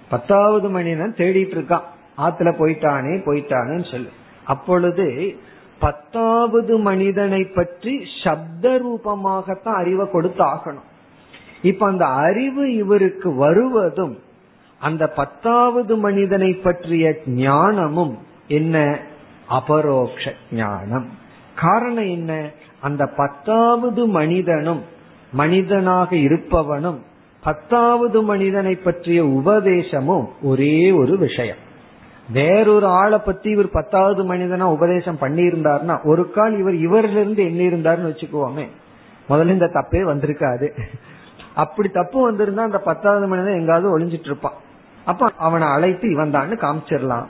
பத்தாவது 0.09 0.68
மனிதன் 0.68 1.14
தேடிட்டு 1.16 1.57
இருக்கான். 1.57 1.86
ஆத்துல 2.18 2.53
போயிட்டானே 2.59 3.12
போயிட்டானேன்னு 3.26 3.90
சொல்லு. 3.90 4.09
அப்பொழுது 4.44 5.36
பத்தாவது 5.78 6.78
மனிதனை 6.78 7.44
பற்றி 7.44 8.03
சப்த 8.24 8.80
ரூபமாகத்தான் 8.84 9.74
அறிவை 9.74 10.11
கொடுத்து 10.11 10.44
ஆகணும் 10.44 10.86
இப்ப 11.62 11.86
அந்த 11.86 12.07
அறிவு 12.07 12.74
இவருக்கு 12.74 13.34
வருவதும் 13.34 14.18
அந்த 14.78 15.07
பத்தாவது 15.07 15.96
மனிதனை 15.96 16.53
பற்றிய 16.53 17.16
ஞானமும் 17.26 18.18
என்ன? 18.49 18.99
அபரோக்ஷ 19.49 20.32
ஞானம். 20.53 21.09
காரணம் 21.61 22.09
என்ன? 22.09 22.51
அந்த 22.80 23.07
பத்தாவது 23.07 24.07
மனிதனும் 24.07 24.96
மனிதனாக 25.33 26.16
இருப்பவனும் 26.16 26.99
பத்தாவது 27.45 28.22
மனிதனை 28.22 28.74
பற்றிய 28.74 29.24
உபதேசமும் 29.24 30.29
ஒரே 30.43 30.91
ஒரு 30.91 31.18
விஷயம். 31.18 31.57
வேறொரு 32.33 32.87
ஆளை 32.87 33.18
பத்தி 33.18 33.51
இவர் 33.51 33.70
பத்தாவது 33.70 34.35
மனிதனா 34.35 34.61
உபதேசம் 34.61 35.18
பண்ணியிருந்தார்னா 35.20 36.05
ஒரு 36.05 36.31
கால் 36.31 36.59
இவர் 36.59 36.74
இவர்ல 36.74 37.11
இருந்து 37.11 37.45
என்ன 37.45 37.62
இருந்தார்னு 37.62 38.11
வச்சுக்குவோமே 38.11 38.66
முதல்ல 39.29 39.49
இந்த 39.49 39.66
தப்பே 39.66 40.03
வந்திருக்காது. 40.05 40.70
அப்படி 41.55 41.89
தப்பு 41.89 42.33
வந்திருந்தா 42.33 42.57
அந்த 42.57 42.79
பத்தாவது 42.79 43.26
மனிதன் 43.26 43.59
எங்காவது 43.59 43.99
ஒளிஞ்சிட்டு 43.99 44.24
இருப்பான். 44.24 44.53
அப்ப 45.05 45.31
அவனை 45.37 45.68
அழைத்து 45.68 46.11
இவன் 46.11 46.31
தான் 46.31 46.51
காமிச்சிடலாம். 46.51 47.26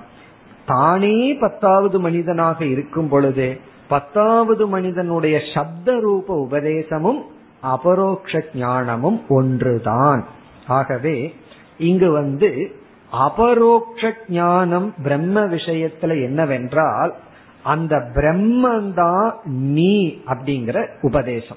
தானே 0.67 1.35
பத்தாவது 1.35 2.01
மனிதனாக 2.01 2.65
இருக்கும் 2.65 3.09
பொழுது 3.09 3.61
பத்தாவது 3.89 4.67
மனிதனுடைய 4.67 5.41
சப்த 5.55 6.01
ரூப 6.01 6.47
உபதேசமும் 6.51 7.23
அபரோக்ஷ 7.63 8.43
ஞானமும் 8.55 9.25
ஒன்றுதான். 9.29 10.27
ஆகவே 10.67 11.35
இங்கு 11.79 12.11
வந்து 12.11 12.81
அபரோக்ஷ 13.13 14.13
ஞானம் 14.29 14.95
பிரம்ம 15.03 15.41
விஷயத்துல 15.47 16.23
என்னவென்றால் 16.23 17.15
அந்த 17.63 17.97
பிரம்மந்தான் 17.97 19.33
நீ 19.45 20.23
அப்படிங்கிற 20.27 20.87
உபதேசம். 21.01 21.57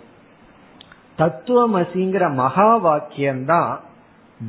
தத்துவமசிங்கிற 1.17 2.33
மகா 2.33 2.85
வாக்கியம்தான் 2.85 3.75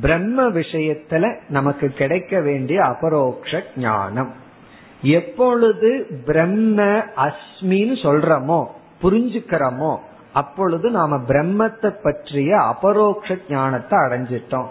பிரம்ம 0.01 0.49
விஷயத்துல 0.49 1.37
நமக்கு 1.49 1.87
கிடைக்க 1.87 2.39
வேண்டிய 2.41 2.83
அபரோக்ஷ 2.83 3.61
ஞானம் 3.77 4.33
எப்பொழுது 5.01 6.07
பிரம்ம 6.25 6.83
அஸ்மின்னு 7.15 7.95
சொல்றமோ 8.03 8.65
புரிஞ்சுக்கிறோமோ 9.01 9.97
அப்பொழுது 10.33 10.89
நாம 10.89 11.17
பிரம்மத்தை 11.17 11.91
பற்றிய 12.03 12.61
அபரோக்ஷ 12.61 13.37
ஞானத்தை 13.49 13.99
அடைஞ்சிட்டோம். 13.99 14.65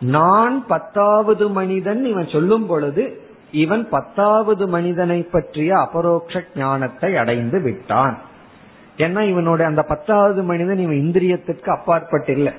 நான் 0.00 0.66
பத்தாவது 0.66 1.48
மனிதன் 1.48 2.04
இவன் 2.04 2.28
சொல்லும் 2.28 2.66
பொழுது 2.66 3.20
இவன் 3.50 3.88
பத்தாவது 3.88 4.68
மனிதனை 4.68 5.22
பற்றிய 5.22 5.78
அபரோக்ஷ 5.78 6.42
ஞானத்தை 6.56 7.16
அடைந்து 7.16 7.60
விட்டான். 7.60 8.18
ஏன்னா 8.96 9.20
இவனுடைய 9.28 9.70
அந்த 9.70 9.82
பத்தாவது 9.82 10.42
மனிதன் 10.42 10.78
இவன் 10.78 10.96
இந்திரியத்துக்கு 10.96 11.68
அப்பாற்பட்டு 11.68 12.32
இல்லை 12.32 12.52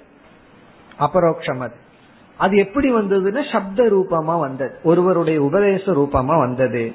அபரோக்ஷம் 0.99 1.57
அது. 1.57 1.75
அது 2.37 2.57
எப்படி 2.57 2.93
வந்ததுன்னா 2.93 3.51
சப்த 3.51 3.83
ரூபமா 3.83 4.39
வந்தது. 4.39 4.79
ஒருவருடைய 4.83 5.41
உபதேச 5.41 5.83
ரூபமா 5.83 6.39
வந்தது. 6.39 6.93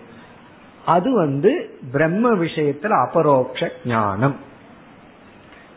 அது 0.85 1.15
வந்து 1.15 1.79
பிரம்ம 1.93 2.35
விஷயத்துல 2.35 2.89
அபரோக்ஷ 2.89 3.71
ஞானம். 3.85 4.53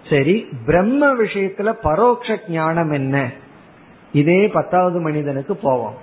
சரி 0.10 0.46
பிரம்ம 0.66 1.16
விஷயத்துல 1.16 1.74
பரோக்ஷ 1.84 2.38
ஞானம் 2.50 2.92
என்ன? 2.92 3.32
இதே 4.14 4.48
பத்தாவது 4.48 5.00
மனிதனுக்கு 5.00 5.56
போவோம். 5.56 5.94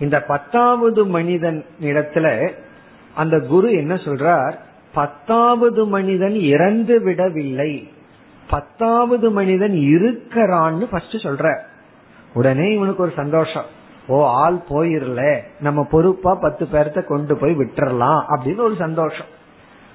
இந்த 0.00 0.22
பத்தாவது 0.22 1.06
மனிதன் 1.06 1.64
இடத்துல 1.80 2.50
அந்த 3.14 3.40
குரு 3.40 3.72
என்ன 3.72 3.94
சொல்றார்? 3.94 4.52
பத்தாவது 4.94 5.86
மனிதன் 5.86 6.34
இறந்து 6.34 7.00
விடவில்லை. 7.00 7.92
பத்தாவது 8.50 9.30
மனிதன் 9.30 9.72
இருக்கிறான்னு 9.72 10.84
ஃபர்ஸ்ட் 10.84 11.14
சொல்ற. 11.14 11.60
உடனே 12.34 12.72
இவனுக்கு 12.72 13.02
ஒரு 13.02 13.12
சந்தோஷம். 13.16 13.64
ஓ 14.06 14.26
ஆள் 14.26 14.58
போயிரல 14.68 15.40
நம்ம 15.60 15.86
பொறுப்பா 15.90 16.34
பத்து 16.34 16.68
பேர்த்த 16.72 17.04
கொண்டு 17.04 17.36
போய் 17.36 17.56
விட்டுறலாம் 17.56 18.22
அப்படின்னு 18.28 18.58
ஒரு 18.58 18.74
சந்தோஷம். 18.78 19.26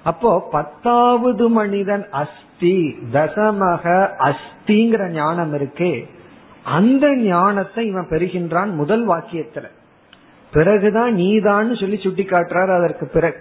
அப்போ 0.04 0.48
பத்தாவது 0.52 1.50
மனிதன் 1.50 2.08
அஸ்த 2.12 2.51
தசமக 3.14 4.10
அஸ்திங்கிற 4.20 5.10
ஞானம் 5.10 5.54
இருக்கே 5.54 6.08
அந்த 6.64 7.16
ஞானத்தை 7.16 7.88
இவன் 7.88 8.08
பெறுகின்றான் 8.10 8.72
முதல் 8.72 9.08
வாக்கியத்துல. 9.08 9.64
பிறகுதான் 10.54 11.16
நீதான்னு 11.16 11.80
சொல்லி 11.80 12.00
சுட்டி 12.00 12.24
காட்டுறாரு 12.24 12.76
அதற்கு 12.78 13.08
பிறகு. 13.08 13.38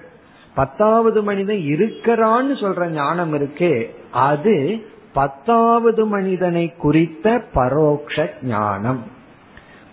பத்தாவது 0.55 1.23
மனிதன் 1.23 1.57
இருக்கிறான்னு 1.57 2.55
சொல்ற 2.61 2.89
ஞானம் 2.89 3.35
இருக்கே 3.35 3.91
அது 4.13 4.87
பத்தாவது 5.13 6.07
மனிதனை 6.07 6.75
குறித்த 6.77 7.43
பரோக்ஷ 7.55 8.29
ஞானம். 8.43 9.03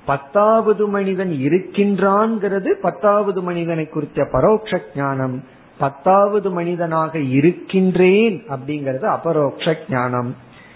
பத்தாவது 0.06 0.88
மனிதன் 0.88 1.30
இருக்கின்றான்ங்கிறது 1.30 2.70
பத்தாவது 2.70 3.44
மனிதனை 3.44 3.88
குறித்த 3.88 4.24
பரோட்ச 4.24 4.80
ஞானம். 4.96 5.44
பத்தாவது 5.80 6.52
மனிதனாக 6.52 7.20
இருக்கின்றேன் 7.20 8.44
அப்படிங்கறது 8.50 9.04
அபரோக்ஷ 9.04 9.76
ஞானம். 9.90 10.36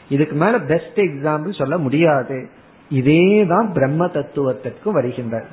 இதுக்கு 0.10 0.36
மேல 0.36 0.60
பெஸ்ட் 0.60 1.00
எக்ஸாம்பிள் 1.00 1.58
சொல்ல 1.58 1.78
முடியாது. 1.78 2.50
இதேதான் 2.92 3.74
பிரம்ம 3.74 4.08
தத்துவத்திற்கு 4.08 4.92
வருகின்றது. 4.92 5.46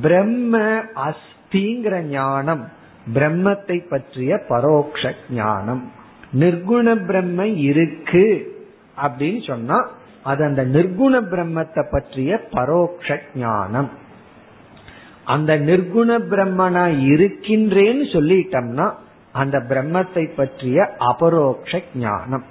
பிரம்ம 0.00 0.58
அஸ்திங்கிற 0.78 2.00
ஞானம் 2.00 2.68
பிரம்மத்தை 3.14 3.88
பற்றிய 3.88 4.40
பரோக்ஷ 4.48 5.12
ஞானம். 5.30 5.90
நிர்குண 6.32 7.06
பிரம்ம 7.06 7.46
இருக்கு 7.46 8.56
அப்படின்னு 9.02 9.46
சொன்னா 9.46 9.88
அது 10.22 10.44
அந்த 10.44 10.64
நிர்குண 10.64 11.22
பிரம்மத்தை 11.30 11.90
பற்றிய 11.90 12.40
பரோக்ஷ 12.50 13.18
ஞானம். 13.34 13.90
அந்த 15.24 15.52
நிர்குண 15.56 16.10
பிரம்மனா 16.30 16.84
இருக்கின்றேன்னு 17.12 18.04
சொல்லிட்டோம்னா 18.12 18.86
அந்த 19.32 19.58
பிரம்மத்தை 19.58 20.24
பற்றிய 20.34 20.96
அபரோக்ஷ 20.98 21.82
ஞானம். 21.94 22.44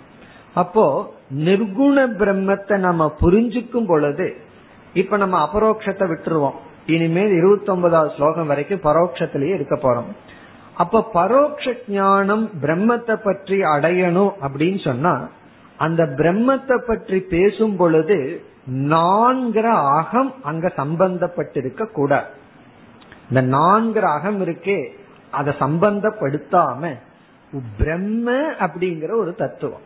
அப்போ 0.54 0.86
நிர்குண 1.32 1.98
பிரம்மத்தை 2.22 2.78
நம்ம 2.78 3.06
புரிஞ்சுக்கும் 3.22 3.88
பொழுது 3.88 4.28
இப்ப 4.94 5.18
நம்ம 5.18 5.38
அபரோக்ஷத்தை 5.48 6.08
விட்டுருவோம். 6.10 6.58
இனிமேல் 6.86 7.34
இருபத்தி 7.38 7.72
ஒன்பதாவது 7.72 8.12
ஸ்லோகம் 8.16 8.48
வரைக்கும் 8.48 8.84
பரோட்சத்திலேயே 8.84 9.54
இருக்க 9.54 9.76
போறோம். 9.76 10.10
அப்ப 10.74 11.06
பரோட்ச 11.14 11.74
ஞானம் 11.88 12.50
பிரம்மத்தை 12.62 13.16
பற்றி 13.16 13.58
அடையணும் 13.62 14.34
அப்படின்னு 14.46 14.80
சொன்னா 14.84 15.14
அந்த 15.78 16.04
பிரம்மத்தை 16.04 16.78
பற்றி 16.86 17.20
பேசும் 17.20 17.76
பொழுது 17.76 18.18
நான்கிற 18.66 19.68
அகம் 20.00 20.34
அங்க 20.44 20.68
சம்பந்தப்பட்டிருக்க 20.76 21.86
கூடாது 21.92 22.30
இந்த 23.34 23.58
நான்கிற 23.58 24.06
அகம் 24.18 24.40
இருக்கே 24.46 24.80
அதை 25.32 25.54
சம்பந்தப்படுத்தாம 25.60 26.92
பிரம்ம 27.78 28.32
அப்படிங்கிற 28.60 29.12
ஒரு 29.16 29.36
தத்துவம். 29.36 29.84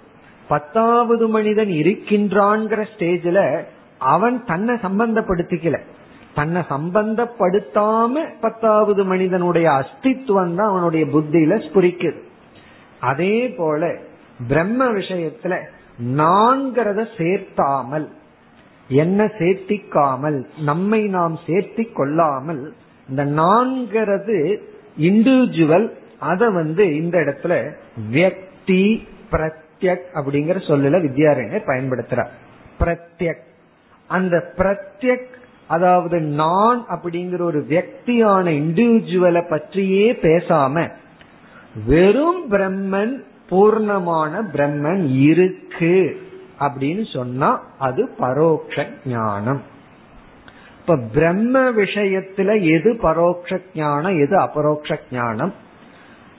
பத்தாவது 0.47 1.27
மனிதன் 1.27 1.67
இருக்கின்றான்ங்கிற 1.67 2.81
ஸ்டேஜ்ல 2.91 3.39
அவன் 3.97 4.45
தன்னை 4.45 4.75
சம்பந்தப்படுத்திக்கல. 4.75 5.77
தன்னை 6.35 6.61
சம்பந்தப்படுத்தாம 6.69 8.23
பத்தாவது 8.41 9.03
மனிதனுடைய 9.03 9.67
அஸ்தித்வம் 9.71 10.55
தான் 10.55 10.69
அவனுடைய 10.69 11.05
புத்தியில 11.05 11.55
ஸ்புரிக்குது. 11.67 12.19
அதே 12.99 13.49
போல 13.49 13.91
பிரம்ம 14.47 14.85
விஷயத்துல 14.85 15.55
நான்கிறத 16.15 17.07
சேர்த்தாமல் 17.17 18.07
என்ன 18.89 19.23
சேர்த்திக்காமல் 19.39 20.39
நம்மை 20.61 21.01
நாம் 21.07 21.39
சேர்த்தி 21.47 21.93
கொள்ளாமல் 21.93 22.73
இந்த 23.09 23.25
நான்கிறது 23.25 24.57
இண்டிவிஜுவல் 25.01 25.91
அதை 26.19 26.49
வந்து 26.49 26.95
இந்த 26.95 27.17
இடத்துல 27.19 27.71
வியக்தி 28.11 29.07
பிரத்யக் 29.31 30.07
அப்படிங்கிற 30.13 30.57
சொல்லல 30.67 30.99
வித்யாரண்யர் 31.01 31.67
பயன்படுத்துறார். 31.67 32.29
பிரத்யக். 32.79 33.43
அந்த 34.07 34.53
பிரத்யக் 34.57 35.27
அதாவது 35.67 36.19
நான் 36.19 36.85
அப்படிங்கிற 36.89 37.41
ஒரு 37.41 37.65
வியக்தியான 37.69 38.49
இண்டிவிஜுவலை 38.49 39.49
பற்றியே 39.49 40.11
பேசாம 40.11 40.91
வெறும் 41.85 42.51
பிரம்மன் 42.51 43.23
பூர்ணமான 43.49 44.45
பிரம்மன் 44.53 45.19
இருக்கு 45.19 46.21
அப்படின்னு 46.59 47.13
சொன்னா 47.13 47.63
அது 47.77 48.09
பரோக்ஷ 48.19 48.85
ஞானம். 49.05 49.61
இப்ப 50.89 50.99
பிரம்ம 51.13 51.71
விஷயத்துல 51.71 52.61
எது 52.61 52.93
பரோட்ச 52.93 53.61
ஞானம் 53.75 54.19
எது 54.19 54.37
அபரோக்ஷ 54.39 54.99
ஞானம்? 55.11 55.53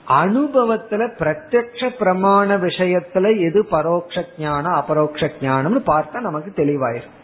அனுபவத்துல 0.07 1.07
பிரத்யக்ஷ 1.19 1.89
பிரமாண 1.99 2.57
விஷயத்துல 2.57 3.39
எது 3.39 3.67
பரோட்ச 3.71 4.23
ஞானம் 4.37 4.73
அபரோக்ஷ 4.73 5.31
ஞானம்னு 5.41 5.81
பார்த்தா 5.85 6.19
நமக்கு 6.19 6.51
தெளிவாயிரும். 6.55 7.15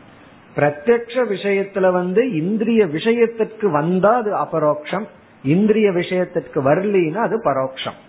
பிரத்யக்ஷ 0.55 1.15
விஷயத்துல 1.15 1.91
வந்து 1.91 2.31
இந்திரிய 2.31 2.85
விஷயத்திற்கு 2.85 3.69
வந்தா 3.69 4.15
அது 4.15 4.33
அபரோக்ஷம் 4.35 5.07
இந்திரிய 5.43 5.91
விஷயத்திற்கு 5.91 6.63
வரலினா 6.63 7.15
அது 7.15 7.41
பரோக்ஷம். 7.43 7.99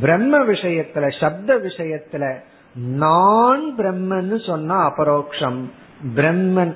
பிரம்ம 0.00 0.38
விஷயத்துல 0.38 1.20
சப்த 1.20 1.56
விஷயத்துல 1.56 2.34
நான் 2.74 3.74
பிரம்மன்னு 3.78 4.46
சொன்னா 4.46 4.94
அபரோக்ஷம் 4.94 5.70
பிரம்மன் 6.14 6.74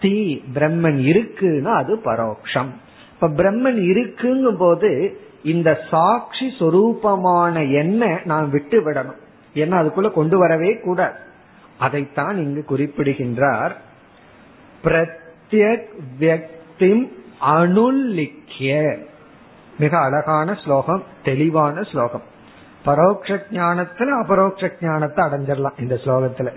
அஸ்தி 0.00 0.44
பிரம்மன் 0.54 0.98
இருக்குன்னா 1.10 1.74
அது 1.74 1.96
பரோக்ஷம். 1.96 2.70
இப்ப 3.12 3.28
பிரம்மன் 3.28 3.80
இருக்குங்கும் 3.84 4.56
போது 4.56 5.20
இந்த 5.42 5.78
சாட்சி 5.90 6.54
சொரூபமான 6.58 7.72
என்ன 7.72 8.20
நான் 8.24 8.50
விட்டு 8.50 8.90
விடணும். 8.90 9.18
ஏன்னா 9.54 9.80
அதுக்குள்ள 9.80 10.10
கொண்டு 10.10 10.38
வரவே 10.38 10.80
கூடாது. 10.84 11.18
அதைத்தான் 11.78 12.36
இங்கு 12.36 12.64
குறிப்பிடுகின்றார். 12.64 13.76
பிரத்யக் 14.84 15.88
வியக்திம் 16.20 17.12
அனுல்லிக்கிய 17.40 18.98
மிக 19.78 19.98
அழகான 19.98 20.54
ஸ்லோகம் 20.64 21.02
தெளிவான 21.24 21.82
ஸ்லோகம். 21.82 22.22
பரோட்ச 22.84 23.40
ஞானத்துல 23.50 24.08
அபரோக்ஷ 24.22 24.70
ஞானத்தை 24.80 25.24
அடைஞ்சிடலாம் 25.24 25.80
இந்த 25.80 25.94
ஸ்லோகத்துல. 25.94 26.56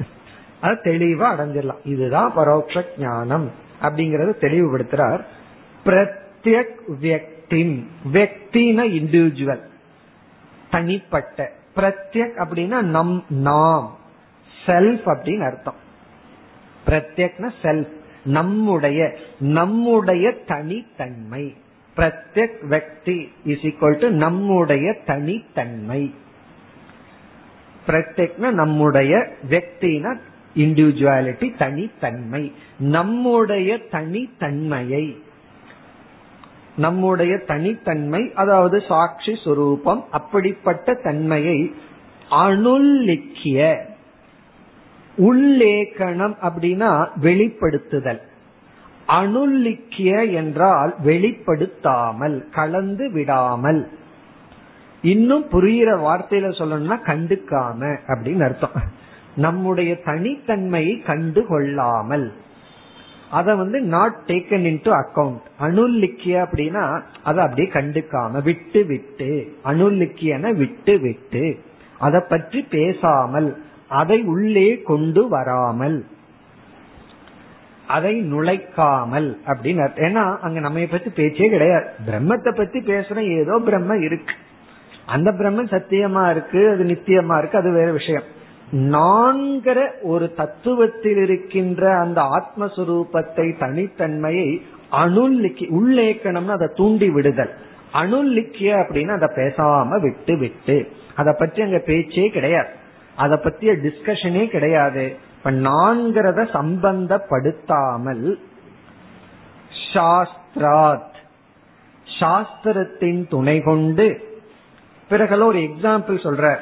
அது 0.61 0.79
தெளிவா 0.83 1.25
அடைஞ்சிடலாம். 1.33 1.87
இதுதான் 1.87 2.33
பரோட்ச 2.35 2.83
ஞானம் 2.97 3.51
அப்படிங்கறத 3.81 4.33
தெளிவுபடுத்துறார் 4.41 5.21
பிரத்யக் 5.85 6.75
வியக்தின். 7.01 7.85
வியக்தின 8.13 8.83
இண்டிவிஜுவல் 8.99 9.61
தனிப்பட்ட. 10.71 11.51
பிரத்யக் 11.75 12.33
அப்படின்னா 12.37 12.81
நம் 12.81 13.23
நாம். 13.29 13.97
செல்ஃப் 14.65 15.01
அப்படின்னு 15.05 15.45
அர்த்தம். 15.45 15.75
பிரத்யக்னா 16.87 17.51
செல்ஃப் 17.61 17.87
நம்முடைய 18.25 19.15
நம்முடைய 19.39 20.31
தனித்தன்மை. 20.31 21.55
பிரத்யக் 21.97 22.57
வக்தி 22.69 23.31
இஸ் 23.43 23.59
ஈக்வல் 23.59 23.99
டு 23.99 24.09
நம்முடைய 24.09 24.93
தனித்தன்மை. 25.05 26.15
பிரத்யக்னா 27.87 28.51
நம்முடைய 28.51 29.27
வெக்தினா 29.49 30.19
இண்டிவிஜுவாலிட்டி 30.55 31.57
தனித்தன்மை. 31.57 32.53
நம்முடைய 32.79 33.79
தனித்தன்மையை. 33.91 35.17
நம்முடைய 36.75 37.37
தனித்தன்மை 37.37 38.33
அதாவது 38.33 38.83
சாட்சி 38.87 39.31
சுரூபம் 39.31 40.03
அப்படிப்பட்ட 40.11 40.93
தன்மையை 40.93 41.75
அனுல்லிக்கிய 42.31 43.77
உள்ளேக்கணம் 45.17 46.35
அப்படின்னா 46.41 47.07
வெளிப்படுத்துதல். 47.21 48.19
அனுல்லிக்கிய 49.07 50.33
என்றால் 50.33 50.95
வெளிப்படுத்தாமல் 51.05 52.49
கலந்து 52.49 53.11
விடாமல். 53.11 53.89
இன்னும் 55.01 55.45
புரிகிற 55.51 55.97
வார்த்தையில 55.97 56.49
சொல்லணும்னா 56.51 56.97
கண்டுக்காம 57.05 57.97
அப்படின்னு 58.07 58.43
அர்த்தம். 58.43 59.09
நம்முடைய 59.35 60.01
தனித்தன்மையை 60.05 61.03
கண்டு 61.03 61.45
கொள்ளாமல். 61.47 62.31
அத 63.29 63.55
வந்து 63.55 63.81
not 63.81 64.17
taken 64.27 64.65
in 64.65 64.81
to 64.83 64.91
account 64.91 65.43
அனுல்லிக்கிய 65.59 66.35
அப்படின்னா 66.45 67.01
அதை 67.23 67.43
அப்படியே 67.43 67.67
கண்டுக்காம 67.73 68.43
விட்டு 68.43 68.85
விட்டு 68.85 69.53
அனுல்லிக்கியன 69.65 70.53
விட்டு 70.55 70.99
விட்டு 70.99 71.59
அதை 71.97 72.21
பற்றி 72.27 72.61
பேசாமல் 72.61 73.63
அதை 73.87 74.23
உள்ளே 74.23 74.81
கொண்டு 74.81 75.27
வராமல். 75.27 76.05
அதை 77.87 78.21
நுழைக்காமல் 78.21 79.37
அப்படின்னு 79.47 79.87
ஏன்னா 79.95 80.39
அங்க 80.39 80.59
நம்ம 80.59 80.85
பத்தி 80.91 81.09
பேச்சே 81.09 81.49
கிடையாது. 81.49 81.85
பிரம்மத்தை 82.09 82.51
பத்தி 82.57 82.79
பேசுற 82.79 83.19
ஏதோ 83.39 83.59
பிரம்ம 83.65 83.97
இருக்கு. 83.97 84.33
அந்த 85.05 85.31
பிரம்மன் 85.31 85.73
சத்தியமா 85.75 86.29
இருக்கு 86.29 86.69
அது 86.69 86.83
நித்தியமா 86.83 87.37
இருக்கு 87.37 87.57
அது 87.57 87.71
வேற 87.71 87.91
விஷயம். 87.91 88.23
நான்கிற 88.71 89.91
ஒரு 90.01 90.33
தத்துவத்தில் 90.37 91.21
இருக்கின்ற 91.21 91.97
அந்த 91.97 92.21
ஆத்மஸ்வரூபத்தை 92.21 93.53
தனித்தன்மையை 93.59 94.61
அணுல்லிக்கி 94.91 95.67
உள்ளேக்கணும்னு 95.79 96.47
அதை 96.47 96.67
தூண்டி 96.75 97.09
விடுதல். 97.09 97.53
அணுல்லிக்கிய 97.93 98.75
அப்படின்னு 98.75 99.07
அதை 99.07 99.27
பேசாம 99.35 100.01
விட்டு 100.01 100.37
விட்டு. 100.37 100.91
அதை 101.15 101.33
பற்றி 101.37 101.61
அங்க 101.61 101.77
பேச்சே 101.77 102.29
கிடையாது. 102.29 102.69
அதை 103.15 103.37
பத்திய 103.37 103.89
டிஸ்கஷனே 103.89 104.47
கிடையாது. 104.47 105.15
இப்ப 105.37 105.51
நான்கிறத 105.51 106.47
சம்பந்தப்படுத்தாமல் 106.53 108.35
சாஸ்திராத் 109.93 111.09
சாஸ்திரத்தின் 112.19 113.27
துணை 113.29 113.61
கொண்டு 113.61 114.39
பிறகு 115.09 115.45
ஒரு 115.45 115.59
எக்ஸாம்பிள் 115.59 116.23
சொல்ற. 116.23 116.57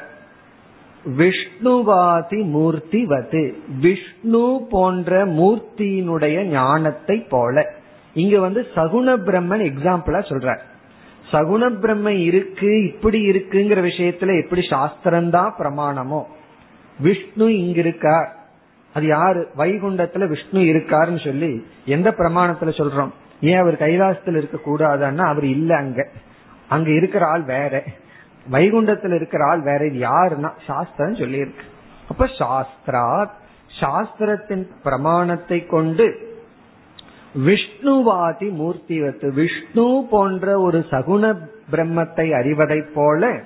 விஷ்ணுவாதி 1.06 2.44
மூர்த்தி 2.44 3.06
வது 3.06 3.54
விஷ்ணு 3.80 4.66
போன்ற 4.70 5.26
மூர்த்தியினுடைய 5.26 6.42
ஞானத்தை 6.42 7.18
போல. 7.18 7.72
இங்க 8.14 8.40
வந்து 8.40 8.66
சகுண 8.74 9.08
பிரம்மன் 9.08 9.72
எக்ஸாம்பிளா 9.72 10.20
சொல்ற 10.22 10.58
சகுண 11.32 11.78
பிரம்ம 11.80 12.12
இருக்கு 12.12 12.86
இப்படி 12.86 13.30
இருக்குங்கிற 13.30 13.82
விஷயத்துல 13.84 14.42
எப்படி 14.42 14.60
சாஸ்திரம்தான் 14.60 15.52
பிரமாணமோ? 15.58 16.22
விஷ்ணு 17.00 17.58
இங்க 17.58 17.78
இருக்கார் 17.78 18.36
அது 18.94 19.06
யாரு? 19.06 19.48
வைகுண்டத்துல 19.56 20.28
விஷ்ணு 20.28 20.60
இருக்காருன்னு 20.60 21.24
சொல்லி 21.24 21.66
எந்த 21.84 22.10
பிரமாணத்துல 22.10 22.80
சொல்றோம்? 22.80 23.10
ஏன் 23.40 23.58
அவர் 23.58 23.74
கைலாசத்துல 23.74 24.36
இருக்க 24.36 24.58
கூடாதுன்னா 24.66 25.26
அவர் 25.26 25.44
இல்ல 25.44 25.76
அங்க. 25.76 26.08
அங்க 26.68 26.90
இருக்கிற 26.90 27.26
ஆள் 27.26 27.42
வேற. 27.42 27.84
வைகுண்டத்துல 28.46 29.14
இருக்கிற 29.14 29.44
ஆள் 29.46 29.60
வேற 29.60 29.86
இது 29.86 29.98
யாருன்னா 30.08 30.50
சாஸ்திரம் 30.66 31.20
சொல்லியிருக்கு. 31.22 31.64
அப்ப 32.08 32.24
சாஸ்திரா 32.24 33.28
சாஸ்திரத்தின் 33.80 34.66
பிரமாணத்தை 34.82 35.66
கொண்டு 35.66 36.28
விஷ்ணுவாதி 37.46 38.48
மூர்த்திவத்து 38.60 39.32
விஷ்ணு 39.32 40.06
போன்ற 40.10 40.60
ஒரு 40.60 40.86
சகுண 40.90 41.36
பிரம்மத்தை 41.72 42.26
அறிவதை 42.38 42.80
போல 42.94 43.42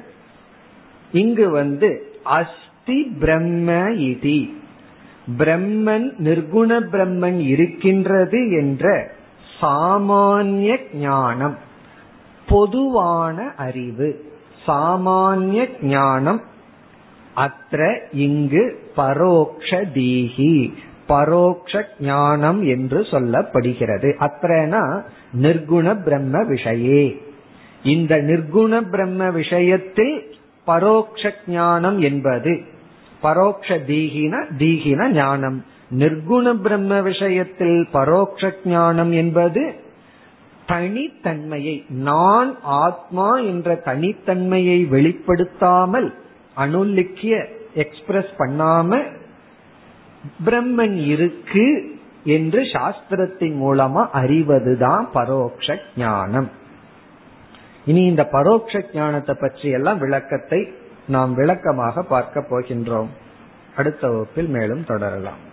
இங்கு 1.13 1.51
வந்து 1.51 1.89
அஸ்தி 2.23 3.03
பிரம்ம 3.19 3.73
இதி. 4.11 4.41
பிரம்மன் 5.39 6.09
நிர்குண 6.19 6.71
பிரம்மன் 6.95 7.41
இருக்கின்றது 7.47 8.51
என்ற 8.51 9.13
சாமானிய 9.61 10.79
ஞானம் 10.95 11.59
பொதுவான 12.49 13.47
அறிவு. 13.57 14.09
சாமானிய 14.67 15.69
ஞானம் 15.83 16.41
அத்த 17.37 17.99
இங்கு 18.13 18.79
பரோக்ஷ 18.97 19.85
தீகி 19.95 20.73
பரோக்ஷ 21.09 21.83
ஞானம் 22.01 22.63
என்று 22.63 23.01
சொல்லப்படுகிறது. 23.01 24.15
அத்தனா 24.21 25.03
நிர்குண 25.43 26.03
பிரம்ம 26.03 26.43
விஷயே. 26.43 27.21
இந்த 27.83 28.17
நிர்குண 28.17 28.91
பிரம்ம 28.91 29.31
விஷயத்தில் 29.31 30.37
பரோக்ஷ 30.65 31.33
ஞானம் 31.47 32.01
என்பது. 32.01 32.61
பரோக்ஷ 33.23 33.69
தீகின 33.69 34.45
தீகின 34.59 35.09
ஞானம். 35.09 35.65
நிர்குண 35.99 36.55
பிரம்ம 36.55 37.01
விஷயத்தில் 37.01 37.89
பரோக்ஷ 37.93 38.53
ஞானம் 38.65 39.13
என்பது 39.13 39.75
தனித்தன்மையை 40.67 41.91
நான் 41.91 42.63
ஆத்மா 42.63 43.37
என்ற 43.37 43.83
தனித்தன்மையை 43.85 44.79
வெளிப்படுத்தாமல் 44.91 46.15
அனுலிக்கிய 46.57 47.47
எக்ஸ்பிரஸ் 47.75 48.33
பண்ணாம 48.39 49.03
பிரம்மன் 50.45 51.07
இருக்கு 51.07 51.97
என்று 52.25 52.63
சாஸ்திரத்தின் 52.63 53.57
மூலமா 53.63 54.03
அறிவதுதான் 54.13 55.09
பரோக்ஷ 55.13 55.77
ஞானம். 55.97 56.51
இனி 57.85 58.05
இந்த 58.05 58.29
பரோக்ஷ 58.33 58.85
ஞானத்தை 58.93 59.35
பற்றி 59.41 59.71
எல்லாம் 59.71 59.99
விளக்கத்தை 59.99 60.73
நாம் 61.07 61.35
விளக்கமாக 61.35 62.03
பார்க்க 62.03 62.47
போகின்றோம். 62.51 63.11
அடுத்த 63.77 64.09
வகுப்பில் 64.09 64.49
மேலும் 64.49 64.85
தொடரலாம். 64.85 65.53